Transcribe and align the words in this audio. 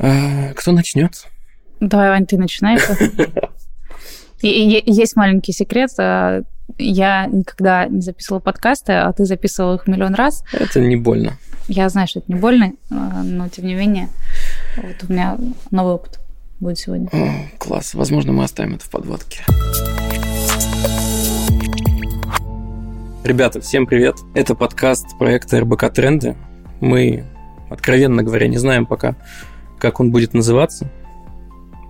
А, 0.00 0.52
кто 0.54 0.72
начнет? 0.72 1.26
Давай, 1.80 2.08
Вань, 2.10 2.26
ты 2.26 2.38
начинай. 2.38 2.78
Есть 4.40 5.16
маленький 5.16 5.52
секрет. 5.52 5.90
А, 5.98 6.42
я 6.76 7.26
никогда 7.26 7.86
не 7.86 8.00
записывала 8.00 8.40
подкасты, 8.40 8.92
а 8.92 9.12
ты 9.12 9.24
записывал 9.24 9.74
их 9.74 9.86
миллион 9.86 10.14
раз. 10.14 10.44
Это 10.52 10.80
не 10.80 10.96
больно. 10.96 11.38
Я 11.66 11.88
знаю, 11.88 12.06
что 12.06 12.20
это 12.20 12.32
не 12.32 12.38
больно, 12.38 12.72
а, 12.90 13.22
но 13.22 13.48
тем 13.48 13.66
не 13.66 13.74
менее, 13.74 14.08
вот 14.76 14.96
у 15.08 15.12
меня 15.12 15.36
новый 15.70 15.94
опыт 15.94 16.20
будет 16.60 16.78
сегодня. 16.78 17.08
О, 17.12 17.30
класс. 17.58 17.94
Возможно, 17.94 18.32
мы 18.32 18.44
оставим 18.44 18.74
это 18.74 18.84
в 18.84 18.90
подводке. 18.90 19.40
Ребята, 23.24 23.60
всем 23.60 23.86
привет. 23.86 24.16
Это 24.34 24.54
подкаст 24.54 25.18
проекта 25.18 25.60
РБК 25.60 25.92
Тренды. 25.92 26.36
Мы, 26.80 27.24
откровенно 27.68 28.22
говоря, 28.22 28.46
не 28.46 28.56
знаем 28.58 28.86
пока, 28.86 29.16
как 29.78 30.00
он 30.00 30.10
будет 30.10 30.34
называться. 30.34 30.90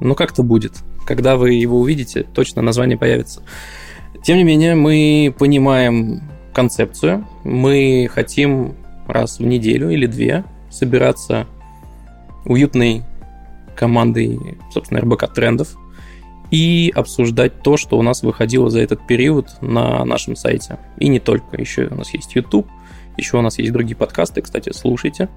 Но 0.00 0.14
как-то 0.14 0.42
будет. 0.42 0.74
Когда 1.06 1.36
вы 1.36 1.54
его 1.54 1.80
увидите, 1.80 2.22
точно 2.22 2.62
название 2.62 2.96
появится. 2.96 3.42
Тем 4.22 4.36
не 4.36 4.44
менее, 4.44 4.74
мы 4.74 5.34
понимаем 5.38 6.22
концепцию. 6.52 7.26
Мы 7.44 8.08
хотим 8.12 8.74
раз 9.06 9.38
в 9.38 9.44
неделю 9.44 9.90
или 9.90 10.06
две 10.06 10.44
собираться 10.70 11.46
уютной 12.44 13.02
командой, 13.74 14.38
собственно, 14.72 15.00
РБК 15.00 15.32
трендов 15.32 15.76
и 16.50 16.92
обсуждать 16.94 17.62
то, 17.62 17.76
что 17.76 17.98
у 17.98 18.02
нас 18.02 18.22
выходило 18.22 18.70
за 18.70 18.80
этот 18.80 19.06
период 19.06 19.48
на 19.60 20.04
нашем 20.04 20.34
сайте. 20.34 20.78
И 20.98 21.08
не 21.08 21.20
только. 21.20 21.60
Еще 21.60 21.88
у 21.88 21.94
нас 21.94 22.12
есть 22.14 22.34
YouTube, 22.34 22.66
еще 23.16 23.38
у 23.38 23.42
нас 23.42 23.58
есть 23.58 23.72
другие 23.72 23.96
подкасты, 23.96 24.42
кстати, 24.42 24.72
слушайте. 24.72 25.28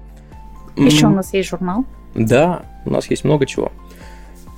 Еще 0.76 1.06
у 1.06 1.10
нас 1.10 1.32
есть 1.34 1.50
журнал. 1.50 1.84
Да, 2.14 2.62
у 2.84 2.90
нас 2.90 3.08
есть 3.10 3.24
много 3.24 3.46
чего. 3.46 3.72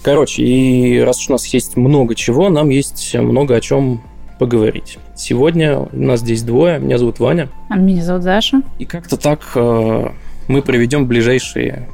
Короче, 0.03 0.43
и 0.43 1.01
раз 1.01 1.19
уж 1.21 1.31
у 1.31 1.33
нас 1.33 1.47
есть 1.47 1.77
много 1.77 2.15
чего, 2.15 2.51
нам 2.51 2.69
есть 2.69 3.15
много 3.15 3.57
о 3.57 3.61
чем 3.61 4.03
поговорить. 4.39 4.99
Сегодня 5.15 5.79
у 5.79 5.89
нас 5.93 6.21
здесь 6.21 6.43
двое. 6.43 6.79
Меня 6.79 6.99
зовут 6.99 7.21
Ваня. 7.21 7.49
А 7.71 7.77
меня 7.77 8.03
зовут 8.03 8.25
Даша. 8.25 8.63
И 8.79 8.85
как-то 8.85 9.17
так 9.17 9.41
э, 9.55 10.09
мы 10.49 10.63
проведем 10.63 11.07
ближайшие 11.07 11.89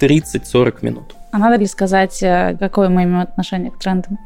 30-40 0.00 0.76
минут. 0.82 1.14
А 1.32 1.38
надо 1.38 1.56
ли 1.56 1.66
сказать, 1.66 2.22
э, 2.22 2.56
какое 2.58 2.88
мы 2.88 3.02
имеем 3.02 3.20
отношение 3.20 3.70
к 3.70 3.78
трендам? 3.78 4.18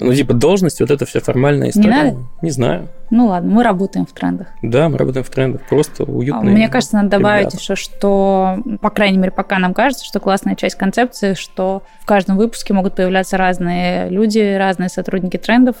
Ну, 0.00 0.14
типа, 0.14 0.34
должность, 0.34 0.80
вот 0.80 0.90
это 0.90 1.04
вся 1.04 1.20
формальная 1.20 1.70
история. 1.70 1.88
Не 1.88 2.04
надо? 2.04 2.16
Не 2.40 2.50
знаю. 2.50 2.88
Ну 3.10 3.26
ладно, 3.26 3.50
мы 3.50 3.62
работаем 3.62 4.06
в 4.06 4.12
трендах. 4.12 4.48
Да, 4.62 4.88
мы 4.88 4.96
работаем 4.96 5.24
в 5.24 5.30
трендах. 5.30 5.62
Просто 5.68 6.04
уютно. 6.04 6.50
Мне 6.50 6.68
кажется, 6.68 6.96
надо 6.96 7.10
добавить 7.10 7.48
ребята. 7.48 7.58
еще, 7.58 7.76
что, 7.76 8.58
по 8.80 8.90
крайней 8.90 9.18
мере, 9.18 9.30
пока 9.30 9.58
нам 9.58 9.74
кажется, 9.74 10.04
что 10.04 10.18
классная 10.18 10.56
часть 10.56 10.76
концепции, 10.76 11.34
что 11.34 11.82
в 12.00 12.06
каждом 12.06 12.36
выпуске 12.36 12.72
могут 12.72 12.96
появляться 12.96 13.36
разные 13.36 14.08
люди, 14.08 14.56
разные 14.56 14.88
сотрудники 14.88 15.36
трендов. 15.36 15.76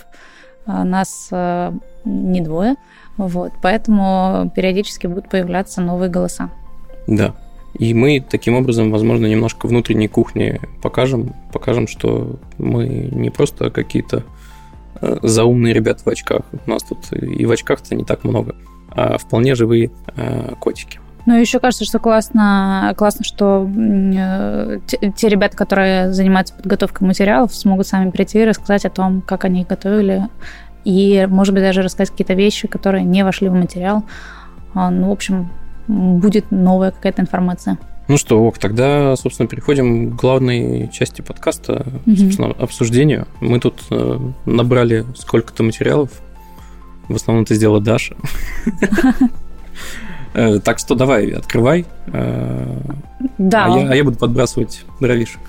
А 0.66 0.84
нас 0.84 1.28
э, 1.32 1.72
не 2.04 2.40
двое. 2.40 2.76
Вот, 3.16 3.52
поэтому 3.62 4.50
периодически 4.54 5.06
будут 5.06 5.28
появляться 5.28 5.80
новые 5.80 6.10
голоса. 6.10 6.50
Да. 7.06 7.34
И 7.82 7.94
мы 7.94 8.20
таким 8.20 8.54
образом, 8.54 8.92
возможно, 8.92 9.26
немножко 9.26 9.66
внутренней 9.66 10.06
кухни 10.06 10.60
покажем, 10.80 11.34
покажем, 11.52 11.88
что 11.88 12.38
мы 12.56 12.86
не 12.86 13.28
просто 13.28 13.70
какие-то 13.70 14.22
э, 15.00 15.18
заумные 15.20 15.74
ребята 15.74 16.04
в 16.04 16.06
очках. 16.06 16.42
У 16.64 16.70
нас 16.70 16.84
тут 16.84 17.12
и 17.12 17.44
в 17.44 17.50
очках-то 17.50 17.96
не 17.96 18.04
так 18.04 18.22
много, 18.22 18.54
а 18.92 19.18
вполне 19.18 19.56
живые 19.56 19.90
э, 20.14 20.54
котики. 20.60 21.00
Ну, 21.26 21.36
еще 21.36 21.58
кажется, 21.58 21.84
что 21.84 21.98
классно, 21.98 22.94
классно 22.96 23.24
что 23.24 23.68
э, 23.68 24.78
те, 24.86 25.12
те 25.16 25.28
ребята, 25.28 25.56
которые 25.56 26.12
занимаются 26.12 26.54
подготовкой 26.54 27.08
материалов, 27.08 27.52
смогут 27.52 27.88
сами 27.88 28.12
прийти 28.12 28.42
и 28.42 28.44
рассказать 28.44 28.84
о 28.84 28.90
том, 28.90 29.22
как 29.22 29.44
они 29.44 29.64
готовили, 29.64 30.28
и, 30.84 31.26
может 31.28 31.52
быть, 31.52 31.64
даже 31.64 31.82
рассказать 31.82 32.10
какие-то 32.10 32.34
вещи, 32.34 32.68
которые 32.68 33.02
не 33.02 33.24
вошли 33.24 33.48
в 33.48 33.54
материал. 33.54 34.04
А, 34.72 34.88
ну, 34.88 35.08
в 35.08 35.12
общем, 35.12 35.50
будет 35.92 36.50
новая 36.50 36.90
какая-то 36.90 37.22
информация. 37.22 37.78
Ну 38.08 38.16
что, 38.16 38.42
ок, 38.44 38.58
тогда, 38.58 39.14
собственно, 39.16 39.48
переходим 39.48 40.10
к 40.10 40.20
главной 40.20 40.88
части 40.92 41.22
подкаста, 41.22 41.86
угу. 42.04 42.16
собственно, 42.16 42.48
обсуждению. 42.48 43.26
Мы 43.40 43.60
тут 43.60 43.80
э, 43.90 44.18
набрали 44.44 45.04
сколько-то 45.16 45.62
материалов. 45.62 46.10
В 47.08 47.14
основном 47.14 47.44
это 47.44 47.54
сделала 47.54 47.80
Даша. 47.80 48.16
Э, 50.34 50.60
так 50.60 50.78
что 50.78 50.94
давай, 50.94 51.28
открывай. 51.28 51.84
Э, 52.06 52.80
да. 53.36 53.66
А 53.66 53.78
я, 53.78 53.90
а 53.90 53.94
я 53.94 54.02
буду 54.02 54.16
подбрасывать 54.16 54.82
дровишек. 54.98 55.40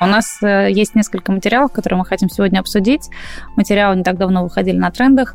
У 0.00 0.06
нас 0.06 0.38
есть 0.40 0.94
несколько 0.94 1.32
материалов, 1.32 1.72
которые 1.72 1.98
мы 1.98 2.04
хотим 2.04 2.30
сегодня 2.30 2.60
обсудить. 2.60 3.10
Материалы 3.56 3.96
не 3.96 4.04
так 4.04 4.16
давно 4.16 4.44
выходили 4.44 4.76
на 4.76 4.92
трендах. 4.92 5.34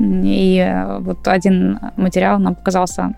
И 0.00 0.84
вот 1.00 1.28
один 1.28 1.78
материал 1.96 2.38
нам 2.38 2.54
показался 2.54 3.14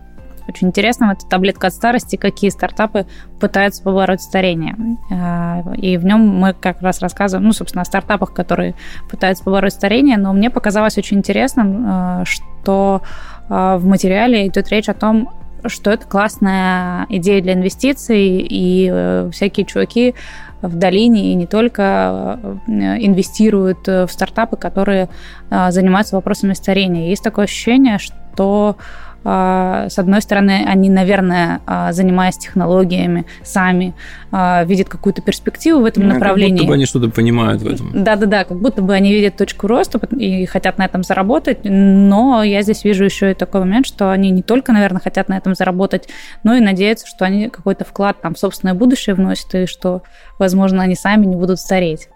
очень 0.49 0.69
интересным. 0.69 1.11
Это 1.11 1.27
таблетка 1.27 1.69
от 1.69 1.75
старости, 1.75 2.17
какие 2.17 2.51
стартапы 2.51 3.07
пытаются 3.39 3.83
побороть 3.83 4.21
старение. 4.21 4.77
А, 5.11 5.63
и 5.77 5.97
в 5.97 6.05
нем 6.05 6.27
мы 6.27 6.53
как 6.53 6.83
раз 6.83 7.01
рассказываем, 7.01 7.47
ну, 7.47 7.53
собственно, 7.53 7.83
о 7.83 7.85
стартапах, 7.85 8.35
которые 8.35 8.75
пытаются 9.09 9.45
побороть 9.45 9.73
старение. 9.73 10.17
Но 10.17 10.33
мне 10.33 10.51
показалось 10.51 10.99
очень 10.99 11.19
интересным, 11.19 11.85
а, 11.87 12.25
что 12.25 13.03
в 13.49 13.85
материале 13.85 14.47
идет 14.47 14.69
речь 14.69 14.89
о 14.89 14.95
том, 14.95 15.29
что 15.67 15.91
это 15.91 16.07
классная 16.07 17.07
идея 17.09 17.43
для 17.43 17.55
инвестиций, 17.55 18.39
и 18.39 18.89
э, 18.91 19.31
всякие 19.33 19.67
чуваки 19.67 20.15
в 20.63 20.77
долине 20.77 21.33
и 21.33 21.35
не 21.35 21.47
только 21.47 22.39
э, 22.43 22.73
инвестируют 23.01 23.87
в 23.87 24.09
стартапы, 24.09 24.57
которые 24.57 25.09
э, 25.51 25.71
занимаются 25.71 26.17
вопросами 26.17 26.55
старения. 26.55 27.09
Есть 27.09 27.25
такое 27.25 27.45
ощущение, 27.45 27.99
что 27.99 28.77
с 29.25 29.99
одной 29.99 30.21
стороны, 30.21 30.65
они, 30.67 30.91
наверное, 30.91 31.61
а, 31.67 31.93
занимаясь 31.93 32.37
технологиями, 32.39 33.25
сами 33.43 33.95
а, 34.31 34.65
видят 34.65 34.89
какую-то 34.89 35.23
перспективу 35.23 35.83
в 35.83 35.85
этом 35.85 36.09
ну, 36.09 36.15
направлении. 36.15 36.59
Как 36.59 36.59
будто 36.61 36.69
бы 36.69 36.75
они 36.75 36.87
что-то 36.87 37.09
понимают 37.09 37.63
в 37.63 37.67
этом. 37.67 37.91
Да-да-да, 37.93 38.45
как 38.45 38.61
будто 38.61 38.83
бы 38.83 38.95
они 38.95 39.13
видят 39.13 39.37
точку 39.37 39.67
роста 39.67 40.01
и 40.17 40.47
хотят 40.47 40.79
на 40.79 40.87
этом 40.87 41.03
заработать, 41.03 41.59
но 41.65 42.43
я 42.43 42.63
здесь 42.63 42.85
вижу 42.85 43.05
еще 43.05 43.31
и 43.31 43.35
такой 43.35 43.61
момент, 43.61 43.87
что 43.87 44.11
они 44.11 44.31
не 44.31 44.43
только, 44.43 44.73
наверное, 44.73 45.01
хотят 45.01 45.29
на 45.29 45.37
этом 45.37 45.55
заработать, 45.55 46.09
но 46.43 46.55
и 46.55 46.61
надеются, 46.61 47.07
что 47.07 47.25
они 47.25 47.49
какой-то 47.49 47.85
вклад 47.85 48.21
там 48.21 48.35
в 48.35 48.39
собственное 48.39 48.75
будущее 48.75 49.15
вносят, 49.15 49.55
и 49.55 49.67
что, 49.67 50.03
возможно, 50.39 50.83
они 50.83 50.95
сами 50.95 51.27
не 51.27 51.37
будут 51.37 51.61
стареть. 51.61 52.09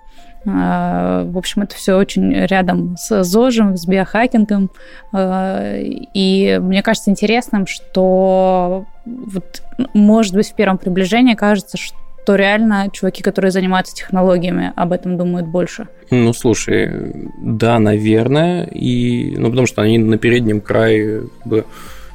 А, 0.47 1.25
в 1.25 1.37
общем, 1.37 1.63
это 1.63 1.75
все 1.75 1.97
очень 1.97 2.33
рядом 2.33 2.97
с 2.97 3.25
ЗОЖем, 3.25 3.77
с 3.77 3.87
биохакингом. 3.87 4.71
А, 5.13 5.77
и 5.77 6.59
мне 6.61 6.83
кажется 6.83 7.11
интересным, 7.11 7.67
что 7.67 8.87
вот, 9.05 9.63
может 9.95 10.35
быть, 10.35 10.49
в 10.51 10.55
первом 10.55 10.79
приближении 10.79 11.35
кажется, 11.35 11.77
что 11.77 12.35
реально 12.35 12.89
чуваки, 12.93 13.23
которые 13.23 13.51
занимаются 13.51 13.95
технологиями, 13.95 14.73
об 14.77 14.93
этом 14.93 15.17
думают 15.17 15.47
больше. 15.47 15.89
Ну, 16.11 16.33
слушай, 16.33 16.91
да, 17.39 17.79
наверное. 17.79 18.67
И, 18.67 19.37
ну, 19.37 19.51
потому 19.51 19.67
что 19.67 19.83
они 19.83 19.99
на 19.99 20.19
переднем 20.19 20.61
крае 20.61 21.25
бы 21.45 21.65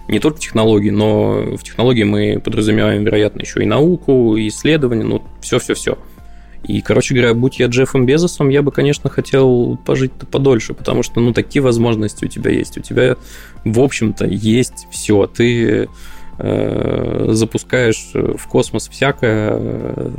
не 0.08 0.20
только 0.20 0.40
технологии, 0.40 0.90
но 0.90 1.56
в 1.56 1.64
технологии 1.64 2.04
мы 2.04 2.42
подразумеваем, 2.44 3.04
вероятно, 3.04 3.42
еще 3.42 3.64
и 3.64 3.66
науку, 3.66 4.36
и 4.36 4.48
исследования, 4.50 5.04
ну, 5.04 5.24
все-все-все. 5.42 5.98
И, 6.64 6.82
короче 6.82 7.16
говоря, 7.16 7.34
будь 7.34 7.60
я 7.60 7.68
Джеффом 7.68 8.06
Безосом, 8.06 8.50
я 8.50 8.62
бы, 8.62 8.72
конечно, 8.72 9.10
хотел 9.10 9.78
пожить-то 9.78 10.26
подольше, 10.26 10.74
потому 10.74 11.02
что, 11.02 11.20
ну, 11.20 11.34
такие 11.34 11.62
возможности 11.62 12.26
у 12.26 12.28
тебя 12.28 12.52
есть. 12.52 12.78
У 12.78 12.82
тебя, 12.82 13.16
в 13.66 13.80
общем-то, 13.80 14.26
есть 14.28 14.88
все. 14.92 15.26
Ты 15.26 15.90
э, 16.38 17.28
запускаешь 17.32 18.12
в 18.14 18.48
космос 18.48 18.90
всякое, 18.90 20.12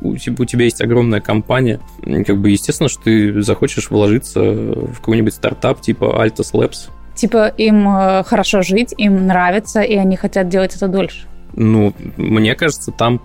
у 0.00 0.16
тебя, 0.16 0.64
есть 0.64 0.80
огромная 0.80 1.20
компания. 1.20 1.80
Как 2.26 2.38
бы, 2.38 2.50
естественно, 2.50 2.88
что 2.88 3.04
ты 3.04 3.42
захочешь 3.42 3.90
вложиться 3.90 4.40
в 4.40 4.96
какой-нибудь 4.96 5.34
стартап 5.34 5.80
типа 5.80 6.24
Altus 6.24 6.52
Labs. 6.54 6.90
Типа 7.14 7.46
им 7.46 7.88
э, 7.88 8.24
хорошо 8.24 8.62
жить, 8.62 8.94
им 8.96 9.26
нравится, 9.26 9.82
и 9.82 9.94
они 9.94 10.16
хотят 10.16 10.48
делать 10.48 10.74
это 10.74 10.88
дольше. 10.88 11.26
Ну, 11.54 11.92
мне 12.16 12.54
кажется, 12.54 12.90
там 12.90 13.20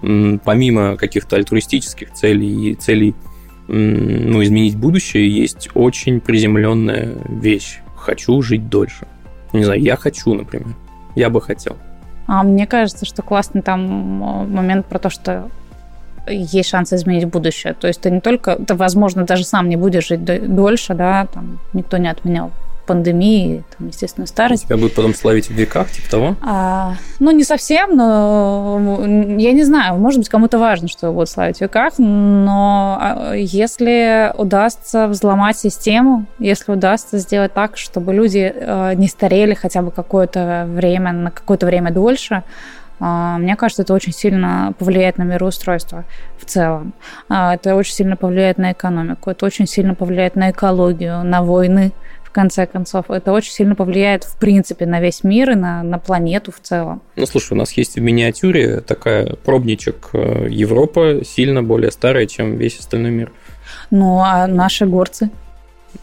помимо 0.00 0.96
каких-то 0.96 1.36
альтруистических 1.36 2.12
целей 2.12 2.70
и 2.70 2.74
целей 2.74 3.14
ну, 3.68 4.42
изменить 4.42 4.76
будущее, 4.76 5.28
есть 5.28 5.70
очень 5.74 6.20
приземленная 6.20 7.14
вещь. 7.28 7.80
Хочу 7.96 8.40
жить 8.42 8.68
дольше. 8.68 9.06
Не 9.52 9.64
знаю, 9.64 9.80
я 9.80 9.96
хочу, 9.96 10.34
например. 10.34 10.74
Я 11.14 11.30
бы 11.30 11.40
хотел. 11.40 11.76
А 12.26 12.42
мне 12.42 12.66
кажется, 12.66 13.06
что 13.06 13.22
классный 13.22 13.62
там 13.62 13.80
момент 13.80 14.86
про 14.86 14.98
то, 14.98 15.10
что 15.10 15.48
есть 16.26 16.68
шанс 16.68 16.92
изменить 16.92 17.26
будущее. 17.26 17.74
То 17.74 17.86
есть 17.86 18.00
ты 18.00 18.10
не 18.10 18.20
только, 18.20 18.56
ты, 18.56 18.74
возможно, 18.74 19.24
даже 19.24 19.44
сам 19.44 19.68
не 19.68 19.76
будешь 19.76 20.08
жить 20.08 20.24
дольше, 20.24 20.94
да, 20.94 21.26
там 21.32 21.58
никто 21.72 21.96
не 21.96 22.08
отменял 22.08 22.50
пандемии, 22.86 23.64
там, 23.76 23.88
естественно, 23.88 24.26
старость. 24.26 24.64
Тебя 24.64 24.76
будут 24.76 24.94
потом 24.94 25.14
славить 25.14 25.48
в 25.48 25.52
веках, 25.52 25.90
типа 25.90 26.10
того? 26.10 26.36
А, 26.42 26.94
ну, 27.18 27.30
не 27.30 27.44
совсем, 27.44 27.96
но 27.96 28.78
я 29.38 29.52
не 29.52 29.64
знаю, 29.64 29.96
может 29.96 30.18
быть, 30.20 30.28
кому-то 30.28 30.58
важно, 30.58 30.88
что 30.88 31.06
его 31.06 31.14
будут 31.14 31.30
славить 31.30 31.58
в 31.58 31.60
веках, 31.60 31.94
но 31.98 32.98
а, 33.00 33.34
если 33.34 34.32
удастся 34.36 35.06
взломать 35.08 35.58
систему, 35.58 36.26
если 36.38 36.72
удастся 36.72 37.18
сделать 37.18 37.52
так, 37.54 37.76
чтобы 37.76 38.12
люди 38.14 38.52
э, 38.54 38.94
не 38.94 39.08
старели 39.08 39.54
хотя 39.54 39.82
бы 39.82 39.90
какое-то 39.90 40.66
время, 40.68 41.12
на 41.12 41.30
какое-то 41.30 41.66
время 41.66 41.90
дольше, 41.90 42.42
а, 43.00 43.38
мне 43.38 43.56
кажется, 43.56 43.82
это 43.82 43.92
очень 43.92 44.12
сильно 44.12 44.72
повлияет 44.78 45.18
на 45.18 45.24
мироустройство 45.24 46.04
в 46.38 46.44
целом. 46.44 46.94
А, 47.28 47.54
это 47.54 47.74
очень 47.74 47.94
сильно 47.94 48.16
повлияет 48.16 48.58
на 48.58 48.72
экономику, 48.72 49.30
это 49.30 49.46
очень 49.46 49.66
сильно 49.66 49.94
повлияет 49.94 50.36
на 50.36 50.50
экологию, 50.50 51.24
на 51.24 51.42
войны, 51.42 51.92
конце 52.34 52.66
концов. 52.66 53.10
Это 53.10 53.32
очень 53.32 53.52
сильно 53.52 53.74
повлияет, 53.74 54.24
в 54.24 54.36
принципе, 54.36 54.84
на 54.84 55.00
весь 55.00 55.24
мир 55.24 55.52
и 55.52 55.54
на, 55.54 55.82
на 55.82 55.98
планету 55.98 56.52
в 56.52 56.60
целом. 56.60 57.00
Ну, 57.16 57.26
слушай, 57.26 57.52
у 57.52 57.56
нас 57.56 57.72
есть 57.72 57.94
в 57.94 58.00
миниатюре 58.00 58.80
такая 58.80 59.36
пробничек 59.44 60.10
э, 60.12 60.48
Европа, 60.50 61.20
сильно 61.24 61.62
более 61.62 61.90
старая, 61.90 62.26
чем 62.26 62.56
весь 62.56 62.78
остальной 62.78 63.12
мир. 63.12 63.32
Ну, 63.90 64.18
а 64.18 64.46
наши 64.46 64.84
горцы? 64.84 65.30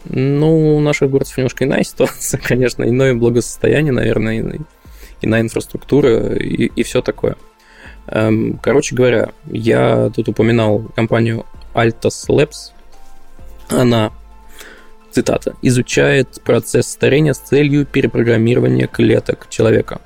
Ну, 0.06 0.76
у 0.76 0.80
наших 0.80 1.10
горцев 1.10 1.36
немножко 1.36 1.64
иная 1.64 1.84
ситуация, 1.84 2.40
конечно, 2.42 2.82
иное 2.82 3.14
благосостояние, 3.14 3.92
наверное, 3.92 4.60
иная 5.20 5.40
инфраструктура 5.42 6.34
и, 6.34 6.66
и 6.66 6.82
все 6.82 7.02
такое. 7.02 7.36
Эм, 8.06 8.58
короче 8.62 8.96
говоря, 8.96 9.30
я 9.46 10.10
тут 10.14 10.28
упоминал 10.28 10.86
компанию 10.96 11.46
Altos 11.74 12.28
Labs. 12.28 12.72
Она, 13.68 14.12
цитата, 15.12 15.54
изучает 15.62 16.40
процесс 16.44 16.88
старения 16.88 17.34
с 17.34 17.38
целью 17.38 17.86
перепрограммирования 17.86 18.86
клеток 18.86 19.48
человека. 19.48 20.00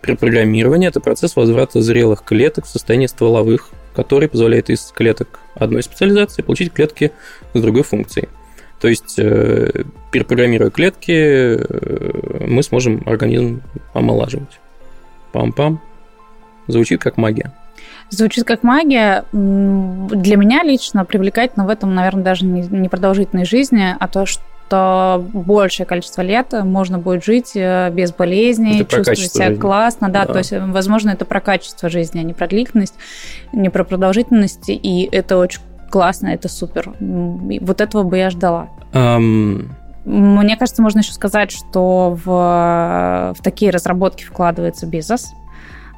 Перепрограммирование– 0.00 0.88
это 0.90 1.00
процесс 1.00 1.36
возврата 1.36 1.82
зрелых 1.82 2.22
клеток 2.24 2.66
в 2.66 2.68
состояние 2.68 3.08
стволовых, 3.08 3.70
который 3.94 4.28
позволяет 4.28 4.70
из 4.70 4.92
клеток 4.94 5.40
одной 5.54 5.82
специализации 5.82 6.42
получить 6.42 6.72
клетки 6.72 7.12
с 7.52 7.60
другой 7.60 7.82
функцией. 7.82 8.28
То 8.80 8.86
есть, 8.86 9.18
э, 9.18 9.84
перепрограммируя 10.12 10.70
клетки, 10.70 11.12
э, 11.12 12.46
мы 12.46 12.62
сможем 12.62 13.02
организм 13.06 13.62
омолаживать. 13.92 14.60
Пам-пам. 15.32 15.78
Звучит 16.68 17.00
как 17.02 17.16
магия. 17.16 17.52
Звучит 18.10 18.44
как 18.44 18.62
магия. 18.62 19.24
Для 19.32 20.36
меня 20.36 20.62
лично 20.62 21.04
привлекательно 21.04 21.66
в 21.66 21.68
этом, 21.68 21.94
наверное, 21.94 22.24
даже 22.24 22.44
не 22.46 22.88
продолжительной 22.88 23.44
жизни, 23.44 23.94
а 23.98 24.08
то, 24.08 24.24
что 24.24 25.24
большее 25.32 25.86
количество 25.86 26.22
лет 26.22 26.52
можно 26.52 26.98
будет 26.98 27.24
жить 27.24 27.52
э, 27.54 27.90
без 27.90 28.12
болезней, 28.12 28.82
это 28.82 28.96
чувствовать 28.96 29.18
себя 29.18 29.46
жизни. 29.48 29.60
классно. 29.60 30.08
Да, 30.10 30.26
да, 30.26 30.32
то 30.32 30.38
есть, 30.38 30.52
возможно, 30.52 31.10
это 31.10 31.24
про 31.24 31.40
качество 31.40 31.88
жизни, 31.88 32.20
а 32.20 32.22
не 32.22 32.34
про 32.34 32.46
длительность, 32.46 32.94
не 33.52 33.70
про 33.70 33.84
продолжительность. 33.84 34.68
И 34.68 35.08
это 35.10 35.38
очень 35.38 35.60
классно, 35.90 36.28
это 36.28 36.48
супер. 36.48 36.92
Вот 37.00 37.80
этого 37.80 38.02
бы 38.02 38.18
я 38.18 38.30
ждала. 38.30 38.68
Um... 38.92 39.68
Мне 40.04 40.56
кажется, 40.56 40.80
можно 40.80 41.00
еще 41.00 41.12
сказать, 41.12 41.50
что 41.50 42.16
в, 42.24 43.34
в 43.36 43.42
такие 43.42 43.70
разработки 43.70 44.24
вкладывается 44.24 44.86
Безос, 44.86 45.34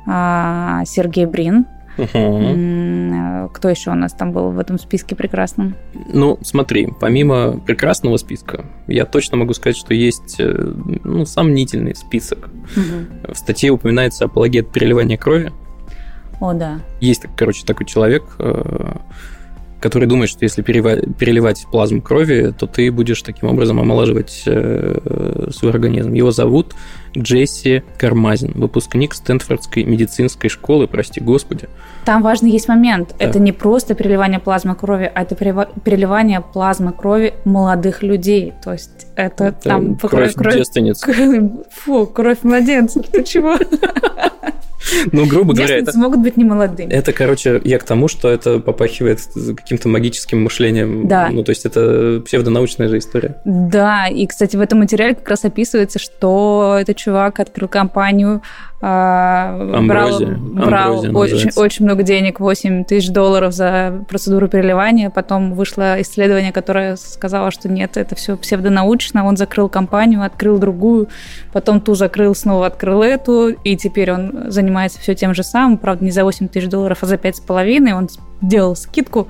а, 0.05 0.83
Сергей 0.85 1.27
Брин, 1.27 1.67
Uh-huh. 1.97 3.51
Кто 3.53 3.69
еще 3.69 3.91
у 3.91 3.95
нас 3.95 4.13
там 4.13 4.33
был 4.33 4.51
в 4.51 4.59
этом 4.59 4.79
списке 4.79 5.17
прекрасном? 5.17 5.75
Ну, 6.13 6.39
смотри, 6.43 6.89
помимо 7.01 7.59
прекрасного 7.59 8.17
списка, 8.17 8.65
я 8.87 9.05
точно 9.05 9.37
могу 9.39 9.55
сказать, 9.55 9.77
что 9.77 9.93
есть 9.93 10.37
э, 10.39 10.73
ну, 11.05 11.27
сомнительный 11.27 11.95
список. 11.95 12.49
Uh-huh. 12.77 13.35
В 13.35 13.37
статье 13.37 13.71
упоминается 13.71 14.27
апологет 14.27 14.71
переливания 14.73 15.17
крови. 15.17 15.53
О, 16.41 16.55
да. 16.55 16.81
Есть, 17.01 17.25
короче, 17.37 17.67
такой 17.67 17.87
человек, 17.87 18.25
э, 18.39 18.97
который 19.81 20.07
думает, 20.07 20.31
что 20.31 20.45
если 20.45 20.63
переливать 20.63 21.67
плазму 21.71 22.01
крови, 22.03 22.55
то 22.59 22.67
ты 22.67 22.91
будешь 22.93 23.21
таким 23.23 23.49
образом 23.49 23.81
омолаживать 23.81 24.31
свой 24.31 25.71
организм. 25.71 26.13
Его 26.13 26.31
зовут 26.31 26.75
Джесси 27.17 27.83
Кармазин, 27.99 28.53
выпускник 28.55 29.15
Стэнфордской 29.15 29.85
медицинской 29.85 30.51
школы, 30.51 30.87
прости 30.87 31.21
господи. 31.21 31.69
Там 32.05 32.23
важный 32.23 32.51
есть 32.51 32.69
момент. 32.69 33.15
Да. 33.19 33.25
Это 33.25 33.39
не 33.39 33.53
просто 33.53 33.95
переливание 33.95 34.39
плазмы 34.39 34.75
крови, 34.75 35.11
а 35.13 35.23
это 35.23 35.35
переливание 35.35 36.41
плазмы 36.41 36.93
крови 36.93 37.35
молодых 37.45 38.03
людей. 38.03 38.55
То 38.63 38.73
есть 38.73 39.07
это, 39.17 39.45
это 39.45 39.69
там... 39.69 39.97
Кровь, 39.97 40.35
кровь 40.35 40.55
девственниц. 40.55 41.05
Фу, 41.71 42.07
кровь 42.07 42.39
младенцев. 42.43 43.07
Ты 43.09 43.25
чего? 43.25 43.57
Ну, 45.13 45.27
грубо 45.27 45.55
говоря, 45.55 45.79
это... 45.79 45.97
могут 45.99 46.21
быть 46.21 46.37
не 46.37 46.45
молодыми. 46.45 46.93
Это, 46.93 47.13
короче, 47.13 47.61
я 47.65 47.79
к 47.79 47.85
тому, 47.85 48.09
что 48.09 48.29
это 48.29 48.59
попахивает 48.59 49.21
каким-то 49.57 49.89
магическим 49.89 50.43
мышлением. 50.43 51.09
Да. 51.09 51.29
Ну, 51.31 51.43
то 51.43 51.51
есть 51.51 51.67
это 51.67 52.23
псевдонаучная 52.25 52.89
же 52.89 52.99
история. 52.99 53.37
Да, 53.45 54.07
и, 54.09 54.27
кстати, 54.27 54.57
в 54.57 54.61
этом 54.61 54.81
материале 54.81 55.15
как 55.15 55.29
раз 55.29 55.45
описывается, 55.45 55.99
что 55.99 56.77
этот 56.81 56.97
чувак 56.97 57.41
открыл 57.41 57.69
компанию 57.69 58.43
Амброзия. 58.83 60.37
брал, 60.39 61.03
брал 61.03 61.17
очень, 61.17 61.51
очень 61.57 61.85
много 61.85 62.03
денег, 62.03 62.41
8 62.41 62.85
тысяч 62.85 63.11
долларов 63.11 63.53
за 63.53 64.05
процедуру 64.09 64.49
переливания. 64.49 65.11
Потом 65.11 65.53
вышло 65.53 66.01
исследование, 66.01 66.51
которое 66.51 66.97
сказало, 66.97 67.51
что 67.51 67.69
нет, 67.69 67.99
это 67.99 68.15
все 68.15 68.37
псевдонаучно. 68.37 69.27
Он 69.27 69.37
закрыл 69.37 69.69
компанию, 69.69 70.23
открыл 70.23 70.59
другую, 70.59 71.09
потом 71.53 71.81
ту 71.81 71.95
закрыл, 71.95 72.35
снова 72.35 72.67
открыл 72.67 73.03
эту, 73.03 73.49
и 73.49 73.77
теперь 73.77 74.13
он 74.13 74.51
занимается 74.51 74.99
все 74.99 75.15
тем 75.15 75.35
же 75.35 75.43
самым, 75.43 75.77
правда, 75.77 76.05
не 76.05 76.11
за 76.11 76.25
8 76.25 76.49
тысяч 76.49 76.69
долларов, 76.69 76.99
а 77.03 77.07
за 77.07 77.17
5,5. 77.17 77.93
Он 77.93 78.09
делал 78.43 78.75
скидку, 78.77 79.29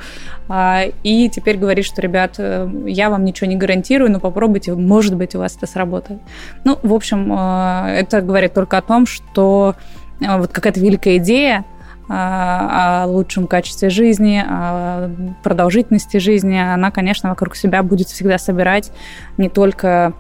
а, 0.49 0.85
и 1.03 1.29
теперь 1.29 1.57
говорит, 1.57 1.85
что, 1.85 2.01
ребят, 2.01 2.37
э, 2.39 2.69
я 2.87 3.11
вам 3.11 3.25
ничего 3.25 3.49
не 3.49 3.57
гарантирую, 3.57 4.11
но 4.11 4.21
попробуйте, 4.21 4.75
может 4.75 5.17
быть, 5.17 5.35
у 5.35 5.39
вас 5.39 5.57
это 5.57 5.67
сработает. 5.67 6.21
Ну, 6.65 6.79
в 6.83 6.95
общем, 6.95 7.33
э, 7.33 8.01
это 8.01 8.21
говорит 8.21 8.55
только 8.55 8.79
о 8.79 8.83
том, 8.83 9.07
что 9.07 9.40
э, 10.21 10.39
вот 10.39 10.53
какая-то 10.53 10.81
великая 10.81 11.17
идея, 11.19 11.65
о 12.13 13.07
лучшем 13.07 13.47
качестве 13.47 13.89
жизни, 13.89 14.43
о 14.45 15.11
продолжительности 15.45 16.17
жизни, 16.17 16.57
она, 16.57 16.91
конечно, 16.91 17.29
вокруг 17.29 17.55
себя 17.55 17.85
будет 17.85 18.09
всегда 18.09 18.37
собирать 18.37 18.91
не 19.39 19.49
только 19.49 20.13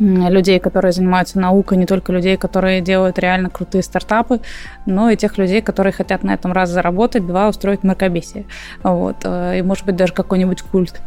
людей, 0.00 0.58
которые 0.58 0.92
занимаются 0.92 1.38
наукой, 1.38 1.76
не 1.76 1.86
только 1.86 2.12
людей, 2.12 2.36
которые 2.36 2.80
делают 2.80 3.18
реально 3.18 3.50
крутые 3.50 3.82
стартапы, 3.82 4.40
но 4.86 5.10
и 5.10 5.16
тех 5.16 5.36
людей, 5.36 5.60
которые 5.60 5.92
хотят 5.92 6.22
на 6.22 6.32
этом 6.32 6.52
раз 6.52 6.70
заработать, 6.70 7.26
два 7.26 7.48
устроить 7.48 7.82
мракобесие. 7.82 8.46
Вот. 8.82 9.16
Э, 9.24 9.58
и, 9.58 9.62
может 9.62 9.84
быть, 9.84 9.96
даже 9.96 10.14
какой-нибудь 10.14 10.62
культ. 10.62 11.00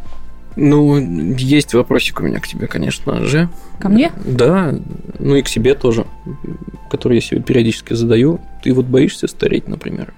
Ну, 0.56 0.96
есть 1.36 1.74
вопросик 1.74 2.20
у 2.20 2.22
меня 2.22 2.40
к 2.40 2.46
тебе, 2.46 2.66
конечно 2.66 3.24
же. 3.24 3.48
Ко 3.80 3.88
мне? 3.88 4.12
Да, 4.24 4.74
ну 5.18 5.34
и 5.34 5.42
к 5.42 5.48
себе 5.48 5.74
тоже, 5.74 6.06
который 6.90 7.16
я 7.16 7.20
себе 7.20 7.40
периодически 7.40 7.94
задаю. 7.94 8.40
Ты 8.62 8.72
вот 8.72 8.86
боишься 8.86 9.26
стареть, 9.26 9.68
например? 9.68 10.12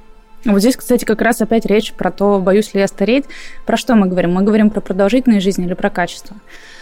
Вот 0.46 0.60
здесь, 0.60 0.76
кстати, 0.76 1.04
как 1.04 1.22
раз 1.22 1.40
опять 1.40 1.66
речь 1.66 1.92
про 1.92 2.10
то, 2.10 2.38
боюсь 2.38 2.72
ли 2.72 2.80
я 2.80 2.86
стареть. 2.86 3.24
Про 3.64 3.76
что 3.76 3.94
мы 3.96 4.06
говорим? 4.06 4.32
Мы 4.32 4.42
говорим 4.42 4.70
про 4.70 4.80
продолжительность 4.80 5.44
жизни 5.44 5.66
или 5.66 5.74
про 5.74 5.90
качество? 5.90 6.36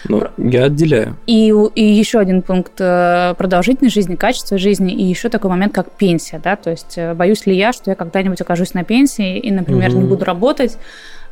Ну, 0.06 0.20
про... 0.20 0.32
я 0.36 0.64
отделяю. 0.64 1.16
И, 1.26 1.52
и 1.74 1.84
еще 1.84 2.18
один 2.18 2.42
пункт 2.42 2.74
э, 2.78 3.34
продолжительность 3.38 3.94
жизни, 3.94 4.16
качество 4.16 4.58
жизни, 4.58 4.92
и 4.92 5.04
еще 5.04 5.30
такой 5.30 5.50
момент, 5.50 5.72
как 5.72 5.90
пенсия, 5.92 6.40
да, 6.42 6.56
то 6.56 6.70
есть 6.70 6.98
э, 6.98 7.14
боюсь 7.14 7.46
ли 7.46 7.56
я, 7.56 7.72
что 7.72 7.90
я 7.90 7.94
когда-нибудь 7.94 8.40
окажусь 8.40 8.74
на 8.74 8.84
пенсии 8.84 9.38
и, 9.38 9.50
например, 9.50 9.90
угу. 9.90 10.00
не 10.00 10.08
буду 10.08 10.24
работать. 10.24 10.76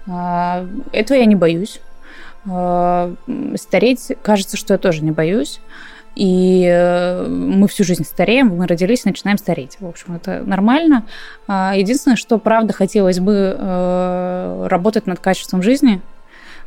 А, 0.09 0.67
этого 0.93 1.19
я 1.19 1.27
не 1.27 1.37
боюсь. 1.37 1.81
А, 2.49 3.15
стареть, 3.57 4.13
кажется, 4.23 4.57
что 4.57 4.75
я 4.75 4.79
тоже 4.79 5.03
не 5.03 5.11
боюсь. 5.11 5.61
И 6.15 6.69
э, 6.71 7.27
мы 7.27 7.67
всю 7.69 7.85
жизнь 7.85 8.05
стареем, 8.05 8.49
мы 8.49 8.67
родились, 8.67 9.07
начинаем 9.07 9.39
стареть. 9.39 9.79
В 9.81 9.89
общем, 9.89 10.17
это 10.17 10.43
нормально. 10.45 11.07
А, 11.49 11.73
единственное, 11.75 12.17
что, 12.17 12.39
правда, 12.39 12.75
хотелось 12.75 13.19
бы 13.19 13.57
э, 13.59 14.67
работать 14.69 15.07
над 15.07 15.21
качеством 15.21 15.63
жизни, 15.63 16.03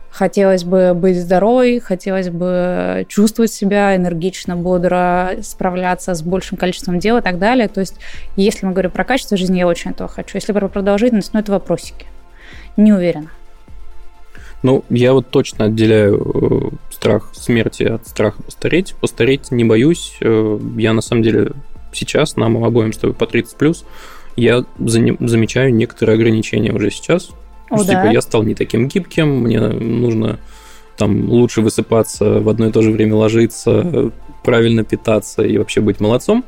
хотелось 0.10 0.64
бы 0.64 0.94
быть 0.96 1.22
здоровой, 1.22 1.80
хотелось 1.80 2.30
бы 2.30 3.06
чувствовать 3.08 3.52
себя 3.52 3.96
энергично, 3.96 4.56
бодро, 4.56 5.34
справляться 5.44 6.16
с 6.16 6.24
большим 6.24 6.58
количеством 6.58 6.98
дел 6.98 7.18
и 7.18 7.22
так 7.22 7.38
далее. 7.38 7.68
То 7.68 7.82
есть, 7.82 7.98
если 8.36 8.66
мы 8.66 8.72
говорим 8.72 8.92
про 8.92 9.04
качество 9.04 9.38
жизни, 9.38 9.60
я 9.60 9.68
очень 9.68 9.92
этого 9.92 10.10
хочу. 10.10 10.38
Если 10.38 10.54
про 10.54 10.70
продолжительность, 10.70 11.34
ну, 11.34 11.40
это 11.40 11.52
вопросики. 11.52 12.08
Не 12.78 12.94
уверена. 12.94 13.30
Ну, 14.66 14.84
я 14.90 15.14
вот 15.14 15.30
точно 15.30 15.66
отделяю 15.66 16.72
э, 16.74 16.76
страх 16.92 17.30
смерти 17.34 17.84
от 17.84 18.08
страха 18.08 18.42
постареть. 18.42 18.96
Постареть 19.00 19.52
не 19.52 19.64
боюсь. 19.64 20.18
Э, 20.22 20.60
я 20.76 20.94
на 20.94 21.02
самом 21.02 21.22
деле 21.22 21.52
сейчас, 21.94 22.36
нам 22.36 22.64
обоим 22.64 22.92
с 22.92 22.98
тобой 22.98 23.16
по 23.16 23.28
30 23.28 23.58
плюс, 23.58 23.86
я 24.36 24.66
замечаю 24.80 25.72
некоторые 25.72 26.16
ограничения 26.16 26.74
уже 26.74 26.90
сейчас. 26.90 27.30
О, 27.70 27.76
есть, 27.76 27.90
типа, 27.90 27.94
да? 27.94 28.02
Типа 28.02 28.14
я 28.14 28.22
стал 28.22 28.42
не 28.42 28.56
таким 28.56 28.88
гибким, 28.88 29.42
мне 29.42 29.60
нужно 29.60 30.40
там 30.98 31.30
лучше 31.30 31.62
высыпаться, 31.62 32.40
в 32.40 32.50
одно 32.50 32.66
и 32.66 32.72
то 32.72 32.82
же 32.82 32.90
время 32.90 33.14
ложиться, 33.18 34.12
правильно 34.44 34.84
питаться 34.84 35.44
и 35.44 35.60
вообще 35.60 35.82
быть 35.82 36.00
молодцом. 36.00 36.44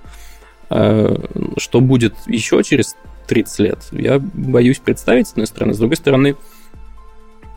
Что 0.70 1.82
будет 1.82 2.16
еще 2.26 2.64
через 2.64 2.96
30 3.28 3.60
лет, 3.60 3.80
я 3.92 4.18
боюсь 4.20 4.80
представить, 4.80 5.28
с 5.28 5.32
одной 5.34 5.46
стороны. 5.46 5.76
С 5.76 5.78
другой 5.78 5.98
стороны, 5.98 6.36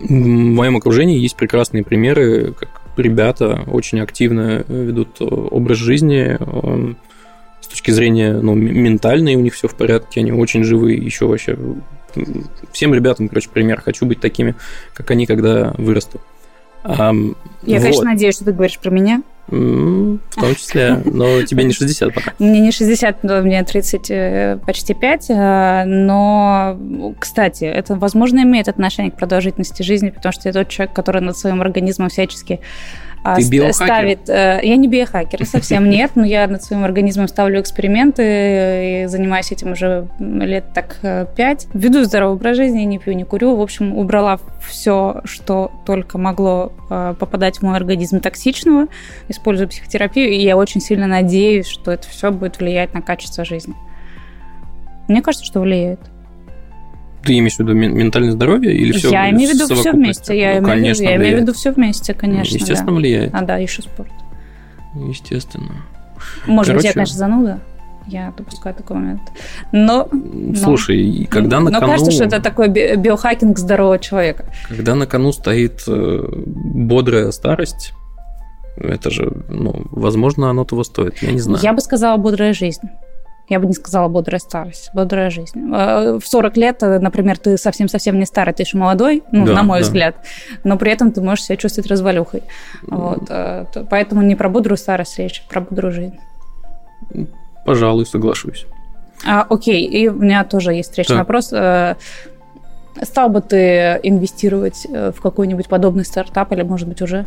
в 0.00 0.10
моем 0.10 0.76
окружении 0.76 1.18
есть 1.18 1.36
прекрасные 1.36 1.84
примеры, 1.84 2.54
как 2.58 2.68
ребята 2.96 3.64
очень 3.66 4.00
активно 4.00 4.64
ведут 4.68 5.20
образ 5.20 5.78
жизни, 5.78 6.36
с 7.60 7.66
точки 7.66 7.90
зрения 7.90 8.32
ну, 8.32 8.54
ментальной 8.54 9.34
у 9.36 9.40
них 9.40 9.54
все 9.54 9.68
в 9.68 9.74
порядке, 9.74 10.20
они 10.20 10.32
очень 10.32 10.64
живые, 10.64 10.98
еще 10.98 11.26
вообще 11.26 11.56
всем 12.72 12.94
ребятам, 12.94 13.28
короче, 13.28 13.48
пример. 13.50 13.80
Хочу 13.80 14.06
быть 14.06 14.20
такими, 14.20 14.54
как 14.94 15.10
они, 15.10 15.26
когда 15.26 15.74
вырасту. 15.78 16.20
Я, 16.82 17.12
вот. 17.12 17.32
конечно, 17.62 18.04
надеюсь, 18.04 18.34
что 18.34 18.46
ты 18.46 18.52
говоришь 18.52 18.78
про 18.78 18.90
меня. 18.90 19.22
В 19.50 20.34
том 20.36 20.54
числе, 20.54 21.02
но 21.04 21.42
тебе 21.42 21.64
не 21.64 21.72
60 21.72 22.14
пока. 22.14 22.32
Мне 22.38 22.60
не 22.60 22.70
60, 22.70 23.24
но 23.24 23.40
мне 23.42 23.62
30, 23.64 24.10
э, 24.10 24.58
почти 24.64 24.94
5. 24.94 25.26
Э, 25.30 25.84
но, 25.84 26.78
кстати, 27.18 27.64
это, 27.64 27.96
возможно, 27.96 28.42
имеет 28.42 28.68
отношение 28.68 29.10
к 29.10 29.16
продолжительности 29.16 29.82
жизни, 29.82 30.10
потому 30.10 30.32
что 30.32 30.48
я 30.48 30.52
тот 30.52 30.68
человек, 30.68 30.94
который 30.94 31.20
над 31.20 31.36
своим 31.36 31.60
организмом 31.60 32.10
всячески 32.10 32.60
Ты 33.22 33.48
биохакер? 33.48 33.74
ставит... 33.74 34.28
Э, 34.28 34.60
я 34.62 34.76
не 34.76 34.88
биохакер, 34.88 35.44
совсем 35.44 35.90
нет, 35.90 36.12
но 36.14 36.24
я 36.24 36.46
над 36.46 36.62
своим 36.62 36.84
организмом 36.84 37.28
ставлю 37.28 37.60
эксперименты 37.60 39.02
и 39.02 39.06
занимаюсь 39.06 39.52
этим 39.52 39.72
уже 39.72 40.08
лет 40.18 40.72
так 40.72 40.98
э, 41.02 41.26
пять. 41.36 41.66
Веду 41.74 42.04
здоровый 42.04 42.36
образ 42.36 42.56
жизни, 42.56 42.82
не 42.82 42.98
пью, 42.98 43.12
не 43.12 43.24
курю. 43.24 43.56
В 43.56 43.60
общем, 43.60 43.96
убрала 43.96 44.38
все, 44.66 45.20
что 45.24 45.70
только 45.84 46.16
могло 46.16 46.72
э, 46.88 47.14
попадать 47.18 47.58
в 47.58 47.62
мой 47.62 47.76
организм 47.76 48.20
токсичного, 48.20 48.86
использую 49.28 49.68
психотерапию, 49.68 50.30
и 50.30 50.40
я 50.40 50.56
очень 50.56 50.80
сильно 50.80 51.06
надеюсь, 51.06 51.66
что 51.66 51.90
это 51.90 52.08
все 52.08 52.30
будет 52.30 52.58
влиять 52.58 52.94
на 52.94 53.02
качество 53.02 53.44
жизни. 53.44 53.74
Мне 55.08 55.22
кажется, 55.22 55.44
что 55.44 55.60
влияет. 55.60 56.00
Ты 57.22 57.38
имеешь 57.38 57.56
в 57.56 57.60
виду 57.60 57.74
ментальное 57.74 58.32
здоровье 58.32 58.74
или 58.74 58.92
все? 58.92 59.10
Я 59.10 59.30
имею 59.30 59.50
в 59.50 59.54
виду 59.54 59.74
все 59.74 59.92
вместе. 59.92 60.38
Я, 60.38 60.60
ну, 60.60 60.60
имею, 60.60 60.64
конечно, 60.64 61.02
я 61.02 61.16
имею 61.16 61.38
в 61.38 61.40
виду 61.40 61.52
все 61.52 61.72
вместе, 61.72 62.14
конечно. 62.14 62.54
Естественно, 62.54 62.92
да. 62.92 62.96
влияет. 62.96 63.34
А 63.34 63.42
да, 63.42 63.56
еще 63.56 63.82
спорт. 63.82 64.10
Естественно. 64.94 65.84
Может 66.46 66.72
Короче, 66.72 66.76
быть, 66.76 66.84
я, 66.84 66.92
конечно, 66.92 67.16
зануда. 67.16 67.60
Я 68.06 68.32
допускаю 68.36 68.74
такой 68.74 68.96
момент. 68.96 69.20
Но, 69.72 70.08
Слушай, 70.56 71.20
но, 71.20 71.26
когда 71.26 71.60
на 71.60 71.70
но 71.70 71.78
кону... 71.78 71.92
кажется, 71.92 72.10
что 72.10 72.24
это 72.24 72.40
такой 72.40 72.68
биохакинг 72.68 73.58
здорового 73.58 73.98
человека. 73.98 74.46
Когда 74.68 74.94
на 74.94 75.06
кону 75.06 75.32
стоит 75.32 75.82
э, 75.86 76.24
бодрая 76.32 77.30
старость, 77.30 77.92
это 78.76 79.10
же, 79.10 79.44
ну, 79.48 79.86
возможно, 79.90 80.50
оно 80.50 80.64
того 80.64 80.82
стоит. 80.82 81.18
Я 81.22 81.32
не 81.32 81.40
знаю. 81.40 81.62
Я 81.62 81.72
бы 81.72 81.80
сказала 81.80 82.16
бодрая 82.16 82.54
жизнь 82.54 82.88
я 83.50 83.58
бы 83.58 83.66
не 83.66 83.72
сказала 83.72 84.08
бодрая 84.08 84.38
старость, 84.38 84.90
бодрая 84.94 85.28
жизнь. 85.28 85.72
Э, 85.74 86.18
в 86.22 86.26
40 86.26 86.56
лет, 86.56 86.82
э, 86.82 87.00
например, 87.00 87.36
ты 87.36 87.58
совсем-совсем 87.58 88.18
не 88.18 88.24
старый, 88.24 88.54
ты 88.54 88.62
еще 88.62 88.78
молодой, 88.78 89.24
ну, 89.32 89.44
да, 89.44 89.54
на 89.54 89.62
мой 89.64 89.80
да. 89.80 89.84
взгляд, 89.84 90.16
но 90.62 90.78
при 90.78 90.92
этом 90.92 91.10
ты 91.10 91.20
можешь 91.20 91.44
себя 91.44 91.56
чувствовать 91.56 91.90
развалюхой. 91.90 92.44
Вот. 92.86 93.24
Э, 93.28 93.66
поэтому 93.90 94.22
не 94.22 94.36
про 94.36 94.48
бодрую 94.48 94.78
старость 94.78 95.18
речь, 95.18 95.42
а 95.46 95.52
про 95.52 95.60
бодрую 95.62 95.92
жизнь. 95.92 96.18
Пожалуй, 97.66 98.06
соглашусь. 98.06 98.66
А, 99.26 99.44
окей, 99.50 99.84
и 99.84 100.08
у 100.08 100.14
меня 100.14 100.44
тоже 100.44 100.72
есть 100.72 100.90
встречный 100.90 101.16
так. 101.16 101.26
вопрос. 101.26 101.52
Стал 103.02 103.28
бы 103.28 103.40
ты 103.40 104.00
инвестировать 104.02 104.86
в 104.86 105.20
какой-нибудь 105.20 105.68
подобный 105.68 106.04
стартап 106.04 106.52
или, 106.52 106.62
может 106.62 106.88
быть, 106.88 107.02
уже? 107.02 107.26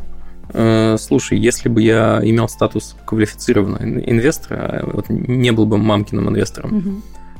Э, 0.50 0.98
слушай, 1.00 1.38
если 1.38 1.70
бы 1.70 1.82
я 1.82 2.20
имел 2.24 2.50
статус 2.50 2.96
квалифицированного 3.06 3.84
инвестора, 3.84 4.84
вот 4.92 5.10
не 5.10 5.52
был 5.52 5.66
бы 5.66 5.78
мамкиным 5.78 6.30
инвестором, 6.30 6.78
угу. 6.78 6.90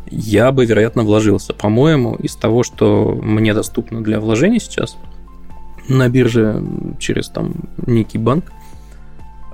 я 0.10 0.52
бы, 0.52 0.66
вероятно, 0.66 1.04
вложился. 1.04 1.54
По-моему, 1.54 2.16
из 2.16 2.36
того, 2.36 2.64
что 2.64 3.20
мне 3.22 3.54
доступно 3.54 4.02
для 4.02 4.20
вложений 4.20 4.62
сейчас 4.62 4.98
на 5.90 6.08
бирже 6.08 6.64
через 7.00 7.28
там 7.28 7.54
некий 7.86 8.18
банк, 8.18 8.52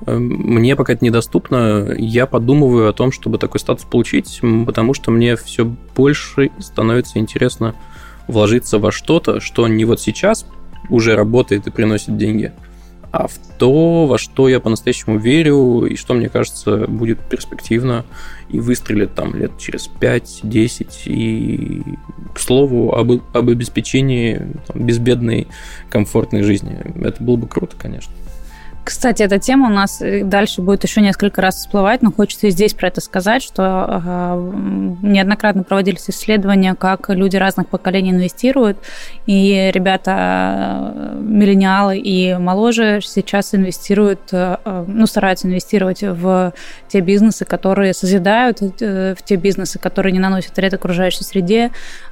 э, 0.06 0.16
мне 0.16 0.76
пока 0.76 0.94
это 0.94 1.04
недоступно. 1.04 1.94
Я 1.98 2.28
подумываю 2.28 2.88
о 2.88 2.94
том, 2.94 3.12
чтобы 3.12 3.40
такой 3.40 3.60
статус 3.60 3.86
получить, 3.86 4.42
потому 4.66 4.94
что 4.94 5.10
мне 5.12 5.36
все 5.36 5.66
больше 5.96 6.52
становится 6.60 7.18
интересно 7.18 7.74
вложиться 8.28 8.78
во 8.78 8.92
что-то, 8.92 9.40
что 9.40 9.68
не 9.68 9.86
вот 9.86 10.00
сейчас 10.00 10.46
уже 10.90 11.16
работает 11.16 11.66
и 11.66 11.72
приносит 11.72 12.16
деньги– 12.16 12.54
а 13.12 13.28
в 13.28 13.38
то, 13.58 14.06
во 14.06 14.18
что 14.18 14.48
я 14.48 14.60
по-настоящему 14.60 15.18
верю 15.18 15.86
и 15.86 15.96
что, 15.96 16.14
мне 16.14 16.30
кажется, 16.30 16.86
будет 16.88 17.20
перспективно 17.20 18.06
и 18.50 18.60
выстрелит 18.60 19.16
там 19.16 19.36
лет 19.36 19.58
через 19.58 19.90
5-10. 19.90 20.88
И, 21.06 21.82
к 22.36 22.40
слову, 22.40 22.94
об, 22.94 23.12
об 23.12 23.50
обеспечении 23.50 24.56
там, 24.68 24.86
безбедной, 24.86 25.48
комфортной 25.90 26.44
жизни. 26.44 26.80
Это 27.04 27.24
было 27.24 27.36
бы 27.36 27.48
круто, 27.48 27.76
конечно. 27.78 28.14
Кстати, 28.90 29.22
эта 29.22 29.38
тема 29.38 29.68
у 29.68 29.72
нас 29.72 30.02
э, 30.02 30.24
дальше 30.24 30.64
будет 30.64 30.84
еще 30.84 31.02
несколько 31.02 31.44
раз 31.44 31.58
всплывать, 31.58 32.02
но 32.02 32.12
хочется 32.12 32.48
и 32.48 32.50
здесь 32.50 32.74
про 32.74 32.88
это 32.88 33.02
сказать, 33.02 33.44
что 33.44 34.02
э, 34.04 34.52
неоднократно 35.04 35.62
проводились 35.62 36.10
исследования, 36.10 36.74
как 36.74 37.08
люди 37.10 37.38
разных 37.38 37.68
поколений 37.68 38.10
инвестируют, 38.10 38.80
и 39.28 39.70
ребята 39.72 40.92
э, 40.96 41.20
миллениалы 41.22 42.00
и 42.00 42.34
моложе 42.34 43.00
сейчас 43.04 43.54
инвестируют, 43.54 44.22
э, 44.32 44.58
э, 44.66 44.86
ну, 44.88 45.06
стараются 45.06 45.48
инвестировать 45.48 46.02
в 46.02 46.52
те 46.88 47.02
бизнесы, 47.02 47.46
которые 47.46 47.94
созидают, 47.94 48.58
э, 48.82 49.14
в 49.16 49.22
те 49.22 49.36
бизнесы, 49.36 49.78
которые 49.78 50.14
не 50.14 50.20
наносят 50.20 50.58
вред 50.58 50.74
окружающей 50.74 51.24
среде, 51.24 51.70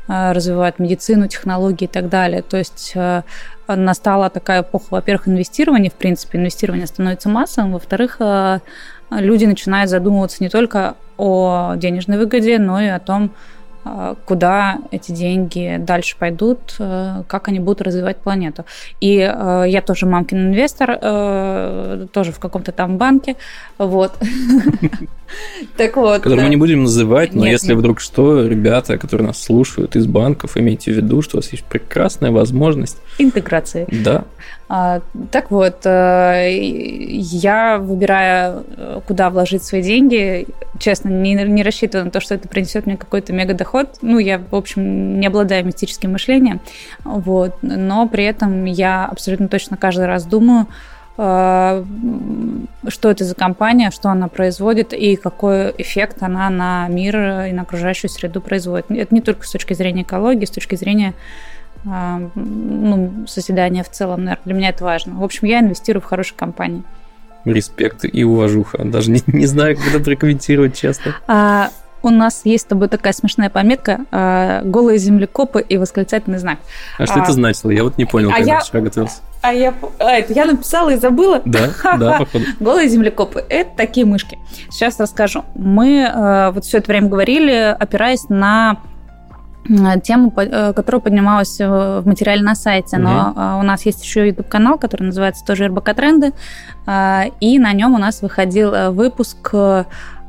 э, 0.07 0.31
развивают 0.31 0.77
медицину, 0.77 1.27
технологии 1.27 1.85
и 1.85 1.87
так 1.87 2.07
далее. 2.07 2.43
То 2.43 2.57
есть 2.57 2.91
э, 2.93 3.23
настала 3.67 4.29
такая 4.29 4.61
эпоха, 4.61 4.85
во-первых, 4.91 5.27
инвестирования, 5.27 5.89
в 5.89 5.95
принципе, 5.95 6.37
инвестирование 6.37 6.87
становится 6.87 7.29
массовым, 7.29 7.73
во-вторых, 7.73 8.17
э, 8.19 8.59
люди 9.11 9.45
начинают 9.45 9.89
задумываться 9.89 10.37
не 10.41 10.49
только 10.49 10.95
о 11.17 11.75
денежной 11.75 12.17
выгоде, 12.17 12.59
но 12.59 12.79
и 12.81 12.87
о 12.87 12.99
том, 12.99 13.31
куда 14.25 14.79
эти 14.91 15.11
деньги 15.11 15.77
дальше 15.79 16.15
пойдут, 16.17 16.75
э, 16.79 17.23
как 17.27 17.47
они 17.47 17.59
будут 17.59 17.81
развивать 17.81 18.17
планету. 18.17 18.65
И 19.01 19.13
я 19.13 19.83
тоже 19.85 20.05
мамкин 20.05 20.49
инвестор, 20.49 20.97
тоже 22.11 22.31
в 22.31 22.39
каком-то 22.39 22.71
там 22.71 22.97
банке, 22.97 23.35
вот. 23.77 24.13
Так 25.75 25.97
вот. 25.97 26.21
Который 26.21 26.43
мы 26.43 26.49
не 26.49 26.55
будем 26.55 26.83
называть, 26.83 27.33
но 27.33 27.45
если 27.45 27.73
вдруг 27.73 27.99
что, 27.99 28.47
ребята, 28.47 28.97
которые 28.97 29.27
нас 29.27 29.41
слушают 29.43 29.95
из 29.95 30.05
банков, 30.07 30.55
имейте 30.55 30.93
в 30.93 30.95
виду, 30.95 31.21
что 31.21 31.37
у 31.37 31.39
вас 31.39 31.51
есть 31.51 31.65
прекрасная 31.65 32.31
возможность 32.31 32.97
интеграции. 33.17 33.87
Да. 33.91 34.23
А, 34.69 35.01
так 35.31 35.49
вот, 35.49 35.85
э, 35.85 36.49
я 36.51 37.77
выбирая, 37.77 38.63
куда 39.07 39.29
вложить 39.29 39.63
свои 39.63 39.81
деньги, 39.81 40.47
честно, 40.77 41.09
не, 41.09 41.35
не 41.35 41.63
рассчитываю 41.63 42.05
на 42.05 42.11
то, 42.11 42.19
что 42.19 42.35
это 42.35 42.49
принесет 42.49 42.85
мне 42.85 42.97
какой-то 42.97 43.31
мега 43.31 43.53
доход. 43.53 43.97
Ну, 44.01 44.19
я, 44.19 44.39
в 44.39 44.55
общем, 44.55 45.19
не 45.19 45.27
обладаю 45.27 45.65
мистическим 45.65 46.11
мышлением, 46.11 46.59
вот, 47.05 47.55
но 47.61 48.07
при 48.07 48.25
этом 48.25 48.65
я 48.65 49.05
абсолютно 49.05 49.47
точно 49.47 49.77
каждый 49.77 50.05
раз 50.05 50.25
думаю, 50.25 50.67
Э, 51.17 51.83
что 52.87 53.09
это 53.09 53.23
за 53.23 53.33
компания, 53.33 53.89
что 53.91 54.09
она 54.09 54.27
производит 54.27 54.93
и 54.93 55.15
какой 55.15 55.73
эффект 55.77 56.17
она 56.21 56.49
на 56.49 56.87
мир 56.89 57.15
и 57.47 57.51
на 57.51 57.63
окружающую 57.63 58.09
среду 58.09 58.39
производит. 58.39 58.91
Это 58.91 59.13
не 59.13 59.21
только 59.21 59.45
с 59.45 59.51
точки 59.51 59.73
зрения 59.73 60.03
экологии, 60.03 60.45
с 60.45 60.51
точки 60.51 60.75
зрения 60.75 61.09
э, 61.09 61.13
ну, 62.35 63.25
созидания 63.27 63.83
в 63.83 63.89
целом, 63.89 64.25
наверное, 64.25 64.43
для 64.45 64.53
меня 64.53 64.69
это 64.69 64.83
важно. 64.83 65.19
В 65.19 65.23
общем, 65.23 65.47
я 65.47 65.59
инвестирую 65.59 66.01
в 66.01 66.05
хорошие 66.05 66.37
компании. 66.37 66.83
Респект 67.45 68.03
и 68.03 68.23
уважуха. 68.23 68.83
Даже 68.83 69.11
не, 69.11 69.21
не 69.27 69.45
знаю, 69.45 69.77
как 69.77 69.87
это 69.87 69.99
прокомментировать 70.03 70.77
честно. 70.77 71.15
А, 71.27 71.69
у 72.03 72.09
нас 72.09 72.41
есть 72.43 72.65
с 72.65 72.67
тобой 72.67 72.89
такая 72.89 73.13
смешная 73.13 73.49
пометка 73.49 74.01
а, 74.11 74.61
«Голые 74.63 74.97
землекопы» 74.97 75.61
и 75.61 75.77
восклицательный 75.77 76.37
знак. 76.37 76.59
А, 76.97 77.03
а 77.03 77.05
что 77.05 77.19
это 77.19 77.31
значило? 77.31 77.71
Я 77.71 77.83
вот 77.83 77.97
не 77.97 78.05
понял, 78.05 78.29
а 78.29 78.35
когда 78.35 78.53
я... 78.53 78.59
вчера 78.59 78.81
готовился. 78.81 79.21
А 79.41 79.53
я, 79.53 79.73
а, 79.99 80.11
это 80.11 80.33
я 80.33 80.45
написала 80.45 80.89
и 80.91 80.97
забыла. 80.97 81.41
Да, 81.45 81.69
да, 81.97 82.19
походу. 82.19 82.45
Голые 82.59 82.89
землекопы– 82.89 83.43
это 83.49 83.71
такие 83.75 84.05
мышки. 84.05 84.37
Сейчас 84.69 84.99
расскажу. 84.99 85.43
Мы 85.55 85.99
э, 86.01 86.51
вот 86.51 86.65
все 86.65 86.79
это 86.79 86.87
время 86.91 87.07
говорили, 87.07 87.75
опираясь 87.79 88.29
на 88.29 88.77
тему, 90.03 90.33
э, 90.35 90.73
которая 90.73 91.01
поднималась 91.01 91.59
в 91.59 92.03
материале 92.05 92.41
на 92.41 92.55
сайте. 92.55 92.97
Но 92.97 93.31
угу. 93.31 93.59
у 93.59 93.63
нас 93.63 93.85
есть 93.85 94.03
еще 94.03 94.27
YouTube-канал, 94.27 94.77
который 94.77 95.03
называется 95.03 95.45
тоже 95.45 95.67
РБК 95.67 95.93
Тренды. 95.95 96.33
И 97.41 97.59
на 97.59 97.73
нем 97.73 97.95
у 97.95 97.97
нас 97.97 98.21
выходил 98.21 98.93
выпуск 98.93 99.53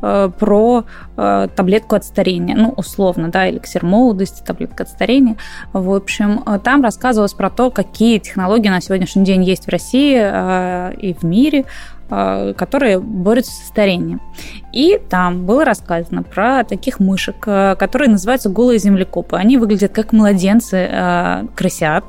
э, 0.03 0.31
про 0.39 0.85
э, 1.17 1.49
таблетку 1.55 1.97
от 1.97 2.05
старения, 2.05 2.57
ну, 2.57 2.73
условно, 2.77 3.29
да, 3.29 3.49
эликсир 3.49 3.85
молодости, 3.85 4.43
таблетка 4.45 4.85
от 4.85 4.89
старения. 4.89 5.37
В 5.73 5.95
общем, 5.95 6.43
э, 6.47 6.59
там 6.63 6.83
рассказывалось 6.83 7.35
про 7.35 7.51
то, 7.51 7.71
какие 7.71 8.19
технологии 8.19 8.69
на 8.69 8.81
сегодняшний 8.81 9.25
день 9.25 9.45
есть 9.45 9.67
в 9.67 9.69
России 9.71 10.17
и 11.01 11.15
в 11.15 11.23
мире, 11.25 11.65
которые 12.09 13.01
борются 13.01 13.53
со 13.53 13.67
старением. 13.67 14.23
И 14.73 14.99
там 15.11 15.45
было 15.45 15.65
рассказано 15.65 16.23
про 16.23 16.65
таких 16.65 17.01
мышек, 17.01 17.39
которые 17.39 18.09
называются 18.09 18.49
голые 18.49 18.79
землекопы. 18.79 19.37
Они 19.37 19.59
выглядят 19.59 19.93
как 19.93 20.13
младенцы 20.13 21.47
крысят, 21.55 22.05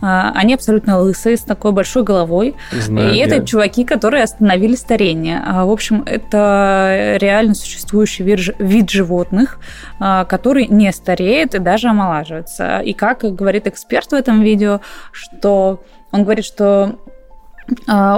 они 0.00 0.54
абсолютно 0.54 1.00
лысые, 1.00 1.36
с 1.36 1.40
такой 1.40 1.72
большой 1.72 2.02
головой. 2.02 2.54
Знаю, 2.70 3.14
и 3.14 3.18
это 3.18 3.44
чуваки, 3.44 3.84
которые 3.84 4.22
остановили 4.22 4.76
старение. 4.76 5.42
А, 5.44 5.64
в 5.64 5.70
общем, 5.70 6.02
это 6.04 7.16
реально 7.20 7.54
существующий 7.54 8.22
вид, 8.22 8.90
животных, 8.90 9.58
а, 9.98 10.24
который 10.24 10.66
не 10.66 10.92
стареет 10.92 11.54
и 11.54 11.58
даже 11.58 11.88
омолаживается. 11.88 12.80
И 12.80 12.92
как 12.92 13.22
говорит 13.22 13.66
эксперт 13.66 14.10
в 14.10 14.14
этом 14.14 14.42
видео, 14.42 14.80
что 15.12 15.82
он 16.12 16.24
говорит, 16.24 16.44
что 16.44 16.64
а, 16.64 16.96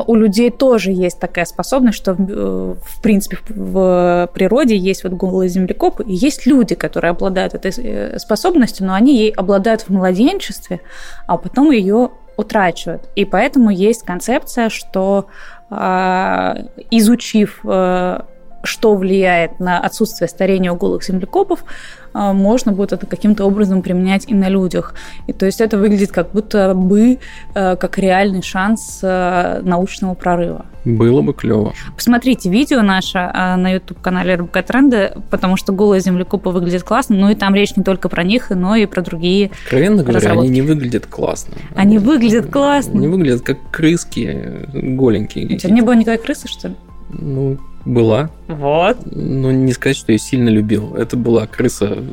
у 0.07 0.15
людей 0.15 0.51
тоже 0.51 0.93
есть 0.93 1.19
такая 1.19 1.45
способность, 1.45 1.97
что 1.97 2.13
э, 2.13 2.75
в 2.83 3.03
принципе 3.03 3.39
в 3.49 4.31
природе 4.35 4.77
есть 4.77 5.05
вот 5.05 5.15
голые 5.15 5.49
землекопы, 5.49 6.05
и 6.05 6.15
есть 6.15 6.47
люди, 6.47 6.75
которые 6.75 7.13
обладают 7.13 7.55
этой 7.55 7.73
э, 7.77 8.19
способностью, 8.19 8.87
но 8.87 8.95
они 8.95 9.17
ей 9.17 9.31
обладают 9.31 9.83
в 9.83 9.91
младенчестве, 9.91 10.81
а 11.27 11.39
потом 11.39 11.71
ее 11.71 12.11
утрачивают. 12.37 13.09
И 13.17 13.25
поэтому 13.25 13.71
есть 13.71 14.03
концепция, 14.05 14.69
что 14.69 15.27
а, 15.71 16.57
изучив 16.91 17.61
э, 17.65 18.21
что 18.63 18.95
влияет 18.95 19.61
на 19.61 19.79
отсутствие 19.81 20.29
старения 20.29 20.73
у 20.73 20.77
голых 20.77 21.05
землекопов, 21.05 21.65
а, 22.13 22.33
можно 22.33 22.73
будет 22.73 22.93
это 22.93 23.07
каким-то 23.07 23.45
образом 23.45 23.83
применять 23.83 24.25
и 24.29 24.35
на 24.35 24.49
людях. 24.49 24.95
И 25.27 25.33
то 25.33 25.47
есть 25.47 25.61
это 25.61 25.79
выглядит 25.79 26.11
как 26.11 26.33
будто 26.33 26.75
бы 26.75 27.19
э, 27.55 27.77
как 27.77 27.99
реальный 27.99 28.43
шанс 28.43 29.01
э, 29.03 29.61
научного 29.63 30.15
прорыва. 30.15 30.67
Было 30.85 31.21
бы 31.21 31.35
клево. 31.35 31.75
Посмотрите 31.95 32.49
видео 32.49 32.83
наше 32.83 33.19
на 33.19 33.75
YouTube-канале 33.75 34.37
РБК 34.37 34.65
Тренды, 34.65 35.13
потому 35.29 35.57
что 35.57 35.73
голые 35.73 36.01
землекопы 36.01 36.49
выглядят 36.49 36.83
классно, 36.83 37.17
но 37.17 37.31
и 37.31 37.35
там 37.35 37.55
речь 37.55 37.77
не 37.77 37.83
только 37.83 38.09
про 38.09 38.23
них, 38.23 38.51
но 38.51 38.75
и 38.75 38.87
про 38.87 39.03
другие 39.03 39.51
Откровенно 39.65 40.03
говоря, 40.03 40.33
они 40.33 40.49
не 40.49 40.63
выглядят 40.63 41.07
классно. 41.07 41.55
Они, 41.75 41.97
они 41.97 41.99
выглядят 41.99 42.47
классно. 42.47 42.95
Они 42.95 43.09
выглядят 43.09 43.43
как 43.43 43.59
крыски 43.71 44.67
голенькие. 44.73 45.57
У 45.57 45.59
тебя 45.59 45.75
не 45.75 45.83
было 45.83 45.95
никакой 45.95 46.25
крысы, 46.25 46.49
что 46.49 46.69
ли? 46.69 46.75
Ну, 47.11 47.59
была. 47.89 48.31
Вот. 48.47 48.99
Но 49.07 49.51
не 49.51 49.73
сказать, 49.73 49.97
что 49.97 50.13
я 50.13 50.19
сильно 50.19 50.49
любил. 50.49 50.95
Это 50.95 51.17
была 51.17 51.47
крыса 51.47 52.05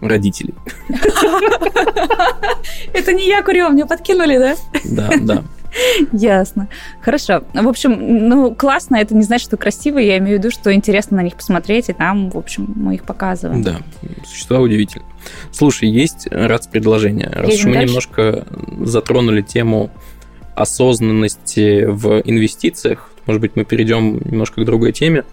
родителей. 0.00 0.54
Это 2.92 3.12
не 3.12 3.26
я 3.26 3.42
курила, 3.42 3.68
мне 3.68 3.86
подкинули, 3.86 4.38
да? 4.38 4.56
Да, 4.84 5.10
да. 5.20 5.44
Ясно. 6.12 6.68
Хорошо. 7.02 7.42
В 7.52 7.68
общем, 7.68 8.28
ну, 8.28 8.54
классно, 8.54 8.96
это 8.96 9.14
не 9.14 9.22
значит, 9.22 9.48
что 9.48 9.56
красиво, 9.56 9.98
я 9.98 10.18
имею 10.18 10.38
в 10.38 10.40
виду, 10.40 10.50
что 10.50 10.72
интересно 10.72 11.18
на 11.18 11.22
них 11.22 11.36
посмотреть, 11.36 11.88
и 11.88 11.92
там, 11.92 12.30
в 12.30 12.38
общем, 12.38 12.72
мы 12.74 12.94
их 12.94 13.04
показываем. 13.04 13.62
Да, 13.62 13.78
существа 14.26 14.60
удивительно. 14.60 15.04
Слушай, 15.52 15.90
есть 15.90 16.26
раз 16.30 16.66
предложение. 16.66 17.28
Раз 17.28 17.54
уж 17.54 17.64
мы 17.64 17.74
дальше? 17.74 17.88
немножко 17.88 18.46
затронули 18.80 19.42
тему 19.42 19.90
осознанности 20.54 21.84
в 21.84 22.22
инвестициях, 22.24 23.10
может 23.28 23.42
быть, 23.42 23.56
мы 23.56 23.64
перейдем 23.66 24.18
немножко 24.24 24.62
к 24.62 24.64
другой 24.64 24.92
теме, 24.92 25.24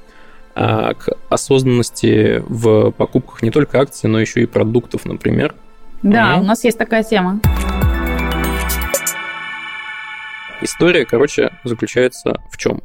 а 0.53 0.93
к 0.93 1.09
осознанности 1.29 2.43
в 2.45 2.91
покупках 2.91 3.41
не 3.41 3.51
только 3.51 3.79
акций, 3.79 4.09
но 4.09 4.19
еще 4.19 4.41
и 4.41 4.45
продуктов, 4.45 5.05
например. 5.05 5.55
Да, 6.03 6.35
mm. 6.35 6.41
у 6.41 6.43
нас 6.43 6.65
есть 6.65 6.77
такая 6.77 7.03
тема. 7.03 7.39
История, 10.61 11.05
короче, 11.05 11.51
заключается 11.63 12.41
в 12.51 12.57
чем? 12.57 12.81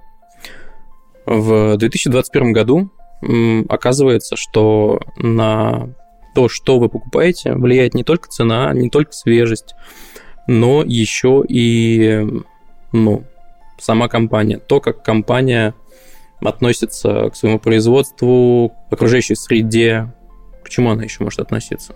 В 1.27 1.77
2021 1.77 2.53
году 2.53 2.91
оказывается, 3.69 4.37
что 4.37 5.01
на 5.17 5.89
то, 6.37 6.49
что 6.49 6.79
вы 6.79 6.89
покупаете, 6.89 7.55
влияет 7.55 7.95
не 7.95 8.05
только 8.05 8.29
цена, 8.29 8.73
не 8.75 8.89
только 8.89 9.13
свежесть, 9.13 9.75
но 10.47 10.85
еще 10.85 11.43
и 11.49 12.27
ну, 12.93 13.25
сама 13.81 14.09
компания, 14.09 14.59
то, 14.59 14.81
как 14.81 15.03
компания 15.03 15.75
относится 16.41 17.31
к 17.31 17.37
своему 17.37 17.59
производству, 17.59 18.73
к 18.89 18.93
окружающей 18.93 19.35
среде, 19.35 20.13
к 20.65 20.69
чему 20.69 20.91
она 20.91 21.05
еще 21.05 21.23
может 21.23 21.41
относиться? 21.41 21.95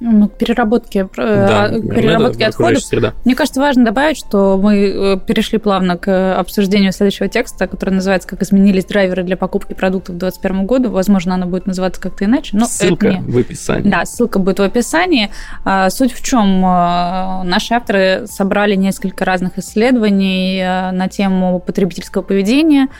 Ну, 0.00 0.28
к 0.28 0.38
переработке, 0.38 1.00
э, 1.00 1.06
да, 1.16 1.68
к 1.68 1.94
переработке 1.94 2.46
отходов. 2.46 2.82
Среда. 2.82 3.12
Мне 3.24 3.34
кажется, 3.34 3.60
важно 3.60 3.84
добавить, 3.84 4.16
что 4.16 4.58
мы 4.60 4.76
э, 4.76 5.18
перешли 5.26 5.58
плавно 5.58 5.98
к 5.98 6.34
обсуждению 6.38 6.92
следующего 6.92 7.28
текста, 7.28 7.66
который 7.66 7.90
называется 7.90 8.26
«Как 8.26 8.42
изменились 8.42 8.86
драйверы 8.86 9.22
для 9.22 9.36
покупки 9.36 9.74
продуктов 9.74 10.16
к 10.16 10.18
2021 10.18 10.66
году». 10.66 10.90
Возможно, 10.90 11.34
она 11.34 11.44
будет 11.44 11.66
называться 11.66 12.00
как-то 12.00 12.24
иначе. 12.24 12.56
Но 12.56 12.64
ссылка 12.64 13.12
не... 13.12 13.20
в 13.20 13.36
описании. 13.36 13.90
Да, 13.90 14.06
ссылка 14.06 14.38
будет 14.38 14.58
в 14.58 14.62
описании. 14.62 15.30
А, 15.64 15.90
суть 15.90 16.12
в 16.12 16.24
чем? 16.24 16.64
Э, 16.64 17.42
наши 17.44 17.74
авторы 17.74 18.26
собрали 18.26 18.76
несколько 18.76 19.26
разных 19.26 19.58
исследований 19.58 20.62
на 20.92 21.08
тему 21.08 21.60
потребительского 21.60 22.22
поведения, 22.22 22.88
а, 22.88 22.90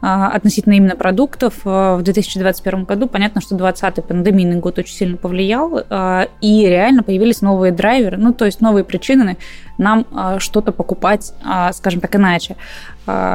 относительно 0.00 0.74
именно 0.74 0.96
продуктов 0.96 1.60
а, 1.64 1.96
в 1.96 2.02
2021 2.02 2.84
году. 2.84 3.06
Понятно, 3.06 3.40
что 3.40 3.54
2020 3.54 4.04
пандемийный 4.04 4.56
год 4.56 4.78
очень 4.78 4.94
сильно 4.94 5.16
повлиял, 5.16 5.82
а, 5.90 6.28
и 6.40 6.66
реально 6.66 7.02
появились 7.02 7.42
новые 7.42 7.72
драйверы, 7.72 8.16
ну, 8.16 8.32
то 8.32 8.46
есть 8.46 8.60
новые 8.60 8.84
причины 8.84 9.36
нам 9.78 10.06
что-то 10.40 10.72
покупать, 10.72 11.32
скажем 11.72 12.02
так, 12.02 12.14
иначе. 12.14 12.56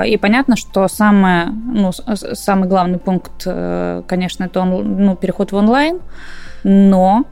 И 0.06 0.18
понятно, 0.22 0.56
что 0.56 0.88
самое, 0.88 1.48
ну, 1.48 1.92
самый 1.92 2.70
главный 2.70 3.00
пункт, 3.00 3.44
э, 3.48 4.04
конечно, 4.06 4.44
это 4.44 4.60
он, 4.60 5.06
ну, 5.06 5.16
переход 5.16 5.52
в 5.52 5.56
онлайн, 5.56 6.00
но 6.64 7.26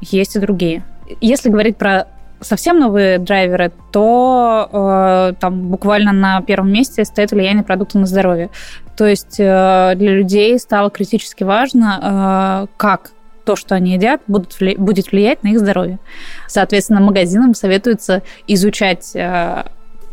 есть 0.00 0.36
и 0.36 0.38
другие. 0.38 0.84
Если 1.20 1.50
говорить 1.50 1.76
про 1.76 2.06
совсем 2.40 2.78
новые 2.78 3.18
драйверы, 3.18 3.72
то 3.92 4.68
э, 4.72 5.34
там 5.40 5.68
буквально 5.68 6.12
на 6.12 6.40
первом 6.42 6.72
месте 6.72 7.04
стоит 7.04 7.32
влияние 7.32 7.64
продукта 7.64 7.98
на 7.98 8.06
здоровье. 8.06 8.50
То 8.96 9.06
есть 9.06 9.36
э, 9.38 9.92
для 9.96 10.12
людей 10.12 10.58
стало 10.58 10.90
критически 10.90 11.44
важно, 11.44 12.66
э, 12.68 12.74
как 12.76 13.12
то, 13.44 13.56
что 13.56 13.74
они 13.74 13.94
едят, 13.94 14.20
будут 14.26 14.56
будет 14.78 15.12
влиять 15.12 15.42
на 15.42 15.48
их 15.48 15.58
здоровье. 15.58 15.98
Соответственно, 16.46 17.00
магазинам 17.00 17.54
советуется 17.54 18.22
изучать 18.46 19.10
э, 19.14 19.64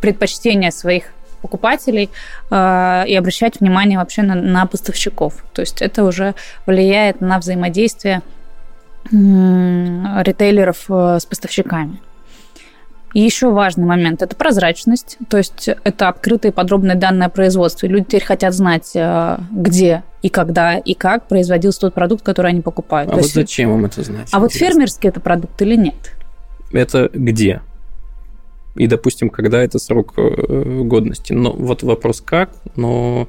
предпочтения 0.01 0.71
своих 0.71 1.11
покупателей 1.41 2.09
э, 2.49 3.03
и 3.07 3.15
обращать 3.15 3.59
внимание 3.59 3.99
вообще 3.99 4.23
на, 4.23 4.35
на 4.35 4.65
поставщиков. 4.65 5.43
То 5.53 5.61
есть 5.61 5.81
это 5.81 6.03
уже 6.03 6.35
влияет 6.65 7.21
на 7.21 7.39
взаимодействие 7.39 8.21
ритейлеров 9.11 10.85
э, 10.89 11.19
с 11.19 11.25
поставщиками. 11.25 11.99
И 13.17 13.21
еще 13.21 13.49
важный 13.49 13.85
момент– 13.85 14.21
это 14.21 14.35
прозрачность, 14.35 15.17
то 15.27 15.37
есть 15.37 15.69
это 15.83 16.07
открытые 16.07 16.51
подробные 16.51 16.93
данные 16.93 17.25
о 17.25 17.29
производстве. 17.29 17.89
Люди 17.89 18.05
теперь 18.05 18.23
хотят 18.23 18.53
знать, 18.53 18.91
э, 18.93 19.39
где 19.49 20.03
и 20.21 20.29
когда 20.29 20.77
и 20.77 20.93
как 20.93 21.27
производился 21.27 21.79
тот 21.79 21.95
продукт, 21.95 22.23
который 22.23 22.51
они 22.51 22.61
покупают. 22.61 23.09
А 23.09 23.13
то 23.13 23.17
вот 23.17 23.23
есть... 23.23 23.33
зачем 23.33 23.73
им 23.73 23.85
это 23.85 24.03
знать? 24.03 24.17
А 24.17 24.21
интересно? 24.21 24.39
вот 24.39 24.53
фермерский 24.53 25.09
это 25.09 25.19
продукт 25.19 25.59
или 25.63 25.75
нет? 25.75 25.95
Это 26.71 27.09
где? 27.11 27.61
И, 28.75 28.85
допустим, 28.85 29.31
когда 29.31 29.63
это 29.63 29.79
срок 29.79 30.13
э, 30.17 30.83
годности? 30.83 31.33
Но 31.33 31.53
вот 31.53 31.81
вопрос 31.81 32.21
как, 32.21 32.51
но... 32.75 33.27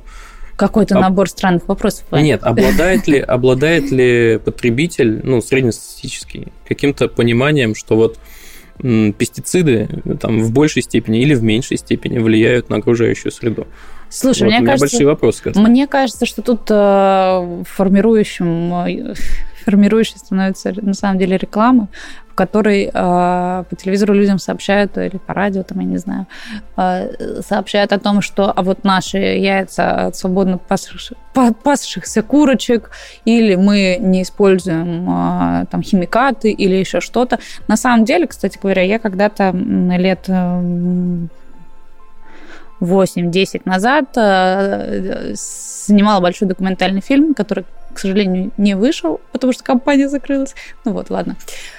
Какой-то 0.57 0.96
Об... 0.96 1.01
набор 1.01 1.31
странных 1.31 1.66
вопросов. 1.66 2.05
Нет, 2.12 2.42
обладает 2.42 3.09
ли, 3.09 3.20
обладает 3.20 3.90
ли 3.90 4.38
потребитель, 4.44 5.22
ну, 5.24 5.40
среднестатистический, 5.40 6.48
каким-то 6.68 7.09
пониманием, 7.09 7.74
что 7.74 7.96
вот 7.96 8.18
пестициды 8.78 9.88
там 10.20 10.40
в 10.40 10.52
большей 10.52 10.82
степени 10.82 11.20
или 11.20 11.34
в 11.34 11.42
меньшей 11.42 11.76
степени 11.76 12.18
влияют 12.18 12.70
на 12.70 12.76
окружающую 12.76 13.32
среду. 13.32 13.66
Слушай, 14.10 14.44
вот, 14.44 14.48
мне 14.48 14.58
у 14.58 14.60
меня 14.62 14.70
кажется, 14.72 14.84
большие 14.84 15.06
вопросы. 15.06 15.42
К 15.42 15.46
этому. 15.48 15.68
Мне 15.68 15.86
кажется, 15.86 16.26
что 16.26 16.42
тут 16.42 16.62
э, 16.70 17.64
формирующим, 17.68 18.74
э, 18.74 19.14
формирующей 19.64 20.18
становится 20.18 20.72
на 20.80 20.94
самом 20.94 21.18
деле 21.18 21.36
реклама, 21.36 21.88
который 22.38 22.85
э, 22.85 22.90
по 22.92 23.77
телевизору 23.77 24.14
людям 24.14 24.38
сообщают, 24.38 24.96
или 24.96 25.18
по 25.18 25.35
радио, 25.35 25.64
там, 25.64 25.81
я 25.81 25.87
не 25.87 25.96
знаю, 25.98 26.27
э, 26.77 27.40
сообщают 27.42 27.92
о 27.92 27.98
том, 27.98 28.22
что 28.22 28.53
а 28.55 28.62
вот 28.62 28.85
наши 28.85 29.18
яйца 29.18 30.07
от 30.07 30.16
свободно 30.16 30.59
пасших, 30.59 31.14
пасшихся 31.64 32.22
курочек, 32.22 32.90
или 33.24 33.57
мы 33.57 33.98
не 34.01 34.22
используем 34.22 35.11
э, 35.11 35.66
там 35.68 35.83
химикаты 35.83 36.53
или 36.53 36.77
еще 36.77 37.01
что-то. 37.01 37.40
На 37.66 37.77
самом 37.77 38.05
деле, 38.05 38.29
кстати 38.29 38.57
говоря, 38.62 38.83
я 38.83 39.01
когда-то 39.01 39.51
лет 39.51 40.29
8-10 42.81 43.62
назад 43.64 44.16
э, 44.16 45.33
снимала 45.35 46.20
большой 46.20 46.46
документальный 46.46 47.01
фильм, 47.01 47.35
который, 47.35 47.64
к 47.92 47.98
сожалению, 47.98 48.53
не 48.57 48.74
вышел, 48.74 49.20
потому 49.33 49.53
что 49.53 49.64
компания 49.64 50.09
закрылась. 50.09 50.55
Ну 50.85 50.92
вот, 50.92 51.11
ладно. 51.11 51.35
А, 51.35 51.77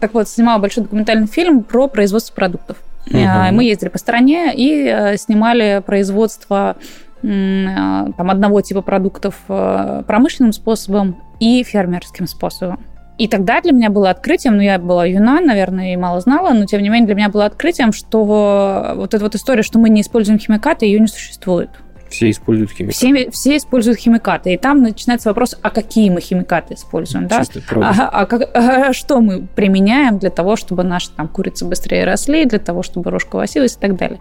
так 0.00 0.14
вот, 0.14 0.28
снимала 0.28 0.58
большой 0.58 0.84
документальный 0.84 1.26
фильм 1.26 1.62
про 1.62 1.88
производство 1.88 2.34
продуктов. 2.34 2.76
Угу. 3.06 3.18
Мы 3.52 3.64
ездили 3.64 3.88
по 3.88 3.98
стране 3.98 4.52
и 4.54 4.84
э, 4.84 5.16
снимали 5.16 5.82
производство 5.86 6.76
там, 7.20 8.30
одного 8.30 8.60
типа 8.60 8.80
продуктов 8.80 9.34
промышленным 9.46 10.52
способом 10.52 11.16
и 11.40 11.64
фермерским 11.64 12.26
способом. 12.28 12.78
И 13.18 13.26
тогда 13.26 13.60
для 13.60 13.72
меня 13.72 13.90
было 13.90 14.10
открытием, 14.10 14.56
ну, 14.56 14.62
я 14.62 14.78
была 14.78 15.04
юна, 15.04 15.40
наверное, 15.40 15.92
и 15.92 15.96
мало 15.96 16.20
знала, 16.20 16.52
но, 16.54 16.66
тем 16.66 16.80
не 16.80 16.88
менее, 16.88 17.06
для 17.06 17.16
меня 17.16 17.28
было 17.28 17.46
открытием, 17.46 17.92
что 17.92 18.94
вот 18.94 19.14
эта 19.14 19.24
вот 19.24 19.34
история, 19.34 19.62
что 19.62 19.80
мы 19.80 19.90
не 19.90 20.02
используем 20.02 20.38
химикаты, 20.38 20.86
ее 20.86 21.00
не 21.00 21.08
существует. 21.08 21.70
Все 22.08 22.30
используют 22.30 22.70
химикаты. 22.70 22.96
Все, 22.96 23.30
все 23.30 23.56
используют 23.56 23.98
химикаты. 23.98 24.54
И 24.54 24.56
там 24.56 24.82
начинается 24.82 25.28
вопрос, 25.28 25.56
а 25.62 25.70
какие 25.70 26.10
мы 26.10 26.20
химикаты 26.20 26.74
используем, 26.74 27.28
да? 27.28 27.42
А, 27.76 28.08
а, 28.08 28.26
как, 28.26 28.50
а 28.54 28.92
что 28.92 29.20
мы 29.20 29.46
применяем 29.54 30.18
для 30.18 30.30
того, 30.30 30.56
чтобы 30.56 30.84
наши 30.84 31.10
там 31.10 31.28
курицы 31.28 31.64
быстрее 31.64 32.04
росли, 32.04 32.44
для 32.44 32.58
того, 32.58 32.82
чтобы 32.82 33.10
рожка 33.10 33.36
восилась 33.36 33.76
и 33.76 33.78
так 33.78 33.96
далее. 33.96 34.20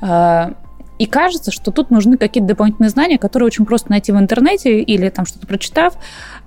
А, 0.00 0.54
и 0.98 1.06
кажется, 1.06 1.52
что 1.52 1.70
тут 1.70 1.90
нужны 1.90 2.16
какие-то 2.16 2.48
дополнительные 2.48 2.90
знания, 2.90 3.18
которые 3.18 3.46
очень 3.46 3.64
просто 3.64 3.90
найти 3.90 4.10
в 4.10 4.18
интернете 4.18 4.80
или 4.80 5.08
там 5.10 5.26
что-то 5.26 5.46
прочитав, 5.46 5.94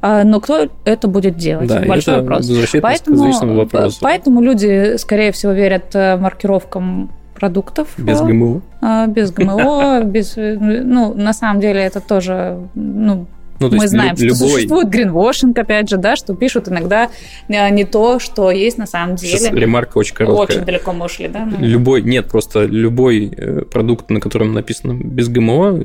а, 0.01 0.23
но 0.23 0.41
кто 0.41 0.69
это 0.83 1.07
будет 1.07 1.37
делать? 1.37 1.67
Да, 1.67 1.79
Большой 1.79 2.15
это 2.15 2.23
вопрос. 2.23 2.51
Поэтому, 2.81 3.55
вопросу. 3.55 3.99
поэтому 4.01 4.41
люди, 4.41 4.97
скорее 4.97 5.31
всего, 5.31 5.53
верят 5.53 5.95
э, 5.95 6.17
маркировкам 6.17 7.11
продуктов. 7.41 7.87
Без 7.97 8.21
ГМО? 8.21 8.61
А, 8.81 9.07
без 9.07 9.31
ГМО, 9.31 10.03
без... 10.05 10.35
Ну, 10.35 11.13
на 11.15 11.33
самом 11.33 11.59
деле 11.59 11.81
это 11.81 11.99
тоже 11.99 12.69
ну, 12.75 13.25
ну, 13.59 13.69
Мы 13.71 13.87
знаем, 13.87 14.15
любой... 14.17 14.35
что 14.35 14.47
существует 14.47 14.89
гринвошинг, 14.89 15.57
опять 15.57 15.89
же, 15.89 15.97
да, 15.97 16.15
что 16.15 16.35
пишут 16.35 16.69
иногда 16.69 17.09
э, 17.47 17.69
не 17.71 17.83
то, 17.83 18.19
что 18.19 18.51
есть 18.51 18.77
на 18.77 18.85
самом 18.85 19.15
деле. 19.15 19.37
Сейчас 19.37 19.53
ремарка 19.53 19.97
очень 19.97 20.15
короткая. 20.15 20.57
Очень 20.57 20.65
далеко 20.65 20.93
мы 20.93 21.05
ушли, 21.05 21.27
да? 21.27 21.45
Ну... 21.45 21.57
Любой, 21.59 22.03
нет, 22.03 22.27
просто 22.27 22.65
любой 22.65 23.33
э, 23.35 23.61
продукт, 23.61 24.11
на 24.11 24.19
котором 24.19 24.53
написано 24.53 24.93
без 24.93 25.27
ГМО, 25.29 25.79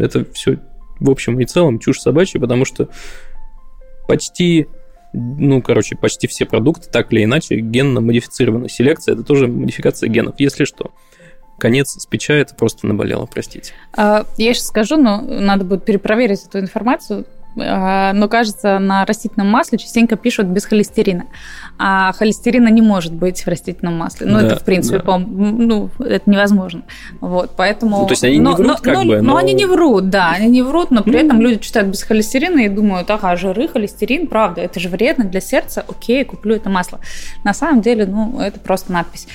это 0.00 0.24
все 0.32 0.56
в 1.00 1.10
общем 1.10 1.38
и 1.38 1.44
целом 1.44 1.78
чушь 1.80 2.00
собачья, 2.00 2.40
потому 2.40 2.64
что 2.64 2.88
почти 4.08 4.68
ну, 5.14 5.62
короче, 5.62 5.96
почти 5.96 6.26
все 6.26 6.44
продукты 6.44 6.90
так 6.90 7.12
или 7.12 7.24
иначе 7.24 7.56
генно 7.56 8.00
модифицированы. 8.00 8.68
Селекция– 8.68 9.12
это 9.14 9.22
тоже 9.22 9.46
модификация 9.46 10.08
генов, 10.08 10.34
если 10.38 10.64
что 10.64 10.90
конец 11.58 11.96
с 11.98 12.06
печа 12.06 12.34
это 12.34 12.54
просто 12.54 12.86
наболело, 12.86 13.26
простите. 13.26 13.72
А, 13.96 14.26
я 14.36 14.54
сейчас 14.54 14.66
скажу, 14.66 14.96
но 14.96 15.20
надо 15.20 15.64
будет 15.64 15.84
перепроверить 15.84 16.44
эту 16.46 16.58
информацию. 16.58 17.24
А, 17.56 18.12
но, 18.12 18.28
кажется, 18.28 18.78
на 18.78 19.04
растительном 19.04 19.48
масле 19.48 19.78
частенько 19.78 20.16
пишут 20.16 20.46
без 20.46 20.64
холестерина. 20.64 21.24
А 21.78 22.12
холестерина 22.12 22.68
не 22.68 22.82
может 22.82 23.12
быть 23.12 23.42
в 23.42 23.48
растительном 23.48 23.96
масле. 23.96 24.26
Ну, 24.26 24.40
да, 24.40 24.46
это, 24.46 24.56
в 24.56 24.64
принципе, 24.64 24.98
да. 24.98 25.18
ну, 25.18 25.90
это 25.98 26.28
невозможно. 26.30 26.82
Вот, 27.20 27.52
поэтому... 27.56 27.98
Ну, 28.00 28.06
то 28.06 28.12
есть 28.12 28.24
они 28.24 28.40
но, 28.40 28.50
не 28.50 28.56
врут, 28.56 28.66
но, 28.66 28.76
как 28.76 28.94
но, 28.94 29.04
бы, 29.04 29.16
но... 29.20 29.32
но 29.32 29.36
они 29.36 29.52
не 29.52 29.66
врут, 29.66 30.10
да, 30.10 30.30
они 30.30 30.48
не 30.48 30.62
врут, 30.62 30.90
но 30.90 31.02
при 31.02 31.20
этом 31.20 31.40
люди 31.40 31.60
читают 31.60 31.88
без 31.88 32.02
холестерина 32.02 32.60
и 32.60 32.68
думают, 32.68 33.10
ага, 33.10 33.36
жиры, 33.36 33.68
холестерин, 33.68 34.26
правда, 34.26 34.60
это 34.60 34.80
же 34.80 34.88
вредно 34.88 35.24
для 35.24 35.40
сердца, 35.40 35.84
окей, 35.88 36.24
куплю 36.24 36.56
это 36.56 36.70
масло. 36.70 37.00
На 37.44 37.54
самом 37.54 37.82
деле, 37.82 38.06
ну, 38.06 38.40
это 38.40 38.58
просто 38.60 38.92
надпись. 38.92 39.26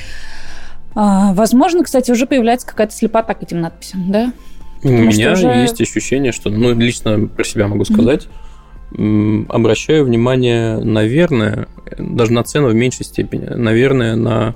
А, 0.95 1.33
возможно, 1.33 1.83
кстати, 1.83 2.11
уже 2.11 2.25
появляется 2.25 2.67
какая-то 2.67 2.93
слепота 2.93 3.33
к 3.33 3.43
этим 3.43 3.61
надписям, 3.61 4.11
да? 4.11 4.33
У 4.83 4.89
меня 4.89 5.33
уже... 5.33 5.47
есть 5.47 5.81
ощущение, 5.81 6.31
что, 6.31 6.49
ну, 6.49 6.73
лично 6.73 7.27
про 7.27 7.43
себя 7.43 7.67
могу 7.67 7.83
сказать, 7.85 8.27
mm-hmm. 8.91 9.47
обращаю 9.49 10.05
внимание, 10.05 10.79
наверное, 10.79 11.67
даже 11.97 12.31
на 12.31 12.43
цену 12.43 12.69
в 12.69 12.75
меньшей 12.75 13.05
степени, 13.05 13.45
наверное, 13.45 14.15
на 14.15 14.55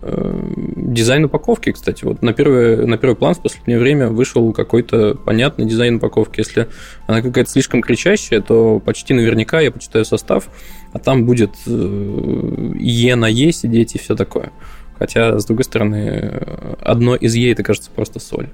э, 0.00 0.40
дизайн 0.76 1.24
упаковки, 1.24 1.72
кстати. 1.72 2.04
Вот 2.04 2.22
на 2.22 2.32
первый, 2.32 2.86
на 2.86 2.96
первый 2.98 3.16
план 3.16 3.34
в 3.34 3.42
последнее 3.42 3.80
время 3.80 4.08
вышел 4.08 4.52
какой-то 4.52 5.16
понятный 5.16 5.66
дизайн 5.66 5.96
упаковки. 5.96 6.38
Если 6.40 6.68
она 7.08 7.20
какая-то 7.20 7.50
слишком 7.50 7.82
кричащая, 7.82 8.40
то 8.40 8.78
почти 8.78 9.12
наверняка 9.12 9.60
я 9.60 9.72
почитаю 9.72 10.04
состав, 10.04 10.48
а 10.92 11.00
там 11.00 11.24
будет 11.26 11.50
э, 11.66 12.72
Е 12.78 13.16
на 13.16 13.26
Е 13.26 13.52
сидеть 13.52 13.96
и 13.96 13.98
все 13.98 14.14
такое. 14.14 14.50
Хотя, 14.98 15.36
с 15.40 15.46
другой 15.46 15.64
стороны, 15.64 16.40
одно 16.80 17.16
из 17.16 17.34
ей 17.34 17.52
это, 17.52 17.64
кажется, 17.64 17.90
просто 17.92 18.20
соль. 18.20 18.50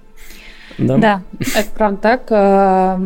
Да? 0.79 0.97
да, 0.97 1.23
это 1.41 1.69
правда 1.77 1.99
так. 2.01 2.23
Э, 2.31 2.99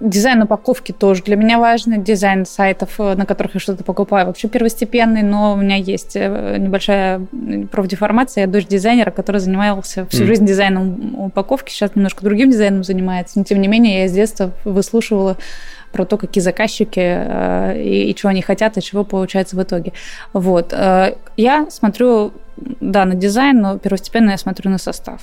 дизайн 0.00 0.42
упаковки 0.42 0.92
тоже 0.92 1.22
для 1.22 1.36
меня 1.36 1.58
важный. 1.58 1.98
Дизайн 1.98 2.44
сайтов, 2.44 2.98
э, 2.98 3.14
на 3.14 3.24
которых 3.24 3.54
я 3.54 3.60
что-то 3.60 3.84
покупаю, 3.84 4.26
вообще 4.26 4.48
первостепенный, 4.48 5.22
но 5.22 5.52
у 5.52 5.56
меня 5.56 5.76
есть 5.76 6.16
э, 6.16 6.56
небольшая 6.58 7.24
профдеформация. 7.70 8.42
Я 8.42 8.46
дочь 8.48 8.66
дизайнера, 8.66 9.12
который 9.12 9.40
занимался 9.40 10.06
всю 10.06 10.24
mm. 10.24 10.26
жизнь 10.26 10.46
дизайном 10.46 11.14
упаковки, 11.18 11.70
сейчас 11.70 11.94
немножко 11.94 12.24
другим 12.24 12.50
дизайном 12.50 12.82
занимается. 12.82 13.38
Но, 13.38 13.44
тем 13.44 13.60
не 13.60 13.68
менее, 13.68 14.02
я 14.02 14.08
с 14.08 14.12
детства 14.12 14.50
выслушивала 14.64 15.36
про 15.92 16.04
то, 16.04 16.16
какие 16.16 16.42
заказчики 16.42 17.00
э, 17.00 17.80
и, 17.80 18.10
и 18.10 18.14
чего 18.16 18.30
они 18.30 18.42
хотят, 18.42 18.76
и 18.76 18.82
чего 18.82 19.04
получается 19.04 19.56
в 19.56 19.62
итоге. 19.62 19.92
Вот. 20.32 20.72
Э, 20.72 21.14
я 21.36 21.70
смотрю, 21.70 22.32
да, 22.56 23.04
на 23.04 23.14
дизайн, 23.14 23.60
но 23.60 23.78
первостепенно 23.78 24.30
я 24.30 24.38
смотрю 24.38 24.70
на 24.70 24.78
состав. 24.78 25.20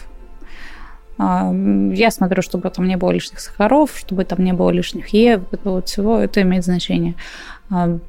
Э, 1.21 1.91
я 1.93 2.12
смотрю, 2.12 2.41
чтобы 2.41 2.69
там 2.69 2.88
не 2.88 2.97
было 2.97 3.12
лишних 3.12 3.39
сахаров, 3.39 3.91
чтобы 3.95 4.25
там 4.25 4.43
не 4.43 4.53
было 4.53 4.71
лишних 4.71 5.10
Е, 5.10 5.41
этого 5.51 5.75
вот 5.75 5.88
всего, 5.88 6.17
это 6.17 6.41
имеет 6.41 6.63
значение. 6.63 7.15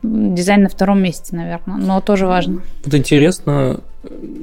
Дизайн 0.03 0.63
на 0.63 0.69
втором 0.69 1.01
месте, 1.01 1.37
наверное, 1.37 1.77
но 1.77 2.01
тоже 2.01 2.27
важно. 2.27 2.63
Вот 2.85 2.95
интересно, 2.95 3.79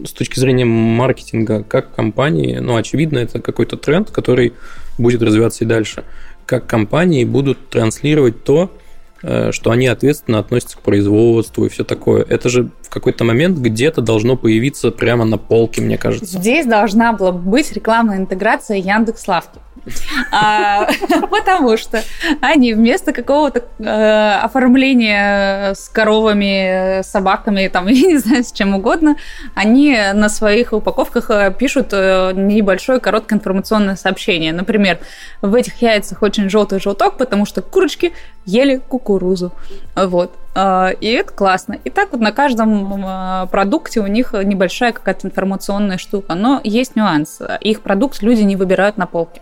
с 0.05 0.13
точки 0.13 0.39
зрения 0.39 0.63
маркетинга, 0.63 1.63
как 1.63 1.93
компании, 1.93 2.59
ну, 2.59 2.77
очевидно, 2.77 3.17
это 3.17 3.41
какой-то 3.41 3.75
тренд, 3.75 4.11
который 4.11 4.53
будет 4.97 5.21
развиваться 5.21 5.65
и 5.65 5.67
дальше 5.67 6.05
как 6.49 6.65
компании 6.65 7.25
будут 7.25 7.69
транслировать 7.69 8.43
то, 8.43 8.71
э, 8.73 8.88
что 9.21 9.71
они 9.71 9.87
ответственно 9.87 10.39
относятся 10.39 10.77
к 10.77 10.81
производству 10.81 11.65
и 11.65 11.69
все 11.69 11.83
такое. 11.83 12.25
Это 12.27 12.49
же 12.49 12.69
в 12.81 12.89
какой-то 12.89 13.23
момент 13.23 13.57
где-то 13.57 14.01
должно 14.01 14.35
появиться 14.37 14.91
прямо 14.91 15.25
на 15.25 15.37
полке, 15.37 15.81
мне 15.81 15.97
кажется. 15.97 16.25
Здесь 16.37 16.65
должна 16.65 17.13
была 17.13 17.31
быть 17.31 17.71
рекламная 17.73 18.17
интеграция 18.17 18.77
Яндекс 18.77 19.27
Лавки. 19.27 19.59
А, 20.31 20.87
потому 21.31 21.77
что 21.77 22.03
они 22.41 22.73
вместо 22.73 23.13
какого-то 23.13 23.63
э, 23.79 24.39
оформления 24.41 25.73
с 25.73 25.89
коровами, 25.89 27.01
собаками, 27.03 27.67
там, 27.67 27.87
я 27.87 28.07
не 28.07 28.17
знаю, 28.17 28.43
с 28.43 28.51
чем 28.51 28.75
угодно, 28.75 29.15
они 29.55 29.97
на 30.13 30.29
своих 30.29 30.73
упаковках 30.73 31.29
э, 31.29 31.53
пишут 31.57 31.89
э, 31.91 32.31
небольшое 32.33 32.99
короткое 32.99 33.35
информационное 33.35 33.95
сообщение. 33.95 34.53
Например, 34.53 34.99
в 35.41 35.53
этих 35.55 35.81
яйцах 35.81 36.21
очень 36.21 36.49
желтый 36.49 36.79
желток, 36.79 37.17
потому 37.17 37.45
что 37.45 37.61
курочки 37.61 38.13
ели 38.45 38.77
кукурузу. 38.77 39.51
Вот. 39.95 40.33
И 40.57 41.17
это 41.19 41.31
классно. 41.31 41.77
И 41.83 41.89
так 41.89 42.11
вот 42.11 42.19
на 42.19 42.31
каждом 42.31 43.47
продукте 43.49 44.01
у 44.01 44.07
них 44.07 44.33
небольшая 44.33 44.91
какая-то 44.91 45.27
информационная 45.27 45.97
штука. 45.97 46.33
Но 46.33 46.59
есть 46.63 46.95
нюанс. 46.95 47.39
Их 47.61 47.81
продукт 47.81 48.21
люди 48.21 48.41
не 48.41 48.55
выбирают 48.55 48.97
на 48.97 49.05
полке. 49.05 49.41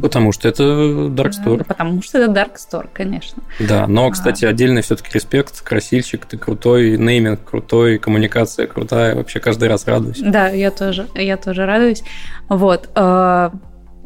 Потому 0.00 0.32
что 0.32 0.48
это 0.48 0.62
Dark 0.62 1.32
Store. 1.32 1.64
Потому 1.64 2.02
что 2.02 2.18
это 2.18 2.32
Dark 2.32 2.54
Store, 2.54 2.88
конечно. 2.92 3.42
Да, 3.60 3.86
но, 3.86 4.06
а. 4.06 4.10
кстати, 4.10 4.44
отдельный 4.44 4.82
все-таки 4.82 5.10
респект, 5.12 5.60
красильщик, 5.60 6.24
ты 6.24 6.38
крутой, 6.38 6.96
нейминг 6.96 7.44
крутой, 7.44 7.98
коммуникация 7.98 8.66
крутая, 8.66 9.14
вообще 9.14 9.40
каждый 9.40 9.68
раз 9.68 9.86
радуюсь. 9.86 10.20
Да, 10.20 10.48
я 10.48 10.70
тоже, 10.70 11.08
я 11.14 11.36
тоже 11.36 11.66
радуюсь. 11.66 12.02
Вот. 12.48 12.88
А, 12.94 13.52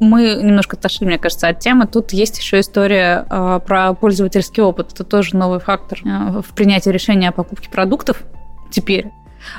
мы 0.00 0.40
немножко 0.42 0.76
отошли, 0.76 1.06
мне 1.06 1.18
кажется, 1.18 1.48
от 1.48 1.60
темы. 1.60 1.86
Тут 1.86 2.12
есть 2.12 2.38
еще 2.38 2.60
история 2.60 3.24
а, 3.28 3.60
про 3.60 3.94
пользовательский 3.94 4.62
опыт. 4.62 4.92
Это 4.92 5.04
тоже 5.04 5.36
новый 5.36 5.60
фактор 5.60 6.00
в 6.02 6.54
принятии 6.54 6.90
решения 6.90 7.28
о 7.28 7.32
покупке 7.32 7.70
продуктов 7.70 8.22
теперь. 8.70 9.06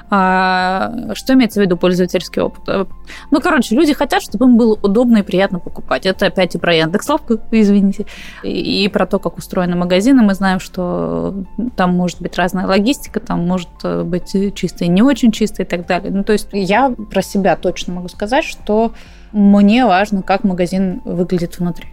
А, 0.10 1.14
что 1.14 1.34
имеется 1.34 1.60
в 1.60 1.64
виду 1.64 1.78
пользовательский 1.78 2.42
опыт? 2.42 2.64
Э, 2.68 2.86
ну, 3.32 3.42
короче, 3.42 3.76
люди 3.76 3.94
хотят, 3.94 4.22
чтобы 4.22 4.46
им 4.46 4.58
было 4.58 4.78
удобно 4.82 5.18
и 5.18 5.22
приятно 5.22 5.60
покупать. 5.60 6.06
Это 6.06 6.28
опять 6.28 6.56
и 6.56 6.58
про 6.58 6.74
Яндекс.Лавку, 6.74 7.40
извините, 7.52 8.06
и, 8.44 8.86
и 8.86 8.88
про 8.88 9.06
то, 9.06 9.20
как 9.20 9.38
устроены 9.38 9.76
магазины. 9.76 10.22
Мы 10.22 10.34
знаем, 10.34 10.60
что 10.60 11.34
там 11.76 11.94
может 11.96 12.22
быть 12.22 12.38
разная 12.38 12.68
логистика, 12.68 13.20
там 13.20 13.46
может 13.48 13.70
э, 13.84 14.04
быть 14.04 14.36
чистая 14.56 14.90
и 14.90 14.92
не 14.92 15.02
очень 15.02 15.32
чистая 15.32 15.66
и 15.66 15.70
так 15.70 15.86
далее. 15.86 16.12
Ну, 16.12 16.24
то 16.24 16.34
есть 16.34 16.50
я 16.52 16.90
про 16.90 17.22
себя 17.22 17.56
точно 17.56 17.94
могу 17.94 18.08
сказать, 18.08 18.46
что 18.46 18.94
мне 19.32 19.86
важно, 19.86 20.22
как 20.22 20.44
магазин 20.44 21.02
выглядит 21.04 21.60
внутри 21.60 21.90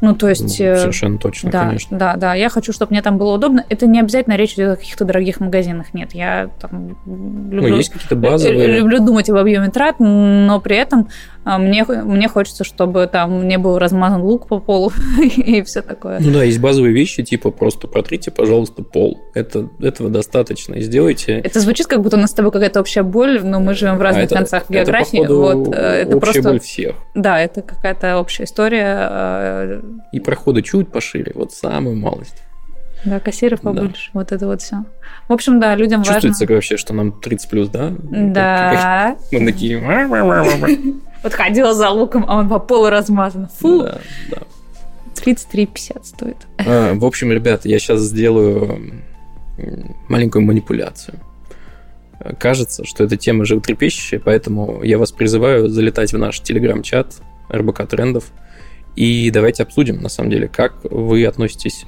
Ну, 0.00 0.14
то 0.14 0.28
есть... 0.28 0.58
Ну, 0.60 0.76
совершенно 0.76 1.18
точно, 1.18 1.50
да, 1.50 1.66
конечно. 1.66 1.98
Да, 1.98 2.16
да, 2.16 2.34
я 2.34 2.48
хочу, 2.48 2.72
чтобы 2.72 2.92
мне 2.92 3.02
там 3.02 3.18
было 3.18 3.34
удобно. 3.34 3.64
Это 3.68 3.86
не 3.86 4.00
обязательно 4.00 4.36
речь 4.36 4.54
идет 4.54 4.72
о 4.72 4.76
каких-то 4.76 5.04
дорогих 5.04 5.40
магазинах, 5.40 5.92
нет. 5.92 6.14
Я 6.14 6.50
там 6.60 6.96
люблю... 7.06 7.68
Ну, 7.68 7.76
есть 7.76 7.90
какие-то 7.90 8.16
базовые... 8.16 8.78
Люблю 8.78 9.04
думать 9.04 9.28
об 9.28 9.36
объеме 9.36 9.68
трат, 9.70 9.96
но 9.98 10.60
при 10.60 10.76
этом 10.76 11.08
мне, 11.44 11.84
мне 11.84 12.28
хочется, 12.28 12.64
чтобы 12.64 13.06
там 13.06 13.48
не 13.48 13.56
был 13.56 13.78
размазан 13.78 14.22
лук 14.22 14.46
по 14.46 14.58
полу 14.58 14.92
и 15.22 15.62
все 15.62 15.80
такое. 15.82 16.20
Ну 16.20 16.32
да, 16.32 16.44
есть 16.44 16.60
базовые 16.60 16.92
вещи, 16.92 17.22
типа 17.22 17.50
просто 17.50 17.88
протрите, 17.88 18.30
пожалуйста, 18.30 18.82
пол. 18.82 19.18
Это, 19.34 19.68
этого 19.80 20.10
достаточно. 20.10 20.74
И 20.74 20.82
сделайте... 20.82 21.38
Это 21.38 21.60
звучит, 21.60 21.86
как 21.86 22.02
будто 22.02 22.16
у 22.16 22.20
нас 22.20 22.30
с 22.30 22.34
тобой 22.34 22.52
какая-то 22.52 22.80
общая 22.80 23.02
боль, 23.02 23.42
но 23.42 23.58
мы 23.60 23.74
живем 23.74 23.96
в 23.96 24.02
разных 24.02 24.24
а 24.24 24.26
это, 24.26 24.34
концах 24.34 24.68
географии. 24.68 25.18
Это, 25.18 25.28
походу, 25.28 25.40
вот, 25.40 25.74
э, 25.74 25.78
это 25.78 26.16
общая 26.16 26.32
просто... 26.32 26.50
боль 26.50 26.60
всех. 26.60 26.96
Да, 27.14 27.40
это 27.40 27.62
какая-то 27.62 28.18
общая 28.18 28.44
история. 28.44 29.08
Э, 29.10 29.82
и 30.12 30.20
проходы 30.20 30.62
чуть 30.62 30.92
пошире, 30.92 31.32
вот 31.34 31.52
самую 31.52 31.96
малость. 31.96 32.36
Да, 33.04 33.18
кассиров 33.18 33.62
побольше, 33.62 34.10
да. 34.12 34.20
вот 34.20 34.32
это 34.32 34.46
вот 34.46 34.60
все. 34.60 34.84
В 35.28 35.32
общем, 35.32 35.58
да, 35.58 35.74
людям 35.74 36.02
Чувствуется 36.02 36.44
важно... 36.44 36.54
вообще, 36.56 36.76
что 36.76 36.92
нам 36.92 37.18
30 37.18 37.48
плюс, 37.48 37.68
да? 37.68 37.92
Да. 37.98 39.16
Мы 39.32 39.46
такие... 39.46 39.78
Вот 41.22 41.34
ходила 41.34 41.74
за 41.74 41.90
луком, 41.90 42.24
а 42.26 42.38
он 42.38 42.48
по 42.48 42.58
полу 42.58 42.88
размазан. 42.88 43.48
Фу! 43.58 43.82
Да, 43.82 44.00
да. 44.30 44.38
33,50 45.14 46.04
стоит. 46.04 46.36
А, 46.58 46.94
в 46.94 47.04
общем, 47.04 47.30
ребят, 47.32 47.66
я 47.66 47.78
сейчас 47.78 48.00
сделаю 48.00 49.02
маленькую 50.08 50.44
манипуляцию. 50.44 51.18
Кажется, 52.38 52.84
что 52.84 53.04
эта 53.04 53.16
тема 53.16 53.44
животрепещущая, 53.44 54.20
поэтому 54.20 54.82
я 54.82 54.98
вас 54.98 55.12
призываю 55.12 55.68
залетать 55.68 56.12
в 56.12 56.18
наш 56.18 56.40
телеграм-чат 56.40 57.16
РБК 57.52 57.86
Трендов. 57.88 58.24
И 58.96 59.30
давайте 59.30 59.62
обсудим, 59.62 60.02
на 60.02 60.08
самом 60.08 60.30
деле, 60.30 60.48
как 60.48 60.84
вы 60.84 61.24
относитесь 61.24 61.84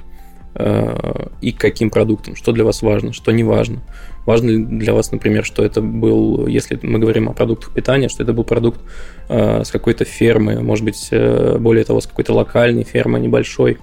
и 0.55 1.53
к 1.53 1.59
каким 1.59 1.89
продуктам, 1.89 2.37
что 2.37 2.53
для 2.53 2.65
вас 2.65 2.83
важно, 2.83 3.13
что 3.13 3.33
не 3.33 3.43
важно. 3.43 3.81
Важно 4.27 4.51
ли 4.51 4.65
для 4.65 4.95
вас, 4.95 5.11
например, 5.11 5.45
что 5.45 5.65
это 5.65 5.81
был, 5.81 6.47
если 6.47 6.79
мы 6.83 6.99
говорим 6.99 7.29
о 7.29 7.33
продуктах 7.33 7.73
питания, 7.73 8.09
что 8.09 8.23
это 8.23 8.33
был 8.33 8.45
продукт 8.45 8.81
э, 9.29 9.65
с 9.65 9.71
какой-то 9.71 10.05
фермы, 10.05 10.63
может 10.63 10.85
быть, 10.85 11.09
э, 11.11 11.57
более 11.59 11.85
того, 11.85 12.01
с 12.01 12.07
какой-то 12.07 12.33
локальной 12.35 12.85
фермы 12.85 13.19
небольшой 13.19 13.79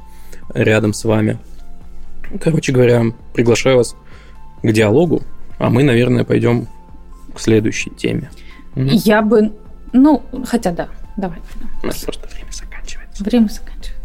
рядом 0.54 0.94
с 0.94 1.04
вами. 1.04 1.40
Короче 2.40 2.72
говоря, 2.72 3.04
приглашаю 3.34 3.78
вас 3.78 3.96
к 4.62 4.72
диалогу, 4.72 5.24
а 5.58 5.70
мы, 5.70 5.84
наверное, 5.84 6.24
пойдем 6.24 6.68
к 7.34 7.40
следующей 7.40 7.90
теме. 7.90 8.30
Я 8.76 9.22
бы, 9.22 9.52
ну, 9.92 10.24
хотя 10.46 10.72
да, 10.72 10.88
давай. 11.18 11.40
У 11.84 11.88
нас 11.88 11.98
просто 12.04 12.30
время 12.30 12.52
заканчивается. 12.52 13.24
Время 13.24 13.48
заканчивается. 13.48 13.99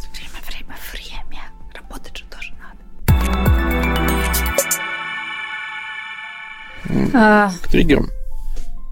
А, 7.14 7.50
к 7.62 7.68
триггерам. 7.68 8.08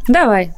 Давай. 0.08 0.52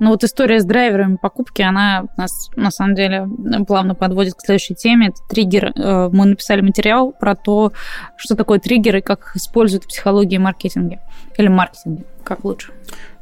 Ну 0.00 0.10
вот 0.10 0.22
история 0.22 0.60
с 0.60 0.64
драйверами 0.64 1.16
покупки, 1.16 1.60
она 1.60 2.04
нас 2.16 2.50
на 2.54 2.70
самом 2.70 2.94
деле 2.94 3.28
плавно 3.66 3.96
подводит 3.96 4.34
к 4.34 4.40
следующей 4.42 4.74
теме. 4.74 5.08
Это 5.08 5.18
триггер. 5.28 5.72
Э, 5.74 6.08
мы 6.12 6.26
написали 6.26 6.60
материал 6.60 7.12
про 7.12 7.34
то, 7.34 7.72
что 8.16 8.36
такое 8.36 8.60
триггеры, 8.60 9.02
как 9.02 9.20
их 9.20 9.36
используют 9.36 9.84
в 9.84 9.88
психологии 9.88 10.36
и 10.36 10.38
маркетинге. 10.38 11.00
Или 11.36 11.48
маркетинге, 11.48 12.04
как 12.22 12.44
лучше. 12.44 12.72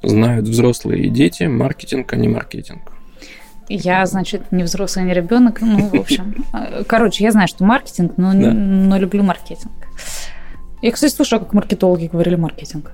Знают 0.03 0.47
взрослые 0.47 1.05
и 1.05 1.09
дети, 1.09 1.45
маркетинг, 1.45 2.13
а 2.13 2.17
не 2.17 2.29
маркетинг. 2.29 2.93
Я, 3.69 4.05
значит, 4.05 4.53
не 4.53 4.63
взрослый, 4.63 5.07
не 5.07 5.15
ребенок. 5.15 5.63
Ну, 5.63 5.89
в 5.89 5.95
общем. 5.95 6.45
Короче, 6.87 7.25
я 7.25 7.33
знаю, 7.33 7.49
что 7.49 7.65
маркетинг, 7.65 8.13
но, 8.19 8.33
да. 8.35 8.53
но 8.53 8.99
люблю 8.99 9.23
маркетинг. 9.23 9.73
Я, 10.83 10.93
кстати, 10.93 11.13
слышала, 11.13 11.41
как 11.41 11.55
маркетологи 11.55 12.07
говорили 12.07 12.37
маркетинг 12.37 12.93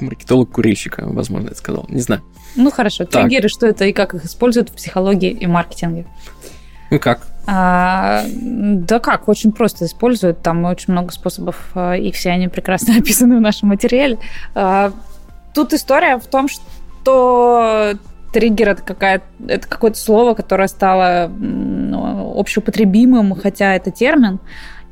маркетолог 0.00 0.50
курильщика, 0.50 1.04
возможно, 1.06 1.48
это 1.48 1.56
сказал. 1.56 1.86
Не 1.88 2.00
знаю. 2.00 2.22
Ну 2.54 2.70
хорошо, 2.70 3.04
так. 3.04 3.22
триггеры, 3.22 3.48
что 3.48 3.66
это 3.66 3.84
и 3.84 3.92
как 3.92 4.14
их 4.14 4.24
используют 4.24 4.70
в 4.70 4.74
психологии 4.74 5.30
и 5.30 5.46
маркетинге? 5.46 6.06
Ну 6.90 6.98
как? 6.98 7.26
А, 7.46 8.24
да 8.26 8.98
как, 8.98 9.28
очень 9.28 9.52
просто 9.52 9.86
используют. 9.86 10.42
Там 10.42 10.64
очень 10.64 10.92
много 10.92 11.12
способов, 11.12 11.70
а, 11.74 11.94
и 11.94 12.10
все 12.10 12.30
они 12.30 12.48
прекрасно 12.48 12.96
описаны 12.98 13.36
в 13.36 13.40
нашем 13.40 13.68
материале. 13.68 14.18
А, 14.54 14.92
тут 15.54 15.72
история 15.72 16.18
в 16.18 16.26
том, 16.26 16.48
что 16.48 17.94
триггер 18.32 18.70
это, 18.70 18.82
какая, 18.82 19.22
это 19.46 19.66
какое-то 19.68 19.98
слово, 19.98 20.34
которое 20.34 20.68
стало 20.68 21.28
ну, 21.28 22.38
общеупотребимым, 22.38 23.34
хотя 23.34 23.74
это 23.74 23.90
термин 23.90 24.40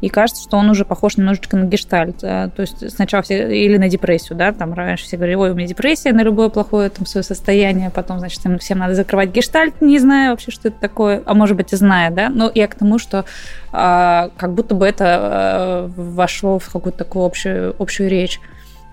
и 0.04 0.08
кажется, 0.10 0.42
что 0.42 0.58
он 0.58 0.68
уже 0.68 0.84
похож 0.84 1.16
немножечко 1.16 1.56
на 1.56 1.64
гештальт. 1.64 2.18
То 2.18 2.52
есть 2.58 2.90
сначала 2.94 3.22
все, 3.22 3.64
или 3.64 3.78
на 3.78 3.88
депрессию, 3.88 4.36
да, 4.36 4.52
там 4.52 4.74
раньше 4.74 5.04
все 5.04 5.16
говорили, 5.16 5.36
ой, 5.36 5.52
у 5.52 5.54
меня 5.54 5.66
депрессия 5.66 6.12
на 6.12 6.22
любое 6.22 6.50
плохое 6.50 6.90
там 6.90 7.06
свое 7.06 7.24
состояние, 7.24 7.90
потом, 7.90 8.18
значит, 8.18 8.42
всем 8.60 8.78
надо 8.78 8.94
закрывать 8.94 9.30
гештальт, 9.30 9.80
не 9.80 9.98
зная 9.98 10.30
вообще, 10.30 10.50
что 10.50 10.68
это 10.68 10.78
такое, 10.78 11.22
а 11.24 11.32
может 11.32 11.56
быть 11.56 11.72
и 11.72 11.76
зная, 11.76 12.10
да, 12.10 12.28
но 12.28 12.50
я 12.54 12.68
к 12.68 12.74
тому, 12.74 12.98
что 12.98 13.24
а, 13.72 14.30
как 14.36 14.52
будто 14.52 14.74
бы 14.74 14.86
это 14.86 15.04
а, 15.08 15.90
вошло 15.96 16.58
в 16.58 16.70
какую-то 16.70 16.98
такую 16.98 17.24
общую, 17.24 17.74
общую 17.78 18.10
речь. 18.10 18.40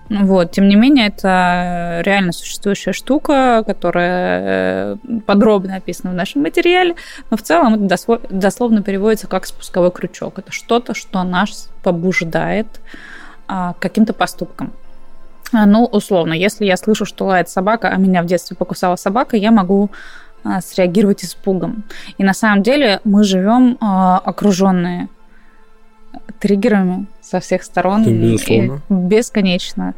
Вот. 0.08 0.50
Тем 0.52 0.68
не 0.68 0.76
менее, 0.76 1.06
это 1.08 2.02
реально 2.04 2.32
существующая 2.32 2.92
штука, 2.92 3.62
которая 3.66 4.40
э, 4.42 4.96
подробно 5.26 5.76
описана 5.76 6.12
в 6.12 6.14
нашем 6.16 6.42
материале, 6.42 6.96
но 7.30 7.36
в 7.36 7.42
целом 7.42 7.86
это 7.86 8.18
дословно 8.30 8.82
переводится 8.82 9.26
как 9.26 9.46
спусковой 9.46 9.90
крючок. 9.90 10.38
Это 10.38 10.52
что-то, 10.52 10.94
что 10.94 11.22
нас 11.22 11.70
побуждает 11.82 12.66
а, 13.48 13.74
каким-то 13.78 14.12
поступкам. 14.12 14.72
А, 15.52 15.66
ну, 15.66 15.84
условно, 15.84 16.32
если 16.32 16.64
я 16.64 16.76
слышу, 16.76 17.04
что 17.04 17.26
лает 17.26 17.48
собака, 17.48 17.88
а 17.88 17.96
меня 17.96 18.22
в 18.22 18.26
детстве 18.26 18.56
покусала 18.56 18.96
собака, 18.96 19.36
я 19.36 19.50
могу 19.50 19.90
а, 20.44 20.60
среагировать 20.60 21.24
испугом. 21.24 21.84
И 22.18 22.24
на 22.24 22.34
самом 22.34 22.62
деле 22.62 23.00
мы 23.04 23.24
живем 23.24 23.76
окруженные 23.80 25.08
триггерами 26.40 27.06
со 27.32 27.40
всех 27.40 27.62
сторон. 27.62 28.02
Это 28.02 28.10
безусловно. 28.10 28.82
бесконечно. 28.90 29.94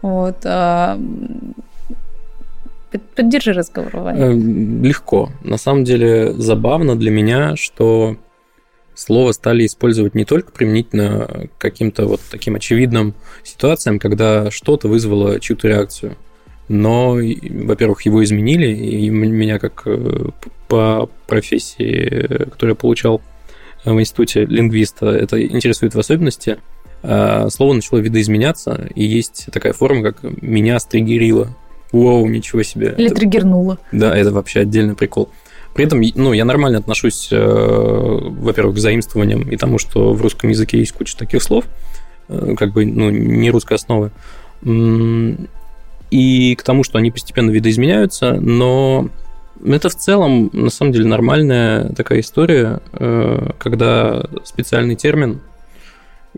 Вот. 0.00 0.38
А, 0.44 0.98
поддержи 3.14 3.52
разговор, 3.52 3.94
Ваня. 3.94 4.24
Э, 4.24 4.32
легко. 4.32 5.30
На 5.42 5.58
самом 5.58 5.84
деле 5.84 6.32
забавно 6.32 6.96
для 6.96 7.10
меня, 7.10 7.56
что 7.56 8.16
слово 8.94 9.32
стали 9.32 9.66
использовать 9.66 10.14
не 10.14 10.24
только 10.24 10.50
применительно 10.50 11.48
к 11.58 11.60
каким-то 11.60 12.06
вот 12.06 12.22
таким 12.30 12.54
очевидным 12.54 13.14
ситуациям, 13.44 13.98
когда 13.98 14.50
что-то 14.50 14.88
вызвало 14.88 15.38
чью-то 15.40 15.68
реакцию, 15.68 16.16
но, 16.68 17.18
во-первых, 17.18 18.02
его 18.06 18.24
изменили, 18.24 18.68
и 18.68 19.10
меня 19.10 19.58
как 19.58 19.82
э, 19.84 20.30
по 20.68 21.10
профессии, 21.26 22.44
которую 22.50 22.70
я 22.70 22.74
получал 22.74 23.20
в 23.84 24.00
институте 24.00 24.44
лингвиста, 24.44 25.06
это 25.06 25.42
интересует 25.42 25.94
в 25.94 25.98
особенности, 25.98 26.58
слово 27.02 27.72
начало 27.74 27.98
видоизменяться, 27.98 28.88
и 28.94 29.04
есть 29.04 29.46
такая 29.52 29.72
форма, 29.72 30.02
как 30.02 30.22
«меня 30.42 30.78
стригерило». 30.80 31.56
Вау, 31.92 32.26
ничего 32.26 32.62
себе. 32.62 32.94
Или 32.98 33.06
это, 33.06 33.16
триггернуло. 33.16 33.78
Да, 33.92 34.16
это 34.16 34.30
вообще 34.32 34.60
отдельный 34.60 34.94
прикол. 34.94 35.30
При 35.74 35.84
этом, 35.84 36.02
ну, 36.16 36.32
я 36.32 36.44
нормально 36.44 36.78
отношусь, 36.78 37.28
э, 37.30 37.38
во-первых, 37.38 38.76
к 38.76 38.78
заимствованиям 38.78 39.48
и 39.48 39.56
тому, 39.56 39.78
что 39.78 40.12
в 40.12 40.20
русском 40.20 40.50
языке 40.50 40.78
есть 40.78 40.92
куча 40.92 41.16
таких 41.16 41.42
слов, 41.42 41.64
э, 42.28 42.54
как 42.58 42.72
бы, 42.72 42.84
ну, 42.84 43.10
не 43.10 43.50
русской 43.50 43.74
основы, 43.74 44.10
и 46.10 46.56
к 46.56 46.62
тому, 46.62 46.82
что 46.82 46.98
они 46.98 47.10
постепенно 47.10 47.50
видоизменяются, 47.50 48.32
но 48.40 49.08
это 49.64 49.88
в 49.88 49.94
целом, 49.94 50.50
на 50.52 50.70
самом 50.70 50.92
деле, 50.92 51.06
нормальная 51.06 51.90
такая 51.90 52.20
история, 52.20 52.80
э, 52.92 53.50
когда 53.58 54.24
специальный 54.44 54.96
термин 54.96 55.40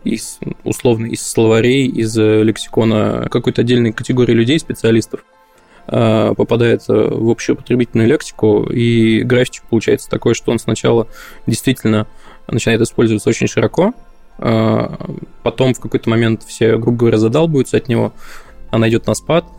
из, 0.05 0.39
условно, 0.65 1.07
из 1.07 1.23
словарей, 1.23 1.87
из 1.87 2.17
лексикона 2.17 3.29
какой-то 3.31 3.63
отдельной 3.63 3.93
категории 3.93 4.33
людей, 4.33 4.59
специалистов, 4.59 5.25
э, 5.87 6.35
попадает 6.37 6.87
в 6.89 7.31
общую 7.31 7.57
потребительную 7.57 8.09
лексику, 8.09 8.65
и 8.65 9.23
графичек 9.23 9.65
получается 9.65 10.09
такой, 10.09 10.35
что 10.35 10.53
он 10.53 10.59
сначала 10.59 11.07
действительно 11.47 12.07
начинает 12.47 12.81
использоваться 12.81 13.29
очень 13.29 13.47
широко, 13.47 13.93
э, 14.39 14.89
потом 15.43 15.75
в 15.75 15.81
какой-то 15.81 16.09
момент 16.09 16.43
все, 16.45 16.77
грубо 16.77 16.99
говоря, 16.99 17.19
задалбываются 17.19 17.77
от 17.77 17.89
него, 17.89 18.13
она 18.71 18.89
идет 18.89 19.07
на 19.07 19.15
спад– 19.15 19.45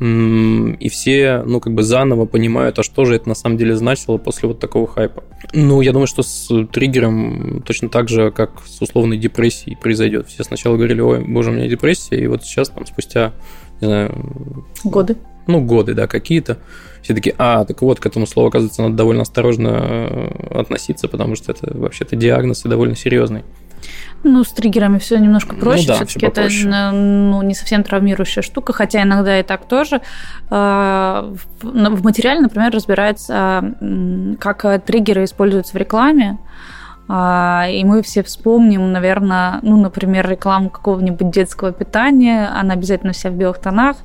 и 0.00 0.88
все, 0.88 1.42
ну, 1.46 1.60
как 1.60 1.72
бы 1.72 1.84
заново 1.84 2.26
понимают, 2.26 2.78
а 2.78 2.82
что 2.82 3.04
же 3.04 3.14
это 3.14 3.28
на 3.28 3.34
самом 3.34 3.56
деле 3.56 3.76
значило 3.76 4.18
после 4.18 4.48
вот 4.48 4.58
такого 4.58 4.88
хайпа. 4.88 5.22
Ну, 5.52 5.80
я 5.82 5.92
думаю, 5.92 6.08
что 6.08 6.22
с 6.22 6.48
триггером 6.72 7.62
точно 7.64 7.88
так 7.88 8.08
же, 8.08 8.32
как 8.32 8.62
с 8.66 8.82
условной 8.82 9.18
депрессией 9.18 9.76
произойдет. 9.76 10.28
Все 10.28 10.42
сначала 10.42 10.76
говорили, 10.76 11.00
ой, 11.00 11.24
боже, 11.24 11.50
у 11.50 11.52
меня 11.52 11.68
депрессия, 11.68 12.16
и 12.16 12.26
вот 12.26 12.42
сейчас, 12.42 12.70
там, 12.70 12.86
спустя, 12.86 13.32
не 13.80 13.86
знаю... 13.86 14.64
Годы. 14.82 15.16
ну, 15.46 15.60
годы, 15.60 15.94
да, 15.94 16.08
какие-то, 16.08 16.58
все 17.02 17.14
таки 17.14 17.34
а, 17.38 17.64
так 17.64 17.80
вот, 17.82 18.00
к 18.00 18.06
этому 18.06 18.26
слову, 18.26 18.48
оказывается, 18.48 18.82
надо 18.82 18.96
довольно 18.96 19.22
осторожно 19.22 19.68
э, 19.68 20.58
относиться, 20.58 21.06
потому 21.06 21.36
что 21.36 21.52
это 21.52 21.76
вообще-то 21.76 22.16
диагноз 22.16 22.64
и 22.64 22.68
довольно 22.68 22.96
серьезный. 22.96 23.42
Ну, 24.24 24.42
с 24.42 24.52
триггерами 24.52 24.98
все 24.98 25.18
немножко 25.18 25.54
проще. 25.54 25.82
Ну, 25.82 25.98
да, 25.98 26.04
Все-таки 26.06 26.26
это 26.26 26.48
ну, 26.92 27.42
не 27.42 27.54
совсем 27.54 27.84
травмирующая 27.84 28.42
штука, 28.42 28.72
хотя 28.72 29.02
иногда 29.02 29.38
и 29.38 29.42
так 29.42 29.66
тоже. 29.66 30.00
А, 30.50 31.32
в 31.62 32.02
материале, 32.02 32.40
например, 32.40 32.72
разбирается, 32.72 33.74
как 34.40 34.84
триггеры 34.84 35.24
используются 35.24 35.74
в 35.74 35.76
рекламе. 35.76 36.38
А, 37.06 37.66
и 37.68 37.84
мы 37.84 38.02
все 38.02 38.22
вспомним, 38.22 38.90
наверное, 38.92 39.58
ну, 39.62 39.76
например, 39.76 40.28
рекламу 40.28 40.70
какого-нибудь 40.70 41.30
детского 41.30 41.72
питания. 41.72 42.48
Она 42.48 42.74
обязательно 42.74 43.12
вся 43.12 43.30
в 43.30 43.34
белых 43.34 43.58
тонах. 43.58 43.96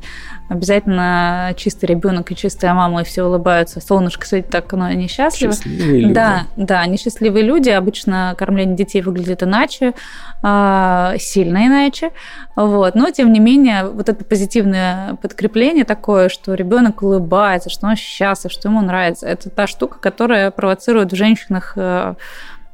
Обязательно 0.49 1.53
чистый 1.55 1.85
ребенок 1.85 2.31
и 2.31 2.35
чистая 2.35 2.73
мама, 2.73 3.01
и 3.01 3.05
все 3.05 3.23
улыбаются. 3.23 3.79
Солнышко 3.79 4.25
светит 4.25 4.49
так, 4.49 4.71
но 4.73 4.85
они 4.85 5.07
счастливы. 5.07 5.53
Счастливые 5.53 6.01
люди. 6.01 6.13
Да, 6.13 6.43
да, 6.57 6.81
они 6.81 6.97
счастливые 6.97 7.45
люди. 7.45 7.69
Обычно 7.69 8.35
кормление 8.37 8.75
детей 8.75 9.01
выглядит 9.01 9.43
иначе, 9.43 9.93
а, 10.41 11.13
сильно 11.19 11.67
иначе. 11.67 12.11
Вот. 12.55 12.95
Но, 12.95 13.11
тем 13.11 13.31
не 13.31 13.39
менее, 13.39 13.85
вот 13.85 14.09
это 14.09 14.25
позитивное 14.25 15.15
подкрепление 15.21 15.85
такое, 15.85 16.29
что 16.29 16.53
ребенок 16.53 17.01
улыбается, 17.03 17.69
что 17.69 17.87
он 17.87 17.95
счастлив, 17.95 18.51
что 18.51 18.69
ему 18.69 18.81
нравится, 18.81 19.27
это 19.27 19.49
та 19.49 19.67
штука, 19.67 19.99
которая 19.99 20.51
провоцирует 20.51 21.11
в 21.11 21.15
женщинах 21.15 21.73
э, 21.75 22.15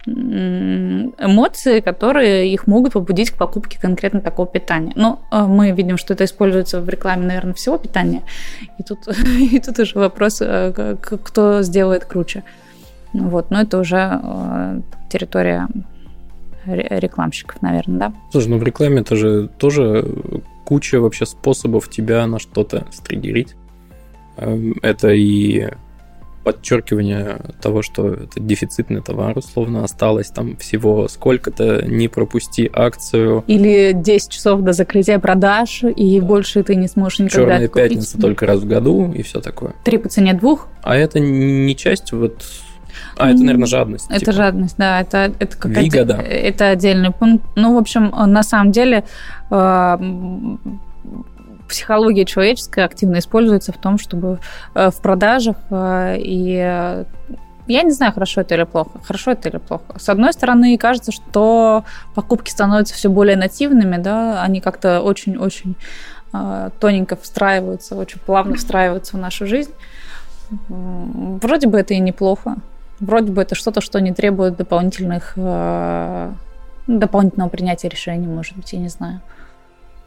эмоции, 0.08 1.80
которые 1.80 2.54
их 2.54 2.68
могут 2.68 2.94
побудить 2.94 3.32
к 3.32 3.38
покупке 3.38 3.80
конкретно 3.80 4.22
такого 4.22 4.48
питания. 4.48 4.94
Но 4.96 5.22
а, 5.32 5.48
мы 5.48 5.72
видим, 5.72 5.98
что 5.98 6.14
это 6.14 6.26
используется 6.26 6.80
в 6.80 6.90
рекламе, 6.90 7.26
наверное, 7.26 7.54
всего 7.54 7.78
питания. 7.78 8.22
И 8.78 8.84
тут, 8.84 9.08
и 9.40 9.60
тут 9.60 9.80
уже 9.80 9.98
вопрос, 9.98 10.42
э, 10.42 10.96
кто 11.02 11.62
сделает 11.64 12.06
круче. 12.06 12.44
Вот, 13.14 13.50
но 13.50 13.62
это 13.62 13.80
уже 13.80 14.20
э, 14.22 14.82
территория 15.10 15.68
рекламщиков, 16.66 17.62
наверное, 17.62 18.00
да? 18.00 18.14
Слушай, 18.32 18.50
ну 18.50 18.58
в 18.58 18.64
рекламе 18.64 19.02
это 19.02 19.16
же 19.16 19.48
тоже 19.58 20.04
куча 20.66 21.00
вообще 21.00 21.26
способов 21.26 21.90
тебя 21.90 22.26
на 22.26 22.40
что-то 22.40 22.88
стригерить. 22.92 23.56
Эм, 24.38 24.76
это 24.82 25.10
и 25.10 25.70
подчеркивание 26.46 27.40
того, 27.60 27.82
что 27.82 28.14
это 28.14 28.40
дефицитный 28.40 29.02
товар, 29.02 29.36
условно, 29.36 29.84
осталось 29.84 30.28
там 30.28 30.56
всего 30.58 31.08
сколько-то, 31.08 31.84
не 31.84 32.08
пропусти 32.08 32.70
акцию. 32.72 33.44
Или 33.48 33.94
10 33.94 34.30
часов 34.30 34.62
до 34.62 34.72
закрытия 34.72 35.18
продаж, 35.18 35.84
и 35.84 36.22
больше 36.22 36.62
ты 36.64 36.76
не 36.76 36.88
сможешь 36.88 37.20
никогда 37.20 37.54
Черная 37.54 37.68
купить. 37.68 37.90
пятница 37.90 38.22
только 38.22 38.46
раз 38.46 38.60
в 38.60 38.68
году, 38.68 39.12
и 39.12 39.24
все 39.24 39.42
такое. 39.42 39.74
Три 39.84 39.98
по 39.98 40.08
цене 40.08 40.36
двух. 40.36 40.68
А 40.84 40.96
это 40.96 41.20
не 41.20 41.76
часть 41.76 42.12
вот 42.12 42.46
а, 43.18 43.32
это, 43.32 43.40
наверное, 43.40 43.66
жадность. 43.66 44.06
Это 44.10 44.20
типа. 44.20 44.32
жадность, 44.32 44.76
да. 44.78 45.02
Это, 45.02 45.34
это 45.40 45.58
как 45.58 45.72
Вигода. 45.72 46.16
Это 46.16 46.70
отдельный 46.70 47.12
пункт. 47.12 47.44
Ну, 47.56 47.76
в 47.76 47.78
общем, 47.78 48.12
на 48.12 48.44
самом 48.44 48.72
деле 48.72 49.04
э, 49.50 49.98
психология 51.68 52.26
человеческая 52.26 52.86
активно 52.86 53.20
используется 53.20 53.72
в 53.72 53.78
том, 53.78 53.98
чтобы 53.98 54.40
э, 54.74 54.90
в 54.90 55.02
продажах 55.02 55.58
э, 55.70 56.18
и 56.20 56.58
э, 56.58 57.06
я 57.68 57.82
не 57.82 57.92
знаю, 57.92 58.14
хорошо 58.14 58.42
это 58.42 58.54
или 58.56 58.64
плохо. 58.64 59.00
Хорошо 59.04 59.32
это 59.32 59.50
или 59.50 59.58
плохо. 59.58 59.98
С 59.98 60.08
одной 60.10 60.34
стороны, 60.34 60.78
кажется, 60.78 61.12
что 61.12 61.84
покупки 62.14 62.52
становятся 62.52 62.94
все 62.94 63.10
более 63.10 63.38
нативными, 63.38 63.98
да, 63.98 64.44
они 64.44 64.62
как-то 64.62 65.02
очень-очень 65.02 65.76
тоненько 66.80 67.16
встраиваются, 67.16 67.96
очень 67.96 68.20
плавно 68.20 68.56
встраиваются 68.56 69.16
в 69.16 69.20
нашу 69.20 69.48
жизнь. 69.48 69.72
Вроде 70.68 71.68
бы 71.68 71.80
это 71.80 71.94
и 71.94 72.00
неплохо. 72.00 72.58
Вроде 73.00 73.32
бы 73.32 73.42
это 73.42 73.56
что-то, 73.56 73.80
что 73.80 74.00
не 74.02 74.14
требует 74.14 74.58
дополнительных 74.58 75.34
дополнительного 76.88 77.50
принятия 77.50 77.90
решений, 77.90 78.28
может 78.28 78.56
быть, 78.56 78.74
я 78.74 78.80
не 78.80 78.90
знаю. 78.90 79.22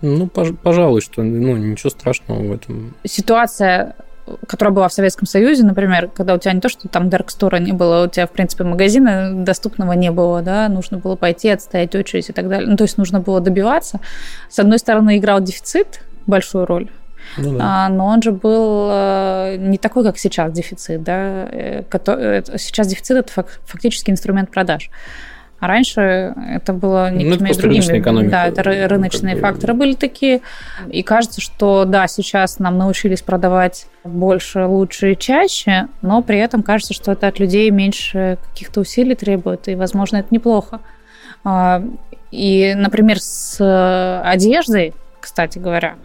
Ну, 0.01 0.27
пожалуй, 0.29 1.01
что 1.01 1.23
ну, 1.23 1.57
ничего 1.57 1.91
страшного 1.91 2.41
в 2.43 2.53
этом. 2.53 2.95
Ситуация 3.05 3.95
которая 4.47 4.75
была 4.75 4.89
в 4.89 4.93
Советском 4.93 5.27
Союзе, 5.27 5.65
например, 5.65 6.11
когда 6.15 6.35
у 6.35 6.39
тебя 6.39 6.53
не 6.53 6.61
то, 6.61 6.69
что 6.69 6.87
там 6.89 7.09
Store 7.09 7.59
не 7.61 7.73
было, 7.73 8.05
у 8.05 8.09
тебя, 8.09 8.27
в 8.27 8.31
принципе, 8.31 8.65
магазина 8.65 9.33
доступного 9.33 9.93
не 9.93 10.11
было, 10.11 10.43
да, 10.43 10.69
нужно 10.69 10.99
было 10.99 11.17
пойти, 11.17 11.49
отстоять 11.49 11.95
очередь 11.95 12.29
и 12.29 12.33
так 12.35 12.47
далее. 12.47 12.69
Ну, 12.69 12.77
то 12.77 12.85
есть 12.85 12.99
нужно 12.99 13.21
было 13.21 13.41
добиваться. 13.41 14.01
С 14.51 14.59
одной 14.59 14.79
стороны, 14.79 15.17
играл 15.17 15.41
дефицит 15.41 16.03
большую 16.27 16.67
роль, 16.67 16.91
ну, 17.37 17.57
да. 17.57 17.87
а, 17.87 17.89
но 17.89 18.07
он 18.07 18.23
же 18.23 18.33
был 18.33 18.89
э, 18.91 19.57
не 19.59 19.79
такой, 19.79 20.05
как 20.05 20.19
сейчас 20.19 20.53
дефицит, 20.53 21.03
да. 21.03 21.49
Э, 21.51 21.83
который, 21.89 22.43
сейчас 22.59 22.87
дефицит 22.87 23.17
это 23.17 23.47
фактически 23.65 24.11
инструмент 24.11 24.51
продаж. 24.51 24.91
А 25.61 25.67
раньше 25.67 26.35
это 26.51 26.73
было 26.73 27.11
некими 27.11 27.47
ну, 27.47 27.51
это 27.51 27.61
другими. 27.61 27.99
Экономика, 27.99 28.31
да, 28.31 28.47
это 28.47 28.63
рыночные 28.63 29.35
как 29.35 29.43
факторы 29.43 29.75
были 29.75 29.95
такие. 29.95 30.41
И 30.89 31.03
кажется, 31.03 31.41
что 31.41 31.85
да, 31.85 32.07
сейчас 32.07 32.61
нам 32.61 32.79
научились 32.79 33.23
продавать 33.23 33.87
больше, 34.05 34.67
лучше 34.67 35.13
и 35.13 35.19
чаще, 35.19 35.89
но 36.01 36.23
при 36.23 36.39
этом 36.39 36.63
кажется, 36.63 36.95
что 36.95 37.13
это 37.13 37.27
от 37.27 37.41
людей 37.41 37.71
меньше 37.71 38.39
каких-то 38.51 38.81
усилий 38.81 39.17
требует, 39.17 39.67
и, 39.69 39.75
возможно, 39.75 40.19
это 40.19 40.29
неплохо. 40.31 40.81
А, 41.43 41.83
и, 42.31 42.75
например, 42.77 43.19
с 43.21 44.23
одеждой, 44.25 44.95
кстати 45.21 45.59
говоря, 45.59 45.97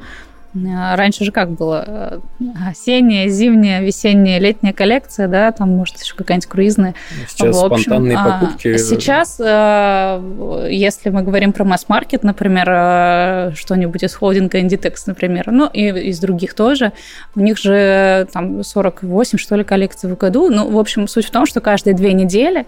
раньше 0.53 1.25
же 1.25 1.31
как 1.31 1.51
было? 1.51 2.21
Осенняя, 2.69 3.27
зимняя, 3.27 3.81
весенняя, 3.81 4.39
летняя 4.39 4.73
коллекция, 4.73 5.27
да, 5.27 5.51
там, 5.51 5.69
может, 5.69 5.99
еще 6.01 6.15
какая-нибудь 6.15 6.47
круизная. 6.47 6.95
Сейчас 7.27 7.55
в 7.55 7.65
общем, 7.65 7.83
спонтанные 7.83 8.17
а, 8.17 8.39
покупки. 8.39 8.77
Сейчас, 8.77 9.39
э, 9.39 10.67
если 10.71 11.09
мы 11.09 11.23
говорим 11.23 11.53
про 11.53 11.63
масс-маркет, 11.63 12.23
например, 12.23 12.67
э, 12.69 13.51
что-нибудь 13.55 14.03
из 14.03 14.13
холдинга 14.15 14.59
Inditex, 14.59 14.95
например, 15.07 15.51
ну, 15.51 15.67
и 15.67 16.09
из 16.09 16.19
других 16.19 16.53
тоже, 16.53 16.93
у 17.35 17.39
них 17.39 17.57
же 17.57 18.27
там 18.31 18.63
48, 18.63 19.37
что 19.37 19.55
ли, 19.55 19.63
коллекций 19.63 20.11
в 20.11 20.17
году. 20.17 20.49
Ну, 20.49 20.69
в 20.69 20.77
общем, 20.77 21.07
суть 21.07 21.25
в 21.25 21.31
том, 21.31 21.45
что 21.45 21.61
каждые 21.61 21.95
две 21.95 22.13
недели 22.13 22.65
Э, 22.65 22.67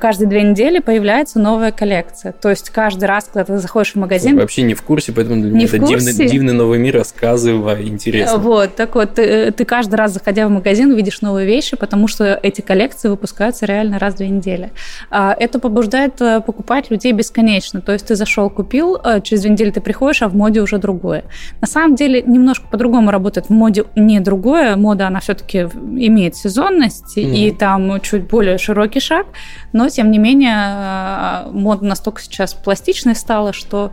каждые 0.00 0.28
две 0.28 0.42
недели 0.42 0.78
появляется 0.78 1.38
новая 1.38 1.72
коллекция. 1.72 2.32
То 2.32 2.50
есть 2.50 2.70
каждый 2.70 3.04
раз, 3.04 3.24
когда 3.32 3.44
ты 3.44 3.58
заходишь 3.58 3.92
в 3.92 3.96
магазин... 3.96 4.34
Я 4.34 4.40
вообще 4.40 4.62
не 4.62 4.74
в 4.74 4.82
курсе, 4.82 5.12
поэтому 5.12 5.42
для 5.42 5.50
меня 5.50 5.64
это 5.66 5.78
дивный, 5.78 6.28
дивный 6.28 6.52
новый 6.52 6.78
мир, 6.78 6.96
рассказывай, 6.96 7.88
интересно. 7.88 8.38
Вот, 8.38 8.74
так 8.76 8.94
вот, 8.94 9.14
ты, 9.14 9.50
ты 9.52 9.64
каждый 9.64 9.94
раз, 9.94 10.12
заходя 10.12 10.46
в 10.46 10.50
магазин, 10.50 10.94
видишь 10.94 11.20
новые 11.20 11.46
вещи, 11.46 11.76
потому 11.76 12.08
что 12.08 12.38
эти 12.42 12.60
коллекции 12.60 13.08
выпускаются 13.08 13.66
реально 13.66 13.98
раз 13.98 14.14
в 14.14 14.16
две 14.18 14.28
недели. 14.28 14.70
А, 15.10 15.34
это 15.38 15.58
побуждает 15.58 16.20
э, 16.20 16.40
покупать 16.40 16.90
людей 16.90 17.12
бесконечно. 17.12 17.80
То 17.80 17.92
есть 17.92 18.06
ты 18.06 18.14
зашел, 18.14 18.50
купил, 18.50 18.96
э, 18.96 19.20
через 19.22 19.42
две 19.42 19.50
недели 19.50 19.70
ты 19.70 19.80
приходишь, 19.80 20.22
а 20.22 20.28
в 20.28 20.34
моде 20.34 20.60
уже 20.60 20.78
другое. 20.78 21.24
На 21.60 21.66
самом 21.66 21.94
деле 21.94 22.22
немножко 22.22 22.66
по-другому 22.70 23.10
работает. 23.10 23.48
В 23.48 23.50
моде 23.50 23.84
не 23.96 24.20
другое. 24.20 24.76
Мода, 24.76 25.06
она 25.06 25.20
все-таки 25.20 25.58
имеет 25.60 26.36
сезонность, 26.36 27.16
mm. 27.16 27.34
и 27.34 27.50
там 27.52 28.00
чуть 28.00 28.28
более 28.28 28.58
широкий 28.58 29.00
шаг 29.00 29.26
но 29.72 29.88
тем 29.88 30.10
не 30.10 30.18
менее 30.18 30.56
э, 30.56 31.50
мода 31.52 31.84
настолько 31.84 32.22
сейчас 32.22 32.54
пластичной 32.54 33.14
стала, 33.14 33.52
что 33.52 33.92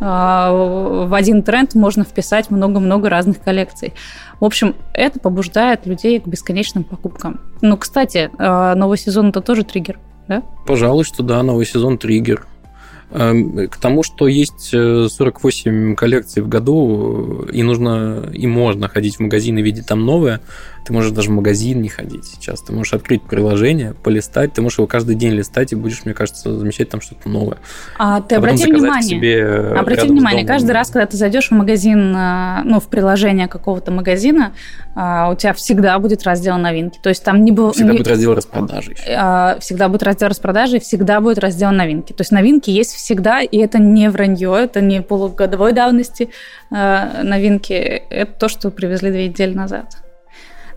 э, 0.00 0.04
в 0.04 1.14
один 1.14 1.42
тренд 1.42 1.74
можно 1.74 2.04
вписать 2.04 2.50
много-много 2.50 3.08
разных 3.08 3.40
коллекций. 3.40 3.94
В 4.40 4.44
общем, 4.44 4.74
это 4.92 5.18
побуждает 5.20 5.86
людей 5.86 6.20
к 6.20 6.26
бесконечным 6.26 6.84
покупкам. 6.84 7.40
Ну, 7.62 7.76
кстати, 7.76 8.30
э, 8.38 8.74
новый 8.74 8.98
сезон 8.98 9.28
это 9.28 9.40
тоже 9.40 9.64
триггер, 9.64 9.98
да? 10.28 10.42
Пожалуй, 10.66 11.04
что 11.04 11.22
да, 11.22 11.42
новый 11.42 11.66
сезон 11.66 11.98
триггер. 11.98 12.46
Эм, 13.12 13.68
к 13.68 13.76
тому, 13.76 14.02
что 14.02 14.26
есть 14.26 14.70
48 14.70 15.94
коллекций 15.94 16.42
в 16.42 16.48
году, 16.48 17.46
и 17.52 17.62
нужно, 17.62 18.28
и 18.32 18.48
можно 18.48 18.88
ходить 18.88 19.16
в 19.16 19.20
магазин 19.20 19.56
и 19.58 19.62
видеть 19.62 19.86
там 19.86 20.04
новое, 20.04 20.40
ты 20.86 20.92
можешь 20.92 21.10
даже 21.10 21.30
в 21.30 21.32
магазин 21.32 21.82
не 21.82 21.88
ходить 21.88 22.24
сейчас. 22.24 22.62
Ты 22.62 22.72
можешь 22.72 22.94
открыть 22.94 23.22
приложение, 23.22 23.94
полистать. 23.94 24.52
Ты 24.52 24.62
можешь 24.62 24.78
его 24.78 24.86
каждый 24.86 25.16
день 25.16 25.32
листать, 25.32 25.72
и 25.72 25.74
будешь, 25.74 26.04
мне 26.04 26.14
кажется, 26.14 26.56
замечать 26.56 26.88
там 26.90 27.00
что-то 27.00 27.28
новое. 27.28 27.58
А 27.98 28.20
ты 28.20 28.36
а 28.36 28.38
обрати 28.38 28.70
внимание, 28.70 29.02
себе 29.02 29.56
обрати 29.76 30.06
внимание, 30.06 30.46
каждый 30.46 30.70
раз, 30.70 30.90
когда 30.90 31.06
ты 31.06 31.16
зайдешь 31.16 31.48
в 31.48 31.54
магазин, 31.54 32.14
э, 32.16 32.62
ну, 32.64 32.78
в 32.78 32.86
приложение 32.86 33.48
какого-то 33.48 33.90
магазина, 33.90 34.52
э, 34.94 35.32
у 35.32 35.34
тебя 35.34 35.54
всегда 35.54 35.98
будет 35.98 36.22
раздел 36.22 36.56
новинки. 36.56 37.00
То 37.02 37.08
есть 37.08 37.24
там 37.24 37.44
не 37.44 37.50
было... 37.50 37.72
Всегда 37.72 37.90
не... 37.90 37.98
будет 37.98 38.08
раздел 38.08 38.34
распродажи. 38.34 38.94
Э, 39.08 39.58
всегда 39.58 39.88
будет 39.88 40.04
раздел 40.04 40.28
распродажи, 40.28 40.78
всегда 40.78 41.20
будет 41.20 41.40
раздел 41.40 41.72
новинки. 41.72 42.12
То 42.12 42.20
есть 42.20 42.30
новинки 42.30 42.70
есть 42.70 42.94
всегда, 42.94 43.40
и 43.40 43.58
это 43.58 43.80
не 43.80 44.08
вранье, 44.08 44.56
это 44.56 44.80
не 44.80 45.02
полугодовой 45.02 45.72
давности 45.72 46.30
новинки. 46.70 47.72
Это 47.72 48.32
то, 48.32 48.48
что 48.48 48.70
привезли 48.70 49.10
две 49.10 49.28
недели 49.28 49.54
назад. 49.54 50.05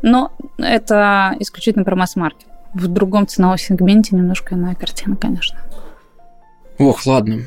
Но 0.02 0.32
это 0.58 1.36
исключительно 1.40 1.84
про 1.84 1.96
масс-маркет. 1.96 2.48
В 2.74 2.88
другом 2.88 3.28
ценовом 3.28 3.58
сегменте 3.58 4.16
немножко 4.16 4.56
иная 4.56 4.76
картина, 4.76 5.16
конечно. 5.16 5.60
Ох, 6.78 7.06
ладно. 7.06 7.42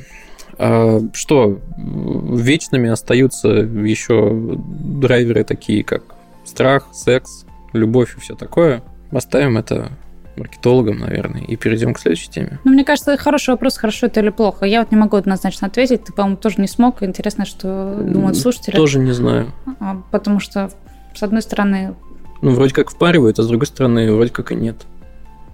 А, 0.58 1.00
что, 1.12 1.60
вечными 1.76 2.90
остаются 2.90 3.48
еще 3.48 4.30
драйверы 4.32 5.44
такие, 5.44 5.84
как 5.84 6.02
страх, 6.44 6.88
секс, 6.92 7.46
любовь 7.72 8.16
и 8.16 8.20
все 8.20 8.34
такое. 8.34 8.82
Оставим 9.10 9.58
это 9.58 9.92
маркетологом, 10.36 10.98
наверное, 10.98 11.42
и 11.42 11.56
перейдем 11.56 11.94
к 11.94 11.98
следующей 11.98 12.30
теме. 12.30 12.58
Ну, 12.64 12.72
мне 12.72 12.84
кажется, 12.84 13.16
хороший 13.16 13.50
вопрос, 13.50 13.76
хорошо 13.76 14.06
это 14.06 14.20
или 14.20 14.30
плохо. 14.30 14.64
Я 14.64 14.80
вот 14.80 14.90
не 14.90 14.96
могу 14.96 15.16
однозначно 15.16 15.66
ответить. 15.66 16.04
Ты, 16.04 16.12
по-моему, 16.12 16.36
тоже 16.36 16.56
не 16.58 16.68
смог. 16.68 17.02
Интересно, 17.02 17.44
что 17.44 17.98
думают 18.00 18.36
слушатели. 18.36 18.74
Тоже 18.74 18.98
не 18.98 19.12
знаю. 19.12 19.52
А, 19.78 20.02
потому 20.10 20.40
что, 20.40 20.70
с 21.14 21.22
одной 21.22 21.42
стороны... 21.42 21.94
Ну, 22.42 22.50
вроде 22.50 22.74
как 22.74 22.90
впаривают, 22.90 23.38
а 23.38 23.42
с 23.44 23.46
другой 23.46 23.66
стороны, 23.66 24.12
вроде 24.12 24.30
как 24.30 24.50
и 24.50 24.56
нет. 24.56 24.76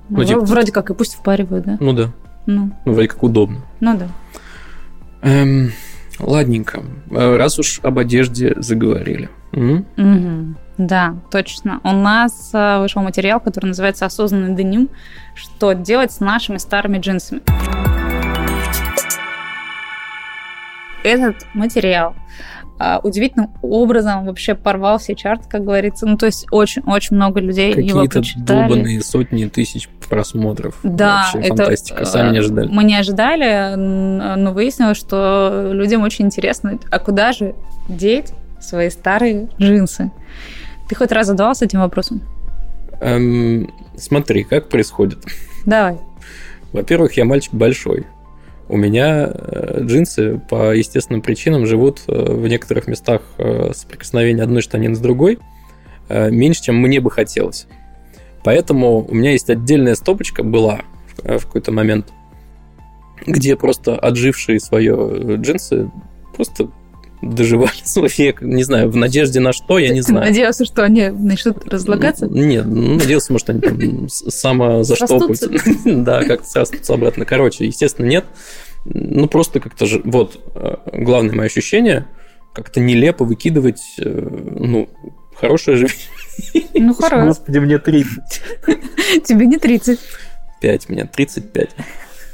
Ну, 0.09 0.19
ну 0.19 0.25
типа... 0.25 0.41
Вроде 0.41 0.73
как 0.73 0.89
и 0.89 0.95
пусть 0.95 1.15
впаривают, 1.15 1.67
да? 1.67 1.77
Ну 1.81 1.93
да. 1.93 2.11
Ну. 2.47 2.71
ну 2.87 2.93
вроде 2.93 3.09
как 3.09 3.23
удобно. 3.23 3.59
Ну 3.81 3.99
да. 3.99 4.09
Эм, 5.21 5.73
ладненько. 6.19 6.83
Э, 7.11 7.37
раз 7.37 7.59
уж 7.59 7.81
об 7.83 7.99
одежде 7.99 8.55
заговорили. 8.57 9.29
Угу. 9.53 9.85
Угу. 9.99 10.55
Да, 10.79 11.17
точно. 11.31 11.81
У 11.85 11.93
нас 11.93 12.51
э, 12.55 12.79
вышел 12.79 13.03
материал, 13.03 13.39
который 13.39 13.67
называется 13.67 14.07
«Осознанный 14.07 14.57
деним. 14.57 14.89
Что 15.35 15.75
делать 15.75 16.13
с 16.13 16.21
нашими 16.21 16.57
старыми 16.57 16.99
джинсами?» 16.99 17.43
Этот 21.05 21.47
материал 21.53 22.15
а, 22.79 23.01
удивительным 23.03 23.51
образом 23.63 24.27
вообще 24.27 24.55
порвал 24.55 24.99
все 24.99 25.15
чарты, 25.15 25.49
как 25.49 25.65
говорится. 25.65 26.07
Ну, 26.07 26.17
то 26.17 26.27
есть 26.27 26.47
очень-очень 26.51 27.17
много 27.17 27.41
людей 27.41 27.75
Какие-то 27.75 27.99
его 27.99 28.09
прочитали. 28.09 28.45
долбанные 28.45 29.03
сотни 29.03 29.47
тысяч 29.47 29.89
просмотров. 30.09 30.79
Да, 30.83 31.29
вообще 31.33 31.49
это 31.49 31.57
фантастика. 31.57 32.05
Сами 32.05 32.33
не 32.33 32.39
ожидали. 32.39 32.69
Мы 32.69 32.85
не 32.85 32.97
ожидали, 32.97 33.75
но 33.75 34.53
выяснилось, 34.53 34.97
что 34.97 35.71
людям 35.73 36.03
очень 36.03 36.27
интересно, 36.27 36.79
а 36.91 36.99
куда 36.99 37.33
же 37.33 37.55
деть 37.89 38.33
свои 38.61 38.91
старые 38.91 39.49
джинсы? 39.59 40.11
Ты 40.89 40.95
хоть 40.95 41.13
раз 41.13 41.27
задавался 41.27 41.65
этим 41.65 41.81
вопросом? 41.81 42.23
Эм, 43.01 43.71
смотри, 43.97 44.45
как 44.45 44.69
происходит. 44.69 45.19
Давай. 45.67 45.99
Во-первых, 46.73 47.17
я 47.17 47.25
мальчик 47.25 47.53
большой. 47.55 48.07
У 48.69 48.77
меня 48.77 49.31
э, 49.33 49.81
джинсы 49.83 50.41
по 50.49 50.75
естественным 50.75 51.23
причинам 51.23 51.67
живут 51.67 52.03
э, 52.07 52.13
в 52.13 52.47
некоторых 52.49 52.87
местах 52.87 53.23
э, 53.39 53.73
соприкосновения 53.73 54.43
одной 54.43 54.63
штанины 54.63 54.95
с 54.95 55.01
другой 55.01 55.39
меньше, 56.11 56.63
чем 56.63 56.77
мне 56.77 57.01
бы 57.01 57.11
хотелось. 57.11 57.67
Поэтому 58.43 59.05
у 59.07 59.15
меня 59.15 59.33
есть 59.33 59.51
отдельная 59.51 59.95
стопочка 59.95 60.43
была 60.43 60.81
в 61.19 61.41
какой-то 61.41 61.71
момент, 61.71 62.15
где 63.27 63.57
просто 63.57 63.95
отжившие 63.95 64.59
свое 64.59 65.37
джинсы 65.37 65.91
просто 66.35 66.71
доживали 67.23 67.71
свой 67.85 68.09
век. 68.17 68.43
Не 68.43 68.63
знаю, 68.63 68.91
в 68.91 68.97
надежде 68.97 69.41
на 69.41 69.53
что, 69.53 69.79
я 69.79 69.91
не 69.91 70.01
знаю. 70.01 70.27
Надеялся, 70.27 70.65
что 70.65 70.85
они 70.85 71.09
начнут 71.09 71.65
разлагаться? 71.67 72.27
Нет, 72.27 72.67
ну, 72.67 72.95
надеялся, 72.95 73.33
может, 73.33 73.51
они 73.51 73.61
там 73.61 74.09
самозаштопаются. 74.09 75.51
Да, 75.85 76.23
как-то 76.25 76.49
срастутся 76.49 76.95
обратно. 76.95 77.25
Короче, 77.25 77.67
естественно, 77.67 78.07
нет. 78.07 78.25
Ну, 78.85 79.27
просто 79.29 79.61
как-то 79.61 79.87
же... 79.87 80.01
Вот, 80.05 80.41
э, 80.55 80.77
главное 80.93 81.35
мое 81.35 81.47
ощущение, 81.47 82.07
как-то 82.55 82.81
нелепо 82.81 83.25
выкидывать, 83.25 83.83
э, 83.99 84.05
ну, 84.05 84.89
хорошее 85.35 85.77
же... 85.77 85.89
Ну, 86.75 86.95
хорошо. 86.95 87.27
Господи, 87.27 87.59
мне 87.59 87.79
30. 87.79 88.43
Тебе 89.25 89.47
не 89.47 89.59
30. 89.59 89.99
5, 90.61 90.89
мне 90.89 91.05
35. 91.05 91.71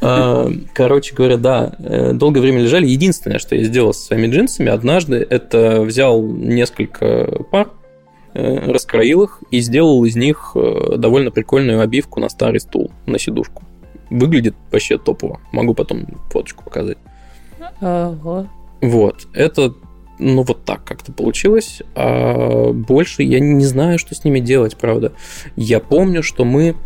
А, 0.06 0.50
короче 0.74 1.14
говоря, 1.14 1.38
да, 1.38 1.72
э, 1.78 2.12
долгое 2.12 2.40
время 2.40 2.60
лежали. 2.60 2.86
Единственное, 2.86 3.38
что 3.38 3.56
я 3.56 3.64
сделал 3.64 3.94
со 3.94 4.08
своими 4.08 4.26
джинсами 4.26 4.68
однажды, 4.68 5.26
это 5.28 5.80
взял 5.80 6.22
несколько 6.22 7.44
пар, 7.50 7.70
э, 8.34 8.70
раскроил 8.70 9.22
их 9.22 9.42
и 9.50 9.60
сделал 9.60 10.04
из 10.04 10.14
них 10.14 10.52
э, 10.56 10.96
довольно 10.98 11.30
прикольную 11.30 11.80
обивку 11.80 12.20
на 12.20 12.28
старый 12.28 12.60
стул, 12.60 12.90
на 13.06 13.18
сидушку. 13.18 13.62
Выглядит 14.10 14.54
вообще 14.70 14.98
топово. 14.98 15.40
Могу 15.52 15.72
потом 15.72 16.06
фоточку 16.30 16.64
показать. 16.64 16.98
Ага. 17.80 18.46
Вот. 18.82 19.26
Это 19.32 19.72
ну, 20.18 20.42
вот 20.42 20.66
так 20.66 20.84
как-то 20.84 21.12
получилось. 21.12 21.82
А 21.94 22.72
больше 22.72 23.22
я 23.22 23.40
не 23.40 23.64
знаю, 23.64 23.98
что 23.98 24.14
с 24.14 24.22
ними 24.22 24.40
делать, 24.40 24.76
правда. 24.76 25.12
Я 25.56 25.80
помню, 25.80 26.22
что 26.22 26.44
мы 26.44 26.76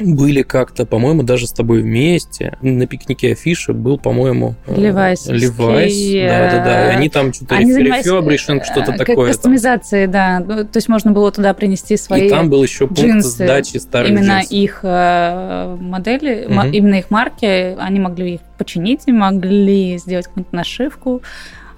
были 0.00 0.42
как-то, 0.42 0.86
по-моему, 0.86 1.22
даже 1.22 1.46
с 1.46 1.52
тобой 1.52 1.82
вместе. 1.82 2.56
На 2.60 2.86
пикнике 2.86 3.32
афиши 3.32 3.72
был, 3.72 3.98
по-моему... 3.98 4.54
Левайс. 4.66 5.28
Э, 5.28 5.34
Левайс, 5.34 5.94
да-да-да. 5.94 6.92
И 6.92 6.96
они 6.96 7.08
там 7.08 7.32
что-то 7.32 7.56
рефербришинг, 7.56 8.64
что-то 8.64 8.92
такое. 8.92 9.28
Кастомизации, 9.28 10.06
да. 10.06 10.40
Ну, 10.40 10.64
то 10.64 10.76
есть 10.76 10.88
можно 10.88 11.12
было 11.12 11.30
туда 11.30 11.54
принести 11.54 11.96
свои 11.96 12.26
И 12.26 12.30
там 12.30 12.50
был 12.50 12.62
еще 12.62 12.86
пункт 12.86 13.24
сдачи 13.24 13.76
старых 13.76 14.10
Именно 14.10 14.42
их 14.48 14.80
э, 14.82 15.76
модели, 15.78 16.46
именно 16.72 16.96
их 16.96 17.10
марки, 17.10 17.76
они 17.78 18.00
могли 18.00 18.34
их 18.34 18.40
починить, 18.58 19.06
могли 19.06 19.98
сделать 19.98 20.26
какую-нибудь 20.26 20.52
нашивку. 20.52 21.22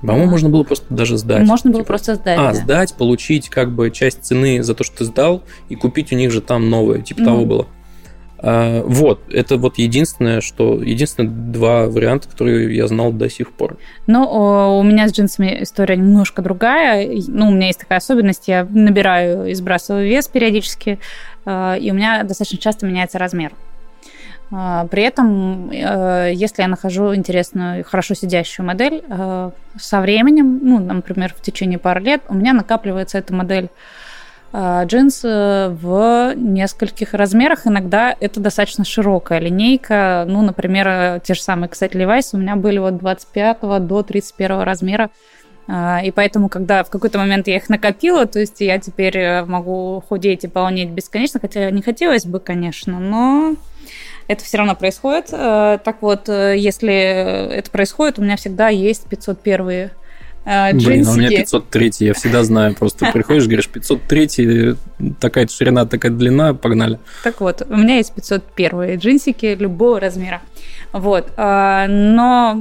По-моему, 0.00 0.30
можно 0.30 0.48
было 0.48 0.64
просто 0.64 0.86
даже 0.90 1.16
сдать. 1.16 1.46
Можно 1.46 1.70
было 1.70 1.82
типа, 1.82 1.88
просто 1.88 2.16
сдать. 2.16 2.38
А, 2.38 2.52
да. 2.52 2.54
сдать, 2.54 2.94
получить 2.94 3.48
как 3.48 3.70
бы 3.70 3.90
часть 3.90 4.24
цены 4.24 4.62
за 4.62 4.74
то, 4.74 4.82
что 4.82 4.98
ты 4.98 5.04
сдал, 5.04 5.44
и 5.68 5.76
купить 5.76 6.12
у 6.12 6.16
них 6.16 6.32
же 6.32 6.40
там 6.40 6.68
новое. 6.68 7.02
Типа 7.02 7.20
mm 7.20 7.24
того 7.24 7.44
было. 7.44 7.68
А, 8.44 8.82
вот, 8.84 9.20
это 9.30 9.56
вот 9.56 9.78
единственное, 9.78 10.40
что... 10.40 10.82
Единственные 10.82 11.30
два 11.30 11.86
варианта, 11.86 12.28
которые 12.28 12.74
я 12.74 12.88
знал 12.88 13.12
до 13.12 13.30
сих 13.30 13.52
пор. 13.52 13.76
Ну, 14.08 14.78
у 14.78 14.82
меня 14.82 15.06
с 15.06 15.12
джинсами 15.12 15.58
история 15.62 15.96
немножко 15.96 16.42
другая. 16.42 17.08
Ну, 17.28 17.48
у 17.48 17.50
меня 17.52 17.68
есть 17.68 17.78
такая 17.78 17.98
особенность, 17.98 18.48
я 18.48 18.66
набираю 18.68 19.46
и 19.46 19.54
сбрасываю 19.54 20.08
вес 20.08 20.26
периодически, 20.26 20.98
а, 21.44 21.76
и 21.76 21.90
у 21.92 21.94
меня 21.94 22.24
достаточно 22.24 22.58
часто 22.58 22.84
меняется 22.86 23.18
размер. 23.18 23.52
А, 24.50 24.86
при 24.88 25.04
этом, 25.04 25.70
если 25.70 26.62
я 26.62 26.68
нахожу 26.68 27.14
интересную, 27.14 27.84
хорошо 27.84 28.14
сидящую 28.14 28.66
модель, 28.66 29.02
со 29.78 30.00
временем, 30.00 30.58
ну, 30.62 30.78
например, 30.80 31.32
в 31.32 31.40
течение 31.40 31.78
пары 31.78 32.00
лет, 32.02 32.22
у 32.28 32.34
меня 32.34 32.52
накапливается 32.52 33.18
эта 33.18 33.32
модель 33.32 33.70
джинсы 34.54 35.68
в 35.70 36.34
нескольких 36.34 37.14
размерах. 37.14 37.66
Иногда 37.66 38.14
это 38.18 38.40
достаточно 38.40 38.84
широкая 38.84 39.38
линейка. 39.38 40.24
Ну, 40.28 40.42
например, 40.42 41.20
те 41.20 41.34
же 41.34 41.42
самые, 41.42 41.68
кстати, 41.68 41.96
Levi's 41.96 42.30
у 42.32 42.36
меня 42.36 42.56
были 42.56 42.78
от 42.78 42.98
25 42.98 43.86
до 43.86 44.02
31 44.02 44.60
размера. 44.60 45.10
А, 45.68 46.00
и 46.02 46.10
поэтому, 46.10 46.48
когда 46.48 46.82
в 46.82 46.90
какой-то 46.90 47.18
момент 47.18 47.46
я 47.46 47.56
их 47.56 47.68
накопила, 47.68 48.26
то 48.26 48.40
есть 48.40 48.60
я 48.60 48.78
теперь 48.78 49.16
э, 49.16 49.44
могу 49.44 50.02
худеть 50.06 50.44
и 50.44 50.48
полнеть 50.48 50.90
бесконечно, 50.90 51.38
хотя 51.40 51.70
не 51.70 51.82
хотелось 51.82 52.26
бы, 52.26 52.40
конечно, 52.40 52.98
но 52.98 53.54
это 54.26 54.44
все 54.44 54.58
равно 54.58 54.74
происходит. 54.74 55.26
Так 55.28 55.96
вот, 56.00 56.28
э, 56.28 56.56
если 56.58 56.92
это 56.92 57.70
происходит, 57.70 58.18
у 58.18 58.22
меня 58.22 58.36
всегда 58.36 58.68
есть 58.68 59.06
501 59.08 59.90
а, 60.44 60.72
Блин, 60.72 61.06
а 61.06 61.12
у 61.12 61.16
меня 61.16 61.28
503, 61.28 61.92
я 62.00 62.14
всегда 62.14 62.42
знаю. 62.42 62.74
Просто 62.74 63.10
приходишь, 63.12 63.44
говоришь, 63.44 63.68
503, 63.68 64.76
такая 65.20 65.46
ширина, 65.46 65.86
такая 65.86 66.10
длина, 66.10 66.54
погнали. 66.54 66.98
Так 67.22 67.40
вот, 67.40 67.62
у 67.68 67.76
меня 67.76 67.96
есть 67.96 68.12
501 68.12 68.96
джинсики 68.96 69.56
любого 69.58 70.00
размера. 70.00 70.42
Вот. 70.92 71.32
А, 71.36 71.86
но 71.88 72.60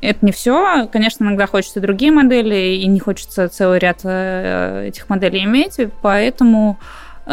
это 0.00 0.24
не 0.24 0.32
все. 0.32 0.88
Конечно, 0.92 1.24
иногда 1.24 1.46
хочется 1.46 1.80
другие 1.80 2.10
модели, 2.10 2.76
и 2.76 2.86
не 2.86 3.00
хочется 3.00 3.48
целый 3.48 3.78
ряд 3.78 4.00
э, 4.04 4.88
этих 4.88 5.08
моделей 5.08 5.44
иметь, 5.44 5.78
поэтому 6.00 6.78
у 7.26 7.30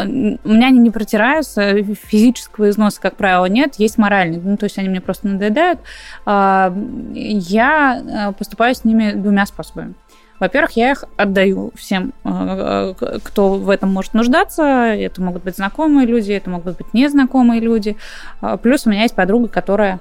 меня 0.48 0.68
они 0.68 0.78
не 0.78 0.90
протираются, 0.90 1.82
физического 1.82 2.70
износа, 2.70 3.00
как 3.00 3.16
правило, 3.16 3.46
нет, 3.46 3.74
есть 3.76 3.98
моральный, 3.98 4.40
ну, 4.42 4.56
то 4.56 4.64
есть 4.64 4.78
они 4.78 4.88
мне 4.88 5.00
просто 5.00 5.28
надоедают. 5.28 5.80
А, 6.26 6.72
я 7.14 8.00
э, 8.00 8.32
поступаю 8.32 8.74
с 8.74 8.84
ними 8.84 9.12
двумя 9.12 9.46
способами. 9.46 9.94
Во-первых, 10.38 10.72
я 10.72 10.92
их 10.92 11.04
отдаю 11.16 11.72
всем, 11.76 12.12
э, 12.24 12.94
кто 13.24 13.54
в 13.54 13.68
этом 13.68 13.92
может 13.92 14.14
нуждаться. 14.14 14.62
Это 14.62 15.20
могут 15.20 15.42
быть 15.44 15.56
знакомые 15.56 16.06
люди, 16.06 16.32
это 16.32 16.48
могут 16.48 16.78
быть 16.78 16.94
незнакомые 16.94 17.60
люди. 17.60 17.96
А, 18.40 18.56
плюс 18.56 18.86
у 18.86 18.90
меня 18.90 19.02
есть 19.02 19.14
подруга, 19.14 19.48
которая 19.48 20.00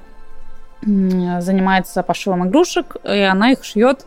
занимается 0.82 2.04
пошивом 2.04 2.48
игрушек, 2.48 2.96
и 3.04 3.20
она 3.20 3.52
их 3.52 3.66
шьет 3.66 4.06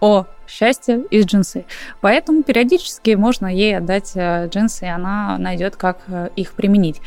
о 0.00 0.26
счастье 0.50 1.04
из 1.10 1.26
джинсы. 1.26 1.64
Поэтому 2.00 2.42
периодически 2.42 3.14
можно 3.14 3.46
ей 3.46 3.78
отдать 3.78 4.12
э, 4.14 4.48
джинсы, 4.48 4.86
и 4.86 4.88
она 4.88 5.38
найдет, 5.38 5.76
как 5.76 5.98
э, 6.08 6.30
их 6.36 6.52
применить. 6.52 7.00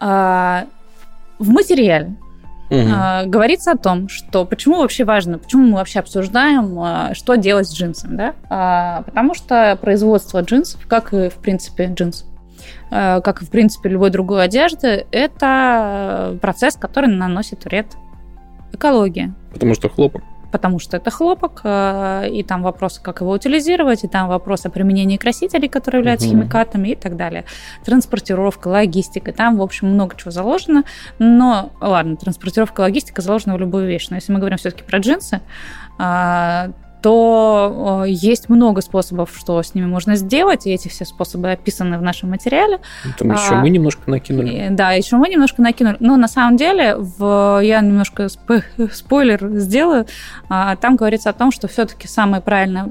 А, 0.00 0.66
в 1.38 1.48
материале 1.48 2.16
Угу. 2.70 3.28
говорится 3.28 3.72
о 3.72 3.76
том, 3.76 4.08
что 4.08 4.46
почему 4.46 4.78
вообще 4.78 5.04
важно, 5.04 5.38
почему 5.38 5.66
мы 5.66 5.74
вообще 5.74 6.00
обсуждаем, 6.00 7.14
что 7.14 7.36
делать 7.36 7.68
с 7.68 7.74
джинсами, 7.74 8.16
да? 8.16 8.34
А, 8.48 9.02
потому 9.02 9.34
что 9.34 9.78
производство 9.80 10.40
джинсов, 10.40 10.84
как 10.86 11.12
и 11.12 11.28
в 11.28 11.34
принципе 11.34 11.92
джинс, 11.94 12.24
как 12.88 13.42
и 13.42 13.44
в 13.44 13.50
принципе 13.50 13.90
любой 13.90 14.08
другой 14.08 14.42
одежды, 14.42 15.06
это 15.12 16.38
процесс, 16.40 16.76
который 16.76 17.10
наносит 17.10 17.66
вред 17.66 17.86
экология. 18.72 19.34
Потому 19.52 19.74
что 19.74 19.90
хлопок 19.90 20.22
потому 20.54 20.78
что 20.78 20.96
это 20.96 21.10
хлопок, 21.10 21.62
э, 21.64 22.28
и 22.30 22.44
там 22.44 22.62
вопросы, 22.62 23.02
как 23.02 23.20
его 23.20 23.32
утилизировать, 23.32 24.04
и 24.04 24.08
там 24.08 24.28
вопрос 24.28 24.64
о 24.64 24.70
применении 24.70 25.16
красителей, 25.16 25.68
которые 25.68 25.98
являются 25.98 26.28
угу. 26.28 26.36
химикатами 26.36 26.90
и 26.90 26.94
так 26.94 27.16
далее. 27.16 27.44
Транспортировка, 27.84 28.68
логистика, 28.68 29.32
там, 29.32 29.56
в 29.56 29.62
общем, 29.62 29.88
много 29.88 30.14
чего 30.16 30.30
заложено. 30.30 30.84
Но, 31.18 31.72
ладно, 31.80 32.14
транспортировка, 32.14 32.82
логистика 32.82 33.20
заложена 33.20 33.56
в 33.56 33.58
любую 33.58 33.88
вещь. 33.88 34.06
Но 34.10 34.14
если 34.14 34.32
мы 34.32 34.38
говорим 34.38 34.56
все-таки 34.56 34.84
про 34.84 35.00
джинсы, 35.00 35.40
а, 35.98 36.70
то 37.04 38.04
есть 38.06 38.48
много 38.48 38.80
способов, 38.80 39.30
что 39.36 39.62
с 39.62 39.74
ними 39.74 39.84
можно 39.84 40.16
сделать, 40.16 40.66
и 40.66 40.70
эти 40.70 40.88
все 40.88 41.04
способы 41.04 41.52
описаны 41.52 41.98
в 41.98 42.02
нашем 42.02 42.30
материале. 42.30 42.80
Там 43.18 43.30
еще 43.30 43.56
а, 43.56 43.60
мы 43.60 43.68
немножко 43.68 44.10
накинули. 44.10 44.68
Да, 44.70 44.92
еще 44.92 45.16
мы 45.16 45.28
немножко 45.28 45.60
накинули. 45.60 45.98
Но 46.00 46.16
на 46.16 46.28
самом 46.28 46.56
деле, 46.56 46.96
в, 46.96 47.60
я 47.62 47.82
немножко 47.82 48.30
сп- 48.30 48.64
спойлер 48.94 49.50
сделаю, 49.58 50.06
а, 50.48 50.76
там 50.76 50.96
говорится 50.96 51.28
о 51.28 51.34
том, 51.34 51.52
что 51.52 51.68
все-таки 51.68 52.08
самое 52.08 52.40
правильное 52.40 52.90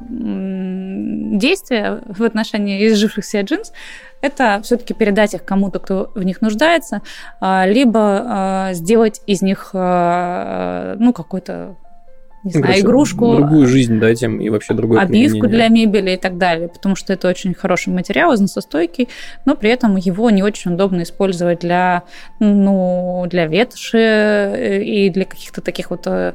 действие 1.39 2.01
в 2.05 2.21
отношении 2.21 2.87
изжившихся 2.87 3.41
джинс 3.41 3.73
это 4.21 4.61
все-таки 4.63 4.93
передать 4.93 5.33
их 5.33 5.43
кому-то, 5.43 5.79
кто 5.79 6.11
в 6.13 6.21
них 6.21 6.39
нуждается, 6.41 7.01
а, 7.41 7.65
либо 7.65 8.69
сделать 8.73 9.21
из 9.25 9.41
них 9.41 9.71
ну, 9.73 11.13
какой-то 11.13 11.77
не 12.43 12.51
ну, 12.53 12.59
знаю, 12.59 12.81
игрушку. 12.81 13.35
Другую 13.37 13.67
жизнь 13.67 13.99
дать 13.99 14.21
им 14.21 14.39
и 14.39 14.49
вообще 14.49 14.73
другое 14.73 14.99
Обивку 14.99 15.47
для 15.47 15.69
мебели 15.69 16.11
и 16.11 16.17
так 16.17 16.37
далее, 16.37 16.67
потому 16.67 16.95
что 16.95 17.13
это 17.13 17.29
очень 17.29 17.53
хороший 17.53 17.93
материал, 17.93 18.33
износостойкий, 18.33 19.07
но 19.45 19.55
при 19.55 19.69
этом 19.69 19.95
его 19.95 20.29
не 20.29 20.43
очень 20.43 20.73
удобно 20.73 21.03
использовать 21.03 21.59
для, 21.59 22.03
ну, 22.39 23.25
для 23.29 23.47
ветоши 23.47 23.97
э, 23.97 24.83
и 24.83 25.09
для 25.09 25.25
каких-то 25.25 25.61
таких 25.61 25.89
вот 25.89 26.05
э, 26.07 26.33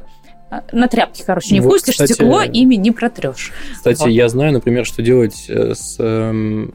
на 0.71 0.87
тряпке, 0.87 1.23
короче, 1.25 1.53
не 1.53 1.61
вот, 1.61 1.69
впустишь 1.69 1.93
кстати, 1.93 2.13
стекло, 2.13 2.41
ими 2.41 2.75
не 2.75 2.91
протрешь. 2.91 3.51
Кстати, 3.73 4.01
вот. 4.01 4.09
я 4.09 4.29
знаю, 4.29 4.53
например, 4.53 4.85
что 4.85 5.03
делать 5.03 5.45
э, 5.47 5.73
с 5.75 5.97
эм, 5.99 6.73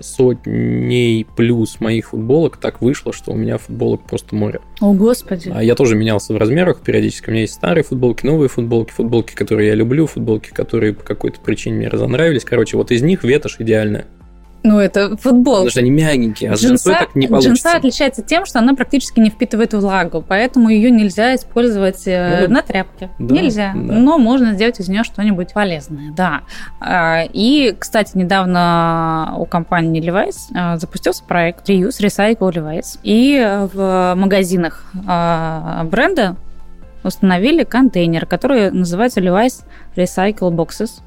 сотней 0.00 1.26
плюс 1.36 1.80
моих 1.80 2.08
футболок 2.08 2.56
так 2.56 2.80
вышло, 2.80 3.12
что 3.12 3.32
у 3.32 3.36
меня 3.36 3.58
футболок 3.58 4.02
просто 4.04 4.34
море. 4.34 4.60
О, 4.80 4.92
Господи. 4.92 5.52
А 5.54 5.62
я 5.62 5.74
тоже 5.74 5.96
менялся 5.96 6.32
в 6.32 6.36
размерах 6.36 6.80
периодически. 6.80 7.28
У 7.28 7.32
меня 7.32 7.42
есть 7.42 7.54
старые 7.54 7.84
футболки, 7.84 8.26
новые 8.26 8.48
футболки, 8.48 8.92
футболки, 8.92 9.34
которые 9.34 9.68
я 9.68 9.74
люблю, 9.74 10.06
футболки, 10.06 10.50
которые 10.50 10.94
по 10.94 11.04
какой-то 11.04 11.40
причине 11.40 11.76
мне 11.76 11.88
разонравились. 11.88 12.44
Короче, 12.44 12.76
вот 12.76 12.90
из 12.90 13.02
них 13.02 13.24
ветошь 13.24 13.56
идеальная. 13.58 14.06
Ну, 14.62 14.78
это 14.78 15.16
футбол. 15.16 15.54
Потому 15.54 15.70
что 15.70 15.80
они 15.80 15.90
мягенькие, 15.90 16.50
а 16.50 16.56
с 16.56 16.62
джинса, 16.62 16.90
так 16.92 17.14
не 17.14 17.26
получится. 17.26 17.54
Джинса 17.54 17.76
отличается 17.76 18.22
тем, 18.22 18.44
что 18.44 18.58
она 18.58 18.74
практически 18.74 19.18
не 19.20 19.30
впитывает 19.30 19.72
влагу, 19.72 20.22
поэтому 20.26 20.68
ее 20.68 20.90
нельзя 20.90 21.34
использовать 21.34 22.06
э, 22.06 22.46
ну, 22.46 22.54
на 22.54 22.62
тряпке. 22.62 23.10
Да, 23.18 23.34
нельзя. 23.34 23.72
Да. 23.74 23.94
Но 23.94 24.18
можно 24.18 24.52
сделать 24.52 24.78
из 24.78 24.88
нее 24.88 25.02
что-нибудь 25.02 25.54
полезное, 25.54 26.12
да. 26.12 26.42
А, 26.78 27.22
и, 27.32 27.74
кстати, 27.78 28.16
недавно 28.16 29.34
у 29.38 29.46
компании 29.46 30.02
Levi's 30.02 30.54
э, 30.54 30.78
запустился 30.78 31.24
проект 31.24 31.68
Reuse 31.68 32.00
Recycle 32.00 32.52
Levi's. 32.52 32.98
И 33.02 33.68
в 33.72 34.14
магазинах 34.14 34.84
э, 34.94 35.84
бренда 35.84 36.36
установили 37.02 37.64
контейнер, 37.64 38.26
который 38.26 38.70
называется 38.70 39.20
Levi's 39.20 39.64
Recycle 39.96 40.50
Boxes. 40.50 41.00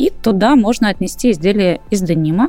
И 0.00 0.08
туда 0.08 0.56
можно 0.56 0.88
отнести 0.88 1.30
изделие 1.30 1.82
из 1.90 2.00
денима. 2.00 2.48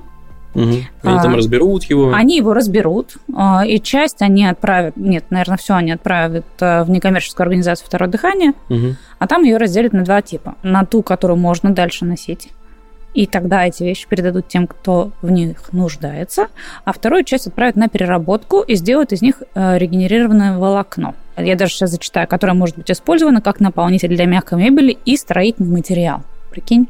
Угу. 0.55 0.63
Они 0.63 1.17
а, 1.17 1.21
там 1.21 1.35
разберут 1.35 1.83
его. 1.83 2.13
Они 2.13 2.37
его 2.37 2.53
разберут, 2.53 3.17
а, 3.35 3.65
и 3.65 3.77
часть 3.81 4.21
они 4.21 4.45
отправят, 4.45 4.95
нет, 4.95 5.25
наверное, 5.29 5.57
все 5.57 5.73
они 5.73 5.91
отправят 5.91 6.45
а, 6.61 6.85
в 6.85 6.89
некоммерческую 6.89 7.43
организацию 7.43 7.87
«Второе 7.87 8.09
дыхание», 8.09 8.53
угу. 8.69 8.95
а 9.19 9.27
там 9.27 9.43
ее 9.43 9.57
разделят 9.57 9.91
на 9.91 10.05
два 10.05 10.21
типа. 10.21 10.55
На 10.63 10.85
ту, 10.85 11.03
которую 11.03 11.37
можно 11.37 11.71
дальше 11.71 12.05
носить, 12.05 12.51
и 13.13 13.25
тогда 13.25 13.65
эти 13.65 13.83
вещи 13.83 14.07
передадут 14.07 14.47
тем, 14.47 14.65
кто 14.65 15.11
в 15.21 15.29
них 15.29 15.73
нуждается, 15.73 16.47
а 16.85 16.93
вторую 16.93 17.25
часть 17.25 17.47
отправят 17.47 17.75
на 17.75 17.89
переработку 17.89 18.61
и 18.61 18.75
сделают 18.75 19.11
из 19.11 19.21
них 19.21 19.43
э, 19.55 19.77
регенерированное 19.77 20.57
волокно. 20.57 21.15
Я 21.35 21.57
даже 21.57 21.73
сейчас 21.73 21.91
зачитаю, 21.91 22.29
которое 22.29 22.53
может 22.53 22.77
быть 22.77 22.89
использовано 22.89 23.41
как 23.41 23.59
наполнитель 23.59 24.15
для 24.15 24.25
мягкой 24.25 24.59
мебели 24.59 24.97
и 25.03 25.17
строительный 25.17 25.71
материал. 25.71 26.21
Прикинь? 26.49 26.87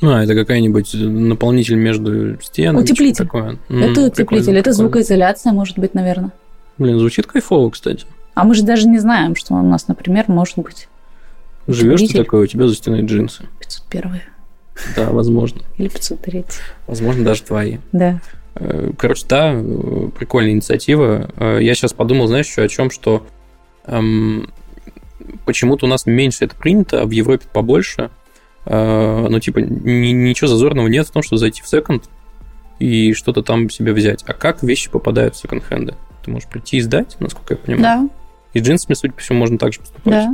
А, 0.00 0.22
это 0.22 0.34
какая-нибудь 0.34 0.94
наполнитель 0.94 1.76
между 1.76 2.40
стенами. 2.40 2.82
Утеплитель. 2.82 3.24
Такое. 3.24 3.58
Это 3.68 4.02
утеплитель, 4.02 4.44
прикольно, 4.44 4.58
это 4.58 4.72
звукоизоляция, 4.72 5.52
может 5.52 5.78
быть, 5.78 5.94
наверное. 5.94 6.32
Блин, 6.78 6.98
звучит 6.98 7.26
кайфово, 7.26 7.70
кстати. 7.70 8.06
А 8.34 8.44
мы 8.44 8.54
же 8.54 8.62
даже 8.62 8.88
не 8.88 8.98
знаем, 8.98 9.34
что 9.34 9.54
у 9.54 9.62
нас, 9.62 9.88
например, 9.88 10.26
может 10.28 10.58
быть. 10.58 10.88
Живешь 11.66 12.00
ты 12.00 12.18
такой, 12.18 12.44
у 12.44 12.46
тебя 12.46 12.68
за 12.68 12.74
стеной 12.74 13.02
джинсы. 13.02 13.44
501. 13.58 14.20
Да, 14.96 15.10
возможно. 15.10 15.62
Или 15.76 15.88
503. 15.88 16.44
Возможно, 16.86 17.24
даже 17.24 17.42
твои. 17.42 17.78
Да. 17.92 18.20
Э, 18.54 18.92
короче, 18.96 19.26
да, 19.28 19.52
прикольная 20.16 20.52
инициатива. 20.52 21.30
Э, 21.36 21.58
я 21.60 21.74
сейчас 21.74 21.92
подумал, 21.92 22.28
знаешь, 22.28 22.46
еще 22.46 22.62
о 22.62 22.68
чем, 22.68 22.90
что 22.90 23.26
эм, 23.86 24.50
почему-то 25.44 25.86
у 25.86 25.88
нас 25.88 26.06
меньше 26.06 26.44
это 26.44 26.54
принято, 26.54 27.02
а 27.02 27.06
в 27.06 27.10
Европе 27.10 27.46
побольше. 27.52 28.10
Э, 28.70 29.26
ну, 29.28 29.40
типа, 29.40 29.60
ничего 29.60 30.46
зазорного 30.46 30.88
нет 30.88 31.06
в 31.06 31.10
том, 31.10 31.22
что 31.22 31.38
зайти 31.38 31.62
в 31.62 31.68
секонд 31.68 32.04
и 32.78 33.14
что-то 33.14 33.42
там 33.42 33.70
себе 33.70 33.94
взять. 33.94 34.22
А 34.26 34.34
как 34.34 34.62
вещи 34.62 34.90
попадают 34.90 35.34
в 35.34 35.38
секонд-хенды? 35.38 35.94
Ты 36.22 36.30
можешь 36.30 36.48
прийти 36.48 36.76
и 36.76 36.80
сдать, 36.82 37.16
насколько 37.18 37.54
я 37.54 37.58
понимаю. 37.58 38.08
Да. 38.08 38.10
И 38.52 38.60
джинсами, 38.60 38.94
судя 38.94 39.14
по 39.14 39.20
всему, 39.20 39.38
можно 39.38 39.56
также 39.56 39.80
поступать. 39.80 40.12
Да. 40.12 40.32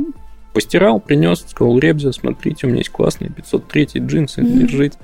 Постирал, 0.53 0.99
принес, 0.99 1.45
сказал, 1.47 1.79
Ребзя, 1.79 2.11
смотрите, 2.11 2.67
у 2.67 2.69
меня 2.69 2.79
есть 2.79 2.89
классные 2.89 3.29
503 3.29 3.87
джинсы, 3.99 4.41
mm-hmm. 4.41 4.57
держите. 4.57 4.97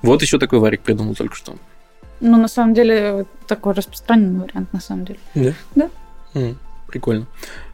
Вот 0.00 0.22
еще 0.22 0.38
такой 0.38 0.60
варик 0.60 0.80
придумал 0.80 1.14
только 1.14 1.34
что. 1.34 1.56
Ну, 2.20 2.38
на 2.38 2.48
самом 2.48 2.72
деле, 2.72 3.26
такой 3.46 3.74
распространенный 3.74 4.40
вариант, 4.40 4.72
на 4.72 4.80
самом 4.80 5.04
деле. 5.04 5.18
Да? 5.34 5.52
Да. 5.74 5.90
Mm, 6.34 6.56
прикольно. 6.86 7.26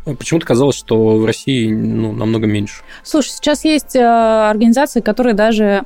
Почему-то 0.05 0.47
казалось, 0.47 0.77
что 0.77 1.17
в 1.17 1.25
России 1.25 1.73
ну, 1.73 2.13
намного 2.13 2.47
меньше. 2.47 2.83
Слушай, 3.03 3.31
сейчас 3.31 3.65
есть 3.65 3.97
э, 3.97 4.01
организации, 4.03 5.01
которые 5.01 5.35
даже 5.35 5.85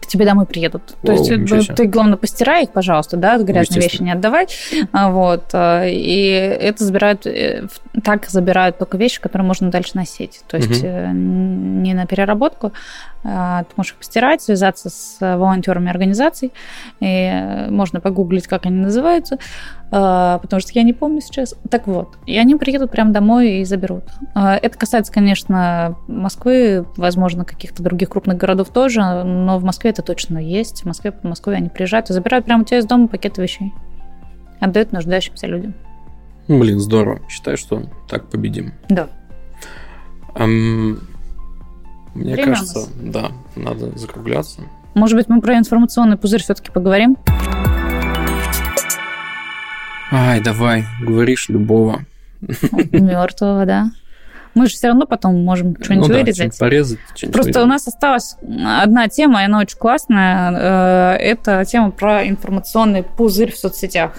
к 0.00 0.06
тебе 0.06 0.26
домой 0.26 0.44
приедут. 0.44 0.94
О, 1.02 1.06
То 1.06 1.12
есть 1.12 1.30
э, 1.30 1.74
ты, 1.74 1.86
главное, 1.86 2.16
постирай 2.16 2.64
их, 2.64 2.72
пожалуйста, 2.72 3.16
да, 3.16 3.38
грязные 3.38 3.80
вещи 3.80 4.02
не 4.02 4.12
отдавай. 4.12 4.48
А, 4.92 5.10
вот. 5.10 5.44
Э, 5.54 5.88
и 5.90 6.28
это 6.28 6.84
забирают, 6.84 7.26
так 8.04 8.28
забирают 8.28 8.78
только 8.78 8.98
вещи, 8.98 9.20
которые 9.20 9.46
можно 9.46 9.70
дальше 9.70 9.92
носить. 9.94 10.42
То 10.46 10.58
есть 10.58 10.82
угу. 10.82 10.88
не 10.88 11.94
на 11.94 12.06
переработку, 12.06 12.72
ты 13.22 13.66
можешь 13.76 13.92
их 13.92 13.98
постирать, 13.98 14.42
связаться 14.42 14.90
с 14.90 15.18
волонтерами 15.20 15.90
организаций. 15.90 16.52
И 17.00 17.66
можно 17.70 18.00
погуглить, 18.00 18.46
как 18.46 18.66
они 18.66 18.80
называются. 18.80 19.38
А, 19.94 20.38
потому 20.38 20.60
что 20.60 20.72
я 20.74 20.82
не 20.82 20.94
помню 20.94 21.20
сейчас. 21.20 21.54
Так 21.70 21.86
вот, 21.86 22.16
и 22.24 22.38
они 22.38 22.56
приедут 22.56 22.90
прямо 22.90 23.12
домой 23.12 23.60
и 23.60 23.64
заберут. 23.64 24.04
А, 24.34 24.56
это 24.56 24.78
касается, 24.78 25.12
конечно, 25.12 25.96
Москвы, 26.08 26.86
возможно, 26.96 27.44
каких-то 27.44 27.82
других 27.82 28.08
крупных 28.08 28.38
городов 28.38 28.70
тоже, 28.70 29.02
но 29.22 29.58
в 29.58 29.64
Москве 29.64 29.90
это 29.90 30.00
точно 30.00 30.38
есть. 30.38 30.82
В 30.82 30.86
Москве, 30.86 31.12
в 31.12 31.22
Москве 31.24 31.56
они 31.56 31.68
приезжают 31.68 32.08
и 32.08 32.14
забирают 32.14 32.46
прямо 32.46 32.62
у 32.62 32.64
тебя 32.64 32.78
из 32.78 32.86
дома 32.86 33.06
пакеты 33.06 33.42
вещей. 33.42 33.74
Отдают 34.60 34.92
нуждающимся 34.92 35.46
людям. 35.46 35.74
Блин, 36.48 36.80
здорово. 36.80 37.20
Считаю, 37.28 37.58
что 37.58 37.82
так 38.08 38.30
победим. 38.30 38.72
Да. 38.88 39.08
Эм, 40.34 41.00
мне 42.14 42.34
Время 42.34 42.54
кажется, 42.54 42.88
да, 43.00 43.32
надо 43.56 43.96
закругляться. 43.98 44.62
Может 44.94 45.16
быть, 45.16 45.28
мы 45.28 45.40
про 45.40 45.56
информационный 45.56 46.16
пузырь 46.16 46.42
все-таки 46.42 46.70
поговорим? 46.70 47.16
Ай, 50.10 50.40
давай, 50.40 50.84
говоришь 51.00 51.48
любого. 51.48 52.04
Мертвого, 52.92 53.64
да. 53.64 53.90
Мы 54.54 54.66
же 54.66 54.74
все 54.74 54.88
равно 54.88 55.06
потом 55.06 55.42
можем 55.44 55.76
что-нибудь 55.80 56.08
ну, 56.08 56.14
вырезать. 56.14 56.50
Да, 56.50 56.56
порезать. 56.58 56.98
Просто 57.20 57.40
вырезать. 57.40 57.62
у 57.62 57.66
нас 57.66 57.88
осталась 57.88 58.36
одна 58.82 59.08
тема, 59.08 59.42
и 59.42 59.44
она 59.46 59.60
очень 59.60 59.78
классная. 59.78 60.52
Э, 60.52 61.16
это 61.16 61.64
тема 61.64 61.90
про 61.90 62.26
информационный 62.28 63.02
пузырь 63.02 63.52
в 63.52 63.56
соцсетях. 63.56 64.12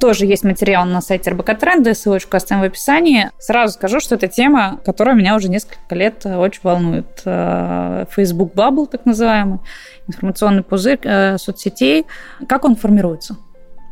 Тоже 0.00 0.26
есть 0.26 0.44
материал 0.44 0.84
на 0.84 1.00
сайте 1.00 1.30
РБК 1.30 1.58
Тренды, 1.58 1.94
ссылочку 1.94 2.36
оставим 2.36 2.62
в 2.62 2.64
описании. 2.66 3.30
Сразу 3.38 3.74
скажу, 3.74 4.00
что 4.00 4.16
это 4.16 4.28
тема, 4.28 4.80
которая 4.84 5.14
меня 5.14 5.36
уже 5.36 5.48
несколько 5.48 5.94
лет 5.94 6.24
очень 6.26 6.60
волнует. 6.62 7.22
Э, 7.24 8.06
Facebook 8.10 8.54
Bubble, 8.54 8.86
так 8.86 9.06
называемый, 9.06 9.60
информационный 10.06 10.62
пузырь 10.62 10.98
э, 11.02 11.38
соцсетей. 11.38 12.06
Как 12.48 12.64
он 12.64 12.76
формируется? 12.76 13.36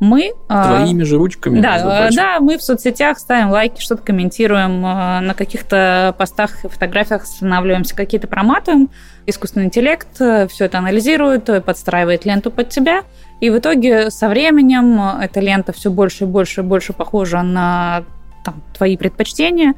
Мы... 0.02 0.32
А, 0.48 0.78
Твоими 0.78 1.04
же 1.04 1.16
ручками. 1.16 1.60
Да, 1.60 2.10
да, 2.10 2.40
мы 2.40 2.58
в 2.58 2.62
соцсетях 2.62 3.20
ставим 3.20 3.50
лайки, 3.50 3.80
что-то 3.80 4.02
комментируем, 4.02 4.84
а, 4.84 5.20
на 5.20 5.32
каких-то 5.32 6.12
постах 6.18 6.64
и 6.64 6.68
фотографиях 6.68 7.22
останавливаемся, 7.22 7.94
какие-то 7.94 8.26
проматываем. 8.26 8.90
Искусственный 9.26 9.66
интеллект 9.66 10.08
э, 10.20 10.48
все 10.48 10.64
это 10.64 10.78
анализирует, 10.78 11.48
э, 11.48 11.60
подстраивает 11.60 12.24
ленту 12.24 12.50
под 12.50 12.70
тебя. 12.70 13.04
И 13.40 13.48
в 13.50 13.58
итоге 13.58 14.10
со 14.10 14.28
временем 14.28 15.00
эта 15.20 15.38
лента 15.38 15.72
все 15.72 15.88
больше 15.88 16.24
и 16.24 16.26
больше 16.26 16.62
и 16.62 16.64
больше 16.64 16.92
похожа 16.92 17.42
на 17.42 18.02
там, 18.44 18.60
твои 18.76 18.96
предпочтения, 18.96 19.74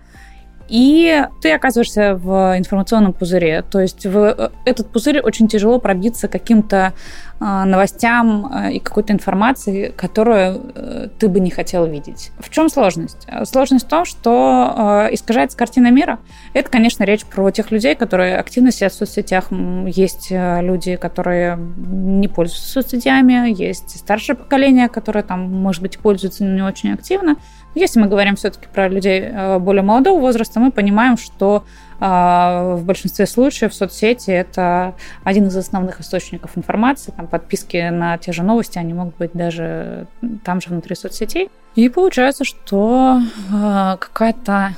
и 0.68 1.24
ты 1.40 1.52
оказываешься 1.52 2.16
в 2.16 2.56
информационном 2.56 3.12
пузыре. 3.12 3.62
То 3.62 3.80
есть 3.80 4.06
в 4.06 4.16
э, 4.16 4.50
этот 4.64 4.90
пузырь 4.90 5.20
очень 5.20 5.48
тяжело 5.48 5.78
пробиться 5.78 6.28
каким-то 6.28 6.94
а, 7.40 7.64
новостям 7.64 8.48
а, 8.50 8.70
и 8.70 8.78
какой-то 8.78 9.12
информации, 9.12 9.92
которую 9.94 10.72
э, 10.74 11.08
ты 11.18 11.28
бы 11.28 11.40
не 11.40 11.50
хотел 11.50 11.84
видеть. 11.86 12.30
В 12.38 12.48
чем 12.48 12.68
сложность? 12.68 13.26
Сложность 13.44 13.84
в 13.84 13.88
том, 13.88 14.04
что 14.04 15.08
искажается 15.10 15.58
картина 15.58 15.90
мира. 15.90 16.20
Это, 16.54 16.70
конечно, 16.70 17.04
речь 17.04 17.24
про 17.26 17.50
тех 17.50 17.70
людей, 17.70 17.96
которые 17.96 18.38
активно 18.38 18.70
сидят 18.70 18.92
в 18.92 18.96
соцсетях. 18.96 19.48
Есть 19.86 20.28
э, 20.30 20.62
люди, 20.62 20.96
которые 20.96 21.58
не 21.58 22.28
пользуются 22.28 22.70
соцсетями, 22.70 23.52
есть 23.60 23.98
старшее 23.98 24.36
поколение, 24.36 24.88
которое 24.88 25.22
там, 25.22 25.40
может 25.40 25.82
быть, 25.82 25.98
пользуется, 25.98 26.44
но 26.44 26.54
не 26.54 26.62
очень 26.62 26.92
активно. 26.92 27.36
Если 27.74 28.00
мы 28.00 28.06
говорим 28.06 28.36
все-таки 28.36 28.66
про 28.72 28.88
людей 28.88 29.20
э, 29.20 29.58
более 29.58 29.82
молодого 29.82 30.20
возраста, 30.20 30.60
мы 30.60 30.70
понимаем, 30.70 31.16
что 31.16 31.64
а, 32.00 32.74
в 32.76 32.84
большинстве 32.84 33.26
случаев 33.26 33.74
соцсети– 33.74 34.30
это 34.32 34.94
один 35.22 35.46
из 35.46 35.56
основных 35.56 36.00
источников 36.00 36.56
информации. 36.56 37.12
Там 37.16 37.26
подписки 37.26 37.88
на 37.88 38.18
те 38.18 38.32
же 38.32 38.42
новости, 38.42 38.78
они 38.78 38.92
могут 38.92 39.16
быть 39.16 39.30
даже 39.32 40.06
там 40.44 40.60
же 40.60 40.68
внутри 40.68 40.96
соцсетей. 40.96 41.50
И 41.76 41.88
получается, 41.88 42.44
что 42.44 43.20
а, 43.52 43.96
какая-то 43.96 44.74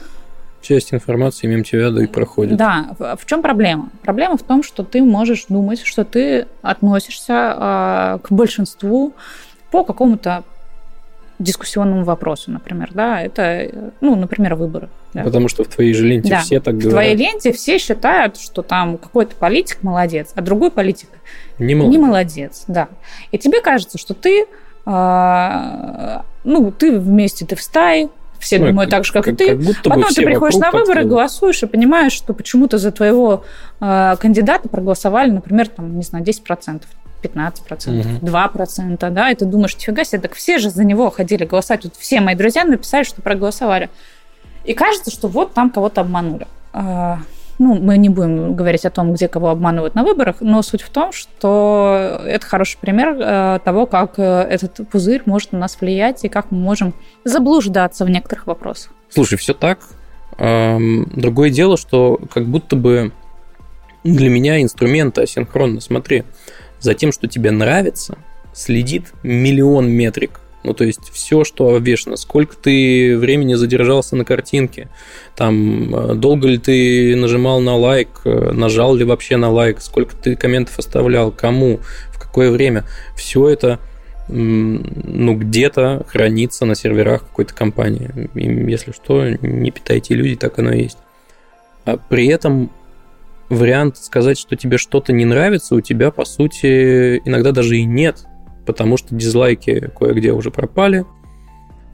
часть 0.62 0.92
информации 0.92 1.47
мимо 1.47 1.62
тебя 1.62 1.90
да 1.90 2.03
и 2.03 2.07
проходит. 2.07 2.57
Да. 2.57 2.94
В 2.99 3.24
чем 3.26 3.42
проблема? 3.42 3.90
Проблема 4.03 4.36
в 4.36 4.42
том, 4.42 4.62
что 4.62 4.82
ты 4.82 5.03
можешь 5.03 5.47
думать, 5.49 5.80
что 5.84 6.05
ты 6.05 6.47
относишься 6.62 7.55
э, 7.57 8.18
к 8.22 8.32
большинству 8.32 9.14
по 9.70 9.84
какому-то 9.84 10.42
дискуссионному 11.39 12.05
вопросу, 12.05 12.51
например, 12.51 12.91
да, 12.95 13.20
это, 13.20 13.93
ну, 14.01 14.16
например, 14.16 14.55
выборы. 14.55 14.89
Да. 15.12 15.22
Потому 15.22 15.49
что 15.49 15.64
в 15.64 15.68
твоей 15.68 15.93
же 15.93 16.07
ленте 16.07 16.30
да. 16.30 16.41
все 16.41 16.61
так 16.61 16.74
говорят. 16.74 16.93
В 16.93 16.95
твоей 16.95 17.16
ленте 17.16 17.53
все 17.53 17.78
считают, 17.78 18.39
что 18.39 18.62
там 18.62 18.99
какой-то 18.99 19.37
политик 19.37 19.82
молодец, 19.82 20.32
а 20.34 20.41
другой 20.41 20.70
политик 20.70 21.09
не 21.59 21.74
молодец. 21.74 21.93
Не 21.93 21.99
молодец, 21.99 22.64
да. 22.68 22.89
И 23.32 23.39
тебе 23.39 23.61
кажется, 23.61 23.99
что 23.99 24.14
ты, 24.14 24.47
э, 24.87 26.20
ну, 26.45 26.70
ты 26.70 26.99
вместе, 26.99 27.47
ты 27.47 27.57
в 27.57 27.62
стае, 27.62 28.09
все 28.39 28.59
ну, 28.59 28.66
думают 28.66 28.91
так 28.91 29.05
же, 29.05 29.12
как, 29.12 29.24
как 29.24 29.34
и 29.34 29.37
ты. 29.37 29.57
Как 29.57 29.82
Потом 29.82 30.05
ты 30.05 30.22
приходишь 30.22 30.59
на 30.59 30.70
выборы, 30.70 31.05
голосуешь 31.05 31.62
и 31.62 31.66
понимаешь, 31.66 32.12
что 32.12 32.34
почему-то 32.34 32.78
за 32.78 32.93
твоего 32.93 33.45
э, 33.80 34.16
кандидата 34.20 34.68
проголосовали, 34.68 35.30
например, 35.30 35.68
там, 35.68 35.97
не 35.97 36.03
знаю, 36.03 36.24
10%. 36.24 36.82
15%, 37.22 38.18
угу. 38.18 38.26
2%, 38.26 39.10
да, 39.10 39.30
и 39.30 39.34
ты 39.34 39.44
думаешь, 39.44 39.76
фига 39.76 40.04
себе, 40.04 40.22
так 40.22 40.34
все 40.34 40.58
же 40.58 40.70
за 40.70 40.84
него 40.84 41.10
ходили 41.10 41.44
голосовать. 41.44 41.84
Вот 41.84 41.96
все 41.96 42.20
мои 42.20 42.34
друзья 42.34 42.64
написали, 42.64 43.04
что 43.04 43.22
проголосовали. 43.22 43.90
И 44.64 44.74
кажется, 44.74 45.10
что 45.10 45.28
вот 45.28 45.54
там 45.54 45.70
кого-то 45.70 46.00
обманули. 46.00 46.46
А, 46.72 47.20
ну, 47.58 47.74
мы 47.74 47.96
не 47.98 48.08
будем 48.08 48.54
говорить 48.54 48.84
о 48.84 48.90
том, 48.90 49.14
где 49.14 49.28
кого 49.28 49.50
обманывают 49.50 49.94
на 49.94 50.02
выборах, 50.02 50.36
но 50.40 50.62
суть 50.62 50.82
в 50.82 50.90
том, 50.90 51.12
что 51.12 52.20
это 52.24 52.44
хороший 52.44 52.78
пример 52.78 53.16
э, 53.18 53.60
того, 53.64 53.86
как 53.86 54.18
э, 54.18 54.22
этот 54.22 54.88
пузырь 54.88 55.22
может 55.24 55.52
на 55.52 55.60
нас 55.60 55.78
влиять 55.80 56.24
и 56.24 56.28
как 56.28 56.50
мы 56.50 56.58
можем 56.58 56.94
заблуждаться 57.24 58.04
в 58.04 58.10
некоторых 58.10 58.46
вопросах. 58.46 58.92
Слушай, 59.08 59.38
все 59.38 59.54
так. 59.54 59.78
Другое 60.38 61.48
дело, 61.48 61.78
что 61.78 62.20
как 62.30 62.44
будто 62.44 62.76
бы 62.76 63.12
для 64.04 64.28
меня 64.28 64.62
инструменты 64.62 65.22
асинхронно. 65.22 65.80
Смотри, 65.80 66.24
за 66.81 66.95
тем, 66.95 67.12
что 67.12 67.27
тебе 67.27 67.51
нравится, 67.51 68.18
следит 68.53 69.12
миллион 69.22 69.89
метрик. 69.89 70.41
Ну, 70.64 70.74
то 70.74 70.83
есть 70.83 71.11
все, 71.12 71.45
что 71.45 71.77
обвешено, 71.77 72.16
сколько 72.16 72.57
ты 72.57 73.16
времени 73.16 73.55
задержался 73.55 74.16
на 74.16 74.24
картинке, 74.24 74.89
там, 75.37 75.95
э, 75.95 76.14
долго 76.14 76.49
ли 76.49 76.59
ты 76.59 77.14
нажимал 77.14 77.61
на 77.61 77.77
лайк, 77.77 78.09
э, 78.24 78.51
нажал 78.53 78.97
ли 78.97 79.05
вообще 79.05 79.37
на 79.37 79.49
лайк, 79.49 79.81
сколько 79.81 80.16
ты 80.16 80.35
комментов 80.35 80.77
оставлял, 80.79 81.31
кому, 81.31 81.79
в 82.11 82.18
какое 82.18 82.51
время. 82.51 82.85
Все 83.14 83.49
это 83.49 83.79
ну, 84.29 85.35
где-то 85.35 86.05
хранится 86.09 86.64
на 86.64 86.74
серверах 86.74 87.22
какой-то 87.22 87.55
компании. 87.55 88.11
И, 88.35 88.70
если 88.70 88.91
что, 88.91 89.29
не 89.29 89.70
питайте 89.70 90.14
иллюзий, 90.14 90.37
так 90.37 90.59
оно 90.59 90.72
и 90.72 90.83
есть. 90.83 90.99
А 91.85 91.97
при 91.97 92.27
этом 92.27 92.70
вариант 93.49 93.99
сказать, 93.99 94.38
что 94.38 94.57
тебе 94.57 94.78
что-то 94.78 95.12
не 95.12 95.24
нравится, 95.24 95.74
у 95.74 95.80
тебя, 95.80 96.11
по 96.11 96.24
сути, 96.24 97.18
иногда 97.24 97.53
даже 97.53 97.76
и 97.76 97.84
нет, 97.84 98.26
потому 98.66 98.97
что 98.97 99.14
дизлайки 99.14 99.90
кое-где 99.99 100.32
уже 100.32 100.51
пропали, 100.51 101.05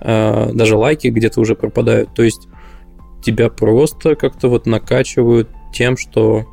а, 0.01 0.51
даже 0.53 0.77
лайки 0.77 1.09
где-то 1.09 1.41
уже 1.41 1.55
пропадают. 1.55 2.15
То 2.15 2.23
есть 2.23 2.49
тебя 3.23 3.49
просто 3.51 4.17
как-то 4.17 4.49
вот 4.49 4.67
накачивают 4.67 5.49
тем, 5.73 5.97
что 5.97 6.47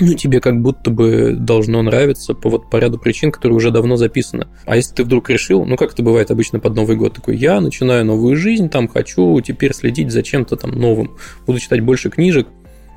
ну, 0.00 0.14
тебе 0.14 0.40
как 0.40 0.60
будто 0.62 0.90
бы 0.90 1.34
должно 1.38 1.82
нравиться 1.82 2.34
по, 2.34 2.48
вот, 2.48 2.70
по 2.70 2.78
ряду 2.78 2.98
причин, 2.98 3.30
которые 3.30 3.56
уже 3.56 3.70
давно 3.70 3.96
записаны. 3.96 4.46
А 4.64 4.76
если 4.76 4.94
ты 4.94 5.04
вдруг 5.04 5.28
решил, 5.28 5.64
ну, 5.66 5.76
как 5.76 5.92
это 5.92 6.02
бывает 6.02 6.30
обычно 6.30 6.58
под 6.58 6.74
Новый 6.74 6.96
год, 6.96 7.14
такой, 7.14 7.36
я 7.36 7.60
начинаю 7.60 8.04
новую 8.04 8.36
жизнь, 8.36 8.70
там, 8.70 8.88
хочу 8.88 9.38
теперь 9.42 9.74
следить 9.74 10.10
за 10.10 10.22
чем-то 10.22 10.56
там 10.56 10.72
новым, 10.72 11.16
буду 11.46 11.58
читать 11.58 11.80
больше 11.80 12.08
книжек, 12.08 12.48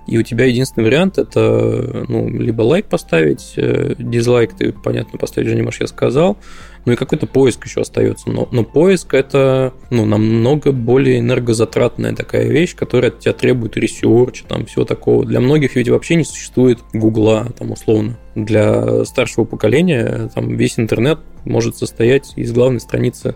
и 0.05 0.17
у 0.17 0.23
тебя 0.23 0.45
единственный 0.45 0.85
вариант 0.85 1.17
это 1.17 2.05
ну, 2.07 2.27
либо 2.29 2.61
лайк 2.61 2.87
поставить, 2.87 3.53
э, 3.55 3.95
дизлайк 3.97 4.53
ты, 4.53 4.71
понятно, 4.71 5.17
поставить 5.17 5.49
же 5.49 5.55
не 5.55 5.61
можешь, 5.61 5.81
я 5.81 5.87
сказал, 5.87 6.37
ну 6.85 6.91
и 6.91 6.95
какой-то 6.95 7.27
поиск 7.27 7.65
еще 7.65 7.81
остается. 7.81 8.29
Но, 8.29 8.47
но 8.51 8.63
поиск 8.63 9.13
это 9.13 9.73
ну, 9.89 10.05
намного 10.05 10.71
более 10.71 11.19
энергозатратная 11.19 12.13
такая 12.13 12.47
вещь, 12.47 12.75
которая 12.75 13.11
от 13.11 13.19
тебя 13.19 13.33
требует 13.33 13.77
ресерча, 13.77 14.45
там 14.45 14.65
всего 14.65 14.83
такого. 14.83 15.25
Для 15.25 15.39
многих 15.39 15.75
ведь 15.75 15.87
вообще 15.87 16.15
не 16.15 16.25
существует 16.25 16.79
гугла, 16.93 17.47
там 17.57 17.71
условно. 17.71 18.17
Для 18.35 19.05
старшего 19.05 19.45
поколения 19.45 20.29
там 20.35 20.57
весь 20.57 20.77
интернет 20.77 21.19
может 21.45 21.77
состоять 21.77 22.33
из 22.35 22.51
главной 22.51 22.79
страницы 22.79 23.35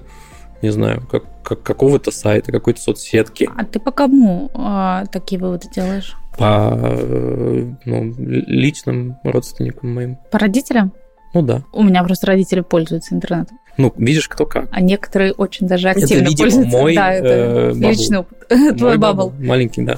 не 0.61 0.72
знаю, 0.72 1.05
как, 1.09 1.24
как 1.43 1.61
какого-то 1.61 2.09
сайта, 2.09 2.51
какой-то 2.51 2.82
соцсетки. 2.82 3.47
А 3.55 3.63
ты 3.63 3.80
по 3.80 3.91
кому 3.91 4.49
э, 4.55 5.03
такие 5.11 5.39
выводы 5.39 5.68
делаешь? 5.70 6.15
По 6.38 6.71
э, 6.73 7.65
ну, 7.85 8.13
личным 8.17 9.17
родственникам 9.23 9.93
моим. 9.93 10.17
По 10.31 10.39
родителям? 10.39 10.93
Ну 11.33 11.41
да. 11.41 11.63
У 11.73 11.83
меня 11.83 12.03
просто 12.03 12.27
родители 12.27 12.61
пользуются 12.61 13.15
интернетом. 13.15 13.57
Ну, 13.77 13.93
видишь, 13.97 14.27
кто 14.27 14.45
как. 14.45 14.67
А 14.71 14.81
некоторые 14.81 15.33
очень 15.33 15.67
даже 15.67 15.89
активно 15.89 16.23
это, 16.23 16.29
видимо, 16.29 16.43
пользуются. 16.43 16.77
Мой, 16.77 16.95
да, 16.95 17.13
это 17.13 17.27
э, 17.27 17.73
личный 17.73 18.19
опыт. 18.19 18.47
Твой 18.77 18.97
bubble. 18.97 19.34
Маленький, 19.39 19.83
да 19.83 19.97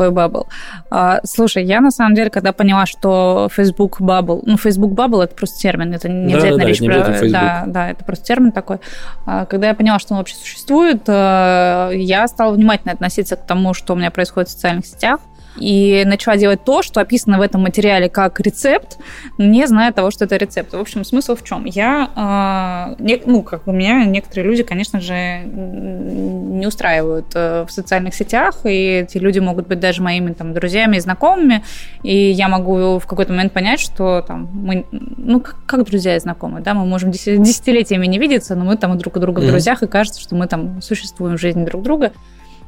твой 0.00 0.10
bubble. 0.12 0.46
А, 0.90 1.20
слушай, 1.24 1.62
я 1.62 1.82
на 1.82 1.90
самом 1.90 2.14
деле, 2.14 2.30
когда 2.30 2.52
поняла, 2.54 2.86
что 2.86 3.50
Facebook 3.54 4.00
bubble, 4.00 4.42
ну, 4.46 4.56
Facebook 4.56 4.92
bubble 4.92 5.20
это 5.20 5.34
просто 5.34 5.58
термин, 5.58 5.92
это 5.92 6.08
не 6.08 6.32
да, 6.32 6.38
обязательно 6.38 6.62
да, 6.62 6.68
речь 6.68 6.78
про... 6.78 7.28
Да, 7.28 7.64
да, 7.66 7.90
это 7.90 8.04
просто 8.04 8.24
термин 8.24 8.52
такой. 8.52 8.78
А, 9.26 9.44
когда 9.44 9.68
я 9.68 9.74
поняла, 9.74 9.98
что 9.98 10.14
он 10.14 10.20
вообще 10.20 10.36
существует, 10.36 11.02
э, 11.06 11.90
я 11.96 12.26
стала 12.28 12.54
внимательно 12.54 12.94
относиться 12.94 13.36
к 13.36 13.44
тому, 13.44 13.74
что 13.74 13.92
у 13.92 13.96
меня 13.96 14.10
происходит 14.10 14.48
в 14.48 14.52
социальных 14.52 14.86
сетях 14.86 15.20
и 15.60 16.04
начала 16.06 16.36
делать 16.36 16.64
то, 16.64 16.82
что 16.82 17.00
описано 17.00 17.38
в 17.38 17.42
этом 17.42 17.62
материале 17.62 18.08
как 18.08 18.40
рецепт, 18.40 18.98
не 19.38 19.66
зная 19.66 19.92
того, 19.92 20.10
что 20.10 20.24
это 20.24 20.36
рецепт. 20.36 20.72
В 20.72 20.80
общем, 20.80 21.04
смысл 21.04 21.36
в 21.36 21.44
чем? 21.44 21.64
Я, 21.66 22.96
не, 22.98 23.20
ну, 23.26 23.42
как 23.42 23.66
у 23.66 23.72
меня 23.72 24.04
некоторые 24.04 24.46
люди, 24.46 24.62
конечно 24.62 25.00
же, 25.00 25.42
не 25.44 26.66
устраивают 26.66 27.26
э, 27.34 27.64
в 27.66 27.70
социальных 27.70 28.14
сетях, 28.14 28.60
и 28.64 29.00
эти 29.00 29.18
люди 29.18 29.38
могут 29.38 29.66
быть 29.66 29.80
даже 29.80 30.02
моими 30.02 30.32
там 30.32 30.52
друзьями 30.52 30.96
и 30.96 31.00
знакомыми, 31.00 31.62
и 32.02 32.30
я 32.30 32.48
могу 32.48 32.98
в 32.98 33.06
какой-то 33.06 33.32
момент 33.32 33.52
понять, 33.52 33.80
что 33.80 34.22
там 34.22 34.48
мы, 34.52 34.86
ну, 34.90 35.40
как, 35.40 35.56
как 35.66 35.84
друзья 35.84 36.16
и 36.16 36.20
знакомые, 36.20 36.62
да, 36.62 36.74
мы 36.74 36.86
можем 36.86 37.10
десятилетиями 37.10 38.06
не 38.06 38.18
видеться, 38.18 38.54
но 38.54 38.64
мы 38.64 38.76
там 38.76 38.96
друг 38.98 39.16
у 39.16 39.20
друга 39.20 39.40
в 39.40 39.46
друзьях, 39.46 39.82
и 39.82 39.86
кажется, 39.86 40.20
что 40.20 40.34
мы 40.34 40.46
там 40.46 40.82
существуем 40.82 41.36
в 41.36 41.40
жизни 41.40 41.64
друг 41.64 41.82
друга. 41.82 42.12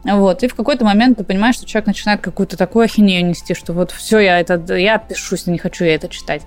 Вот, 0.04 0.42
и 0.42 0.48
в 0.48 0.54
какой-то 0.54 0.84
момент 0.84 1.18
ты 1.18 1.24
понимаешь, 1.24 1.54
что 1.54 1.66
человек 1.66 1.86
начинает 1.86 2.20
какую-то 2.20 2.56
такую 2.56 2.84
ахинею 2.84 3.24
нести, 3.24 3.54
что 3.54 3.72
вот 3.72 3.92
все, 3.92 4.18
я 4.18 4.40
это, 4.40 4.74
я 4.74 4.96
отпишусь, 4.96 5.46
не 5.46 5.58
хочу 5.58 5.84
я 5.84 5.94
это 5.94 6.08
читать. 6.08 6.42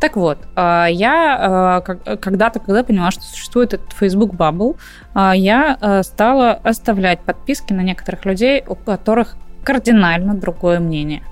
Так 0.00 0.16
вот, 0.16 0.38
а, 0.54 0.86
я 0.86 1.36
а, 1.38 1.80
когда-то, 2.16 2.60
когда 2.60 2.84
поняла, 2.84 3.10
что 3.10 3.22
существует 3.22 3.74
этот 3.74 3.92
Facebook 3.92 4.32
Bubble, 4.32 4.76
а, 5.12 5.34
я 5.34 6.02
стала 6.04 6.52
оставлять 6.52 7.20
подписки 7.20 7.72
на 7.72 7.82
некоторых 7.82 8.24
людей, 8.24 8.62
у 8.66 8.76
которых 8.76 9.36
кардинально 9.64 10.34
другое 10.34 10.80
мнение. 10.80 11.22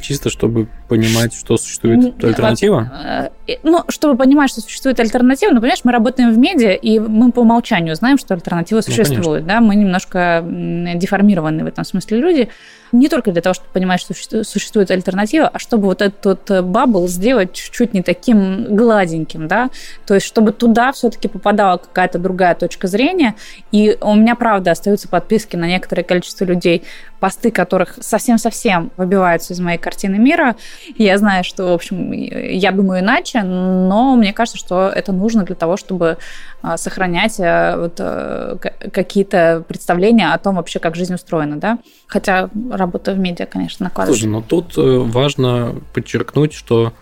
Чисто 0.00 0.30
чтобы 0.30 0.68
понимать, 0.88 1.34
что 1.34 1.56
существует 1.56 2.22
альтернатива? 2.24 3.30
Э, 3.46 3.54
ну, 3.62 3.84
чтобы 3.88 4.16
понимать, 4.16 4.50
что 4.50 4.60
существует 4.60 4.98
альтернатива, 5.00 5.50
ну, 5.50 5.60
понимаешь, 5.60 5.84
мы 5.84 5.92
работаем 5.92 6.32
в 6.32 6.38
медиа, 6.38 6.72
и 6.72 6.98
мы 6.98 7.30
по 7.32 7.40
умолчанию 7.40 7.94
знаем, 7.94 8.18
что 8.18 8.34
альтернатива 8.34 8.78
ну, 8.78 8.82
существует, 8.82 9.42
ну, 9.42 9.48
да, 9.48 9.60
мы 9.60 9.76
немножко 9.76 10.44
деформированы 10.44 11.64
в 11.64 11.66
этом 11.66 11.84
смысле 11.84 12.18
люди 12.18 12.48
не 12.92 13.08
только 13.08 13.32
для 13.32 13.42
того, 13.42 13.54
чтобы 13.54 13.70
понимать, 13.72 14.00
что 14.00 14.14
существует 14.44 14.90
альтернатива, 14.90 15.48
а 15.52 15.58
чтобы 15.58 15.84
вот 15.84 16.02
этот 16.02 16.50
э, 16.50 16.62
бабл 16.62 17.06
сделать 17.08 17.52
чуть-чуть 17.52 17.94
не 17.94 18.02
таким 18.02 18.74
гладеньким, 18.74 19.48
да, 19.48 19.70
то 20.06 20.14
есть 20.14 20.26
чтобы 20.26 20.52
туда 20.52 20.92
все-таки 20.92 21.28
попадала 21.28 21.76
какая-то 21.78 22.18
другая 22.18 22.54
точка 22.54 22.86
зрения, 22.86 23.34
и 23.72 23.96
у 24.00 24.14
меня, 24.14 24.34
правда, 24.34 24.70
остаются 24.70 25.08
подписки 25.08 25.56
на 25.56 25.66
некоторое 25.66 26.02
количество 26.02 26.44
людей, 26.44 26.84
посты 27.20 27.50
которых 27.50 27.98
совсем-совсем 28.00 28.90
выбиваются 28.96 29.52
из 29.52 29.60
моей 29.60 29.78
картины 29.78 30.16
мира. 30.18 30.56
Я 30.96 31.18
знаю, 31.18 31.44
что, 31.44 31.68
в 31.68 31.72
общем, 31.72 32.12
я 32.12 32.72
думаю 32.72 33.00
иначе, 33.00 33.42
но 33.42 34.16
мне 34.16 34.32
кажется, 34.32 34.58
что 34.58 34.88
это 34.88 35.12
нужно 35.12 35.44
для 35.44 35.54
того, 35.54 35.76
чтобы 35.76 36.18
а, 36.62 36.76
сохранять 36.76 37.38
э, 37.38 37.76
вот 37.76 37.94
э, 37.98 38.56
какие-то 38.92 39.64
представления 39.66 40.32
о 40.32 40.38
том 40.38 40.56
вообще, 40.56 40.78
как 40.78 40.96
жизнь 40.96 41.14
устроена, 41.14 41.56
да. 41.56 41.78
Хотя 42.06 42.50
работа 42.70 43.12
в 43.12 43.18
медиа, 43.18 43.46
конечно, 43.46 43.84
накладывает. 43.84 44.18
Слушай, 44.20 44.30
но 44.30 44.42
тут 44.42 44.76
э, 44.76 44.80
важно 44.80 45.76
подчеркнуть, 45.94 46.52
что 46.52 46.92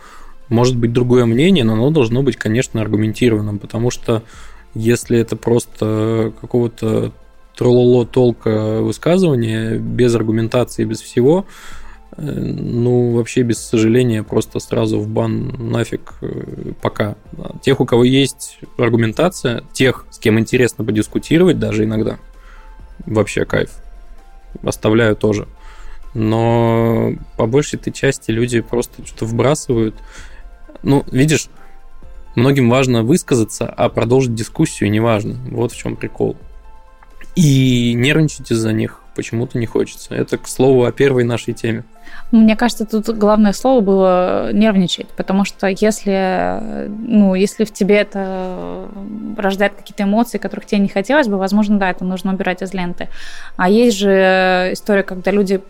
может 0.48 0.76
быть 0.76 0.92
другое 0.92 1.24
мнение, 1.26 1.64
но 1.64 1.72
оно 1.72 1.90
должно 1.90 2.22
быть, 2.22 2.36
конечно, 2.36 2.80
аргументированным, 2.80 3.58
потому 3.58 3.90
что 3.90 4.22
если 4.74 5.18
это 5.18 5.36
просто 5.36 6.32
какого-то 6.40 7.12
трололо 7.56 8.06
толка 8.06 8.80
высказывания 8.82 9.78
без 9.78 10.14
аргументации, 10.14 10.84
без 10.84 11.00
всего, 11.00 11.46
ну, 12.18 13.12
вообще, 13.12 13.42
без 13.42 13.58
сожаления, 13.58 14.22
просто 14.22 14.58
сразу 14.58 14.98
в 15.00 15.08
бан 15.08 15.70
нафиг 15.70 16.14
э, 16.22 16.72
пока. 16.80 17.16
Тех, 17.62 17.80
у 17.80 17.84
кого 17.84 18.04
есть 18.04 18.58
аргументация, 18.78 19.64
тех, 19.72 20.06
с 20.10 20.18
кем 20.18 20.38
интересно 20.38 20.84
подискутировать 20.84 21.58
даже 21.58 21.84
иногда, 21.84 22.18
вообще 23.04 23.44
кайф. 23.44 23.70
Оставляю 24.62 25.16
тоже. 25.16 25.46
Но 26.14 27.12
по 27.36 27.46
большей 27.46 27.78
этой 27.78 27.92
части 27.92 28.30
люди 28.30 28.60
просто 28.60 29.04
что-то 29.04 29.26
вбрасывают. 29.26 29.94
Ну, 30.82 31.04
видишь, 31.12 31.50
многим 32.34 32.70
важно 32.70 33.02
высказаться, 33.02 33.66
а 33.66 33.90
продолжить 33.90 34.34
дискуссию 34.34 34.90
не 34.90 35.00
важно. 35.00 35.36
Вот 35.50 35.72
в 35.72 35.76
чем 35.76 35.96
прикол. 35.96 36.38
И 37.34 37.92
нервничать 37.92 38.50
из-за 38.50 38.72
них 38.72 39.02
почему-то 39.16 39.58
не 39.58 39.66
хочется. 39.66 40.14
Это, 40.14 40.38
к 40.38 40.46
слову, 40.46 40.84
о 40.84 40.92
первой 40.92 41.24
нашей 41.24 41.54
теме. 41.54 41.82
Мне 42.32 42.56
кажется, 42.56 42.84
тут 42.84 43.08
главное 43.16 43.52
слово 43.52 43.80
было 43.80 44.52
нервничать, 44.52 45.08
потому 45.08 45.44
что 45.44 45.68
если, 45.68 46.88
ну, 46.88 47.34
если 47.34 47.64
в 47.64 47.72
тебе 47.72 47.96
это 47.96 48.88
рождает 49.36 49.74
какие-то 49.74 50.02
эмоции, 50.02 50.38
которых 50.38 50.66
тебе 50.66 50.80
не 50.80 50.88
хотелось 50.88 51.28
бы, 51.28 51.36
возможно, 51.36 51.78
да, 51.78 51.90
это 51.90 52.04
нужно 52.04 52.34
убирать 52.34 52.62
из 52.62 52.74
ленты. 52.74 53.08
А 53.56 53.68
есть 53.68 53.96
же 53.96 54.70
история, 54.72 55.02
когда 55.02 55.30
люди 55.30 55.60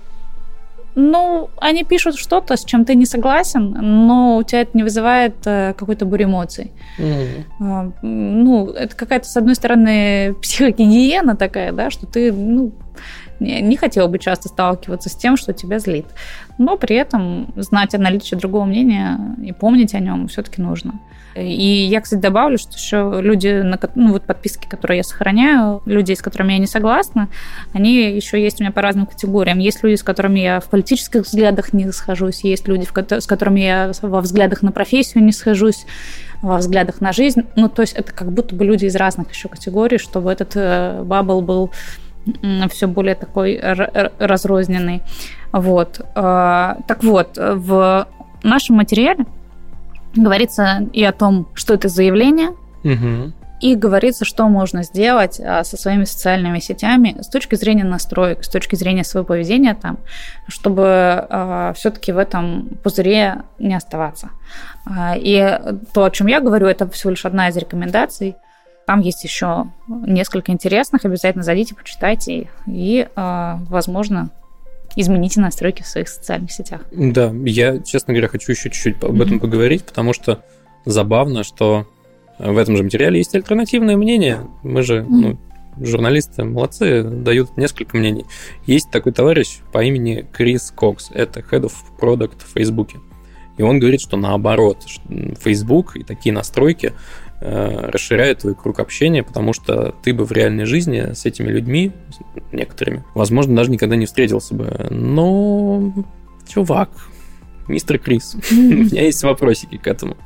ну, 0.98 1.50
они 1.58 1.84
пишут 1.84 2.16
что-то, 2.16 2.56
с 2.56 2.64
чем 2.64 2.86
ты 2.86 2.94
не 2.94 3.04
согласен, 3.04 3.76
но 4.06 4.38
у 4.38 4.42
тебя 4.42 4.62
это 4.62 4.70
не 4.72 4.82
вызывает 4.82 5.34
э, 5.44 5.74
какой-то 5.76 6.06
бурь 6.06 6.24
эмоций. 6.24 6.72
Mm-hmm. 6.98 7.92
Ну, 8.00 8.70
это 8.70 8.96
какая-то, 8.96 9.28
с 9.28 9.36
одной 9.36 9.56
стороны, 9.56 10.34
психогигиена 10.40 11.36
такая, 11.36 11.72
да, 11.72 11.90
что 11.90 12.06
ты, 12.06 12.32
ну, 12.32 12.72
не 13.40 13.76
хотела 13.76 14.08
бы 14.08 14.18
часто 14.18 14.48
сталкиваться 14.48 15.08
с 15.08 15.14
тем, 15.14 15.36
что 15.36 15.52
тебя 15.52 15.78
злит. 15.78 16.06
Но 16.58 16.76
при 16.76 16.96
этом 16.96 17.52
знать 17.56 17.94
о 17.94 17.98
наличии 17.98 18.34
другого 18.34 18.64
мнения 18.64 19.18
и 19.42 19.52
помнить 19.52 19.94
о 19.94 20.00
нем 20.00 20.28
все-таки 20.28 20.62
нужно. 20.62 21.00
И 21.36 21.86
я, 21.90 22.00
кстати, 22.00 22.20
добавлю, 22.20 22.56
что 22.56 22.72
еще 22.76 23.20
люди, 23.20 23.62
ну 23.94 24.12
вот 24.12 24.22
подписки, 24.22 24.66
которые 24.66 24.98
я 24.98 25.04
сохраняю, 25.04 25.82
людей, 25.84 26.16
с 26.16 26.22
которыми 26.22 26.54
я 26.54 26.58
не 26.58 26.66
согласна, 26.66 27.28
они 27.74 27.94
еще 27.94 28.42
есть 28.42 28.60
у 28.60 28.64
меня 28.64 28.72
по 28.72 28.80
разным 28.80 29.04
категориям. 29.04 29.58
Есть 29.58 29.82
люди, 29.82 29.96
с 29.96 30.02
которыми 30.02 30.40
я 30.40 30.60
в 30.60 30.64
политических 30.70 31.22
взглядах 31.22 31.74
не 31.74 31.92
схожусь, 31.92 32.42
есть 32.42 32.66
люди, 32.68 32.86
с 32.86 33.26
которыми 33.26 33.60
я 33.60 33.92
во 34.00 34.20
взглядах 34.22 34.62
на 34.62 34.72
профессию 34.72 35.22
не 35.24 35.32
схожусь, 35.32 35.84
во 36.42 36.58
взглядах 36.58 37.00
на 37.00 37.12
жизнь. 37.12 37.42
Ну, 37.54 37.68
то 37.68 37.82
есть 37.82 37.94
это 37.94 38.12
как 38.12 38.32
будто 38.32 38.54
бы 38.54 38.64
люди 38.64 38.86
из 38.86 38.96
разных 38.96 39.30
еще 39.30 39.48
категорий, 39.48 39.98
чтобы 39.98 40.32
этот 40.32 40.52
э, 40.54 41.02
бабл 41.02 41.40
был 41.42 41.70
все 42.70 42.86
более 42.86 43.14
такой 43.14 43.60
разрозненный. 44.18 45.02
Вот. 45.52 46.00
А, 46.14 46.78
так 46.86 47.02
вот, 47.04 47.36
в 47.36 48.06
нашем 48.42 48.76
материале 48.76 49.24
говорится 50.14 50.86
и 50.92 51.02
о 51.04 51.12
том, 51.12 51.48
что 51.54 51.74
это 51.74 51.88
заявление, 51.88 52.50
угу. 52.84 53.32
и 53.60 53.74
говорится, 53.74 54.24
что 54.24 54.48
можно 54.48 54.82
сделать 54.82 55.40
а, 55.40 55.64
со 55.64 55.76
своими 55.76 56.04
социальными 56.04 56.58
сетями 56.58 57.16
с 57.20 57.28
точки 57.28 57.54
зрения 57.54 57.84
настроек, 57.84 58.44
с 58.44 58.48
точки 58.48 58.76
зрения 58.76 59.04
своего 59.04 59.26
поведения 59.26 59.74
там, 59.74 59.98
чтобы 60.48 60.84
а, 60.86 61.72
все-таки 61.74 62.12
в 62.12 62.18
этом 62.18 62.68
пузыре 62.82 63.42
не 63.58 63.74
оставаться. 63.74 64.30
И 65.16 65.58
то, 65.92 66.04
о 66.04 66.10
чем 66.10 66.28
я 66.28 66.40
говорю, 66.40 66.66
это 66.66 66.88
всего 66.90 67.10
лишь 67.10 67.24
одна 67.24 67.48
из 67.48 67.56
рекомендаций. 67.56 68.36
Там 68.86 69.00
есть 69.00 69.24
еще 69.24 69.66
несколько 69.88 70.52
интересных. 70.52 71.04
Обязательно 71.04 71.42
зайдите, 71.42 71.74
почитайте 71.74 72.48
и, 72.66 73.08
а, 73.16 73.60
возможно, 73.68 74.30
измените 74.94 75.40
настройки 75.40 75.82
в 75.82 75.86
своих 75.86 76.08
социальных 76.08 76.52
сетях. 76.52 76.82
Да, 76.92 77.32
я, 77.44 77.80
честно 77.80 78.14
говоря, 78.14 78.28
хочу 78.28 78.52
еще 78.52 78.70
чуть-чуть 78.70 79.02
об 79.02 79.20
этом 79.20 79.36
mm-hmm. 79.36 79.40
поговорить, 79.40 79.84
потому 79.84 80.12
что 80.12 80.44
забавно, 80.84 81.42
что 81.42 81.86
в 82.38 82.56
этом 82.56 82.76
же 82.76 82.84
материале 82.84 83.18
есть 83.18 83.34
альтернативное 83.34 83.96
мнение. 83.96 84.46
Мы 84.62 84.82
же, 84.82 85.00
mm-hmm. 85.00 85.06
ну, 85.08 85.38
журналисты 85.84 86.44
молодцы, 86.44 87.02
дают 87.02 87.56
несколько 87.56 87.96
мнений. 87.96 88.24
Есть 88.66 88.90
такой 88.90 89.12
товарищ 89.12 89.58
по 89.72 89.82
имени 89.82 90.26
Крис 90.32 90.72
Кокс, 90.74 91.10
это 91.12 91.40
Head 91.40 91.62
of 91.62 91.72
Product 92.00 92.38
в 92.44 92.52
Фейсбуке. 92.54 92.98
И 93.58 93.62
он 93.62 93.78
говорит, 93.78 94.00
что 94.00 94.16
наоборот, 94.16 94.84
Facebook 95.40 95.96
и 95.96 96.02
такие 96.02 96.32
настройки 96.32 96.92
расширяет 97.40 98.40
твой 98.40 98.54
круг 98.54 98.80
общения, 98.80 99.22
потому 99.22 99.52
что 99.52 99.94
ты 100.02 100.14
бы 100.14 100.24
в 100.24 100.32
реальной 100.32 100.64
жизни 100.64 101.12
с 101.12 101.26
этими 101.26 101.48
людьми, 101.48 101.92
некоторыми, 102.52 103.04
возможно, 103.14 103.54
даже 103.54 103.70
никогда 103.70 103.96
не 103.96 104.06
встретился 104.06 104.54
бы. 104.54 104.86
Но, 104.90 105.92
чувак, 106.48 106.90
мистер 107.68 107.98
Крис, 107.98 108.36
у 108.50 108.54
меня 108.54 109.02
есть 109.02 109.22
вопросики 109.22 109.76
к 109.76 109.86
этому. 109.86 110.16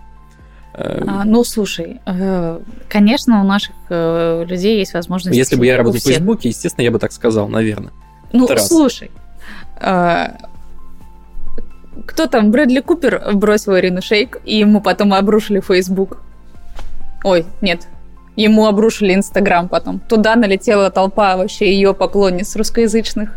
Э, 0.74 1.02
а, 1.06 1.24
ну, 1.24 1.42
слушай, 1.42 2.00
э, 2.06 2.60
конечно, 2.88 3.40
у 3.40 3.44
наших 3.44 3.74
людей 3.88 4.78
есть 4.78 4.94
возможность... 4.94 5.36
Если 5.36 5.56
бы 5.56 5.66
я 5.66 5.76
работал 5.76 6.00
в 6.00 6.04
Фейсбуке, 6.04 6.50
естественно, 6.50 6.84
я 6.84 6.92
бы 6.92 7.00
так 7.00 7.12
сказал, 7.12 7.48
наверное. 7.48 7.92
Ну, 8.32 8.48
слушай, 8.56 9.10
кто 12.06 12.26
там, 12.26 12.50
Брэдли 12.50 12.80
Купер 12.80 13.22
бросил 13.34 13.76
Ирину 13.76 14.00
Шейк, 14.00 14.40
и 14.44 14.58
ему 14.58 14.80
потом 14.80 15.12
обрушили 15.12 15.60
Фейсбук. 15.60 16.22
Ой, 17.22 17.44
нет, 17.60 17.86
ему 18.36 18.66
обрушили 18.66 19.14
Инстаграм 19.14 19.68
потом. 19.68 20.00
Туда 20.00 20.36
налетела 20.36 20.90
толпа 20.90 21.36
вообще 21.36 21.72
ее 21.72 21.94
поклонниц 21.94 22.56
русскоязычных 22.56 23.30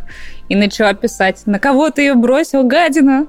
и 0.50 0.56
начала 0.56 0.94
писать, 0.94 1.44
на 1.46 1.60
кого 1.60 1.90
ты 1.90 2.04
ее 2.04 2.16
бросил, 2.16 2.64
гадина? 2.64 3.28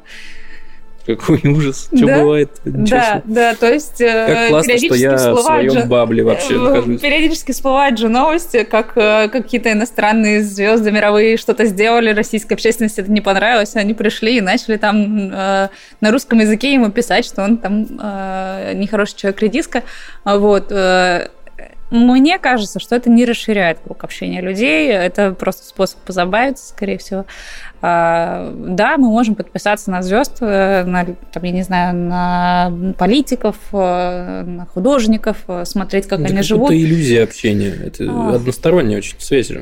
Какой 1.06 1.40
ужас. 1.44 1.88
Что 1.94 2.06
да? 2.06 2.18
бывает? 2.20 2.50
Да, 2.64 3.22
да, 3.24 3.54
то 3.54 3.70
есть 3.70 4.00
э, 4.00 4.26
как 4.26 4.48
классно, 4.48 4.78
что 4.78 4.94
я 4.94 5.16
в 5.34 5.42
своем 5.42 5.72
же, 5.72 5.84
бабле 5.84 6.24
вообще 6.24 6.54
э, 6.54 6.58
нахожусь. 6.58 7.00
Периодически 7.00 7.52
всплывают 7.52 7.98
же 7.98 8.08
новости, 8.08 8.64
как 8.64 8.96
э, 8.96 9.28
какие-то 9.28 9.70
иностранные 9.72 10.42
звезды 10.42 10.90
мировые 10.90 11.36
что-то 11.36 11.66
сделали, 11.66 12.14
российской 12.14 12.54
общественности 12.54 13.00
это 13.00 13.12
не 13.12 13.20
понравилось, 13.20 13.76
они 13.76 13.92
пришли 13.92 14.38
и 14.38 14.40
начали 14.40 14.76
там 14.76 15.28
на 15.28 15.70
русском 16.00 16.40
языке 16.40 16.72
ему 16.72 16.90
писать, 16.90 17.26
что 17.26 17.42
он 17.42 17.58
там 17.58 17.82
нехороший 18.78 19.16
человек, 19.16 19.42
редиска. 19.42 19.82
Вот. 20.24 20.72
Мне 21.94 22.40
кажется, 22.40 22.80
что 22.80 22.96
это 22.96 23.08
не 23.08 23.24
расширяет 23.24 23.78
круг 23.78 24.02
общения 24.02 24.40
людей, 24.40 24.90
это 24.90 25.30
просто 25.30 25.64
способ 25.64 26.00
позабавиться, 26.00 26.70
скорее 26.70 26.98
всего. 26.98 27.24
А, 27.82 28.52
да, 28.52 28.98
мы 28.98 29.10
можем 29.10 29.36
подписаться 29.36 29.92
на 29.92 30.02
звезд, 30.02 30.38
э, 30.40 30.82
на, 30.82 31.04
там, 31.04 31.42
я 31.44 31.52
не 31.52 31.62
знаю, 31.62 31.94
на 31.94 32.72
политиков, 32.98 33.54
э, 33.72 34.42
на 34.44 34.66
художников, 34.66 35.36
э, 35.46 35.64
смотреть, 35.64 36.08
как 36.08 36.18
это 36.18 36.32
они 36.32 36.42
живут. 36.42 36.70
Это 36.70 36.82
иллюзия 36.82 37.22
общения, 37.22 37.72
это 37.86 38.06
а. 38.08 38.34
односторонняя 38.34 38.98
очень 38.98 39.20
связь 39.20 39.52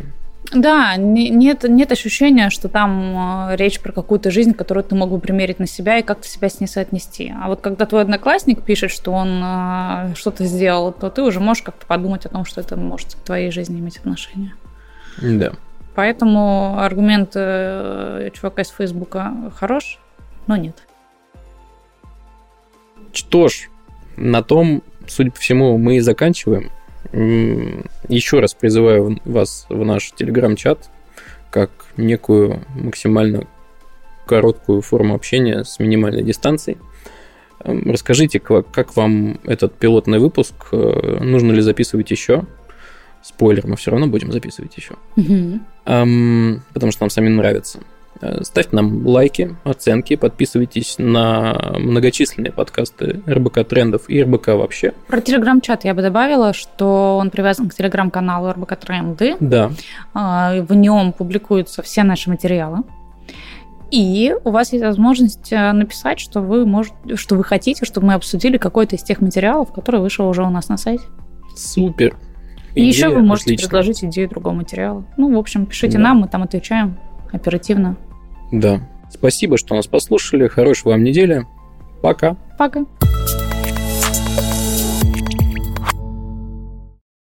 Да, 0.53 0.97
нет, 0.97 1.65
нет 1.65 1.93
ощущения, 1.93 2.51
что 2.51 2.69
там 2.69 3.49
речь 3.55 3.81
про 3.81 3.93
какую-то 3.93 4.31
жизнь, 4.31 4.53
которую 4.53 4.85
ты 4.85 4.95
мог 4.95 5.11
бы 5.11 5.19
примерить 5.19 5.59
на 5.59 5.67
себя 5.67 5.99
и 5.99 6.03
как-то 6.03 6.29
себя 6.29 6.49
с 6.49 6.61
ней 6.61 6.67
соотнести. 6.67 7.33
А 7.43 7.49
вот 7.49 7.61
когда 7.61 7.87
твой 7.87 8.03
одноклассник 8.03 8.63
пишет, 8.63 8.91
что 8.91 9.13
он 9.13 10.15
что-то 10.15 10.45
сделал, 10.45 10.93
то 10.93 11.09
ты 11.11 11.23
уже 11.23 11.41
можешь 11.41 11.63
как-то 11.63 11.87
подумать 11.87 12.27
о 12.27 12.29
том, 12.29 12.45
что 12.45 12.61
это 12.61 12.77
может 12.77 13.15
к 13.15 13.19
твоей 13.19 13.51
жизни 13.51 13.81
иметь 13.81 13.99
отношение. 13.99 14.55
Да. 15.21 15.53
Поэтому 15.95 16.79
аргумент 16.79 17.33
э, 17.35 18.31
чувака 18.33 18.63
из 18.63 18.69
Фейсбука 18.69 19.33
хорош, 19.55 19.99
но 20.47 20.57
нет. 20.57 20.77
Что 23.13 23.49
ж, 23.49 23.69
на 24.17 24.43
том, 24.43 24.83
судя 25.07 25.31
по 25.31 25.39
всему, 25.39 25.77
мы 25.77 25.97
и 25.97 26.01
заканчиваем. 26.01 26.71
Еще 27.13 28.41
раз 28.41 28.55
призываю 28.55 29.19
вас 29.25 29.67
в 29.69 29.85
наш 29.85 30.13
телеграм-чат 30.13 30.91
как 31.51 31.71
некую 31.99 32.65
максимально 32.75 33.47
короткую 34.27 34.81
форму 34.81 35.15
общения 35.15 35.65
с 35.65 35.79
минимальной 35.79 36.23
дистанцией. 36.23 36.79
Расскажите, 37.61 38.41
как 38.41 38.97
вам 38.97 39.39
этот 39.45 39.75
пилотный 39.75 40.19
выпуск? 40.19 40.55
Э, 40.73 41.19
нужно 41.21 41.53
ли 41.53 41.61
записывать 41.61 42.11
еще? 42.11 42.45
Спойлер, 43.23 43.67
мы 43.67 43.77
все 43.77 43.93
равно 43.93 44.09
будем 44.09 44.33
записывать 44.33 44.77
еще. 44.77 44.95
Угу. 45.17 45.61
Эм, 45.85 46.63
потому 46.73 46.91
что 46.91 47.05
нам 47.05 47.11
самим 47.11 47.37
нравится. 47.37 47.79
Э, 48.21 48.43
ставьте 48.43 48.77
нам 48.77 49.07
лайки, 49.07 49.57
оценки, 49.65 50.17
подписывайтесь 50.17 50.97
на 50.99 51.73
многочисленные 51.79 52.53
подкасты 52.53 53.23
РБК 53.27 53.65
Трендов 53.67 54.09
и 54.09 54.23
РБК 54.23 54.49
вообще. 54.49 54.93
Про 55.09 55.21
Телеграм-чат 55.21 55.85
я 55.85 55.95
бы 55.95 56.03
добавила, 56.03 56.53
что 56.53 57.19
он 57.19 57.31
привязан 57.31 57.69
к 57.69 57.75
Телеграм-каналу 57.75 58.53
РБК 58.53 58.77
Тренды. 58.77 59.37
Да. 59.41 59.73
А, 60.15 60.61
в 60.61 60.75
нем 60.75 61.13
публикуются 61.13 61.83
все 61.83 62.03
наши 62.03 62.31
материалы. 62.31 62.79
И 63.91 64.35
у 64.45 64.51
вас 64.51 64.73
есть 64.73 64.85
возможность 64.85 65.53
э, 65.53 65.73
написать, 65.73 66.19
что 66.19 66.41
вы, 66.41 66.65
может, 66.65 66.95
что 67.17 67.37
вы 67.37 67.45
хотите, 67.45 67.85
чтобы 67.85 68.07
мы 68.07 68.15
обсудили 68.15 68.57
какой-то 68.57 68.97
из 68.97 69.03
тех 69.03 69.21
материалов, 69.21 69.73
который 69.73 70.01
вышел 70.01 70.27
уже 70.29 70.43
у 70.43 70.51
нас 70.51 70.69
на 70.69 70.79
сайте. 70.79 71.05
Супер. 71.55 72.17
Идея, 72.75 72.85
и 72.87 72.89
еще 72.89 73.09
вы 73.11 73.21
можете 73.21 73.51
отлично. 73.51 73.69
предложить 73.69 74.05
идею 74.05 74.31
другого 74.31 74.55
материала. 74.55 75.05
Ну, 75.19 75.35
в 75.35 75.39
общем, 75.39 75.67
пишите 75.67 75.99
да. 75.99 76.05
нам, 76.05 76.21
мы 76.21 76.29
там 76.29 76.43
отвечаем 76.43 76.97
оперативно. 77.33 77.97
Да. 78.51 78.81
Спасибо, 79.11 79.59
что 79.59 79.75
нас 79.75 79.87
послушали. 79.87 80.49
Хорошей 80.49 80.89
вам 80.89 81.05
недели. 81.05 81.47
Пока. 82.03 82.37
Пока. 82.59 82.85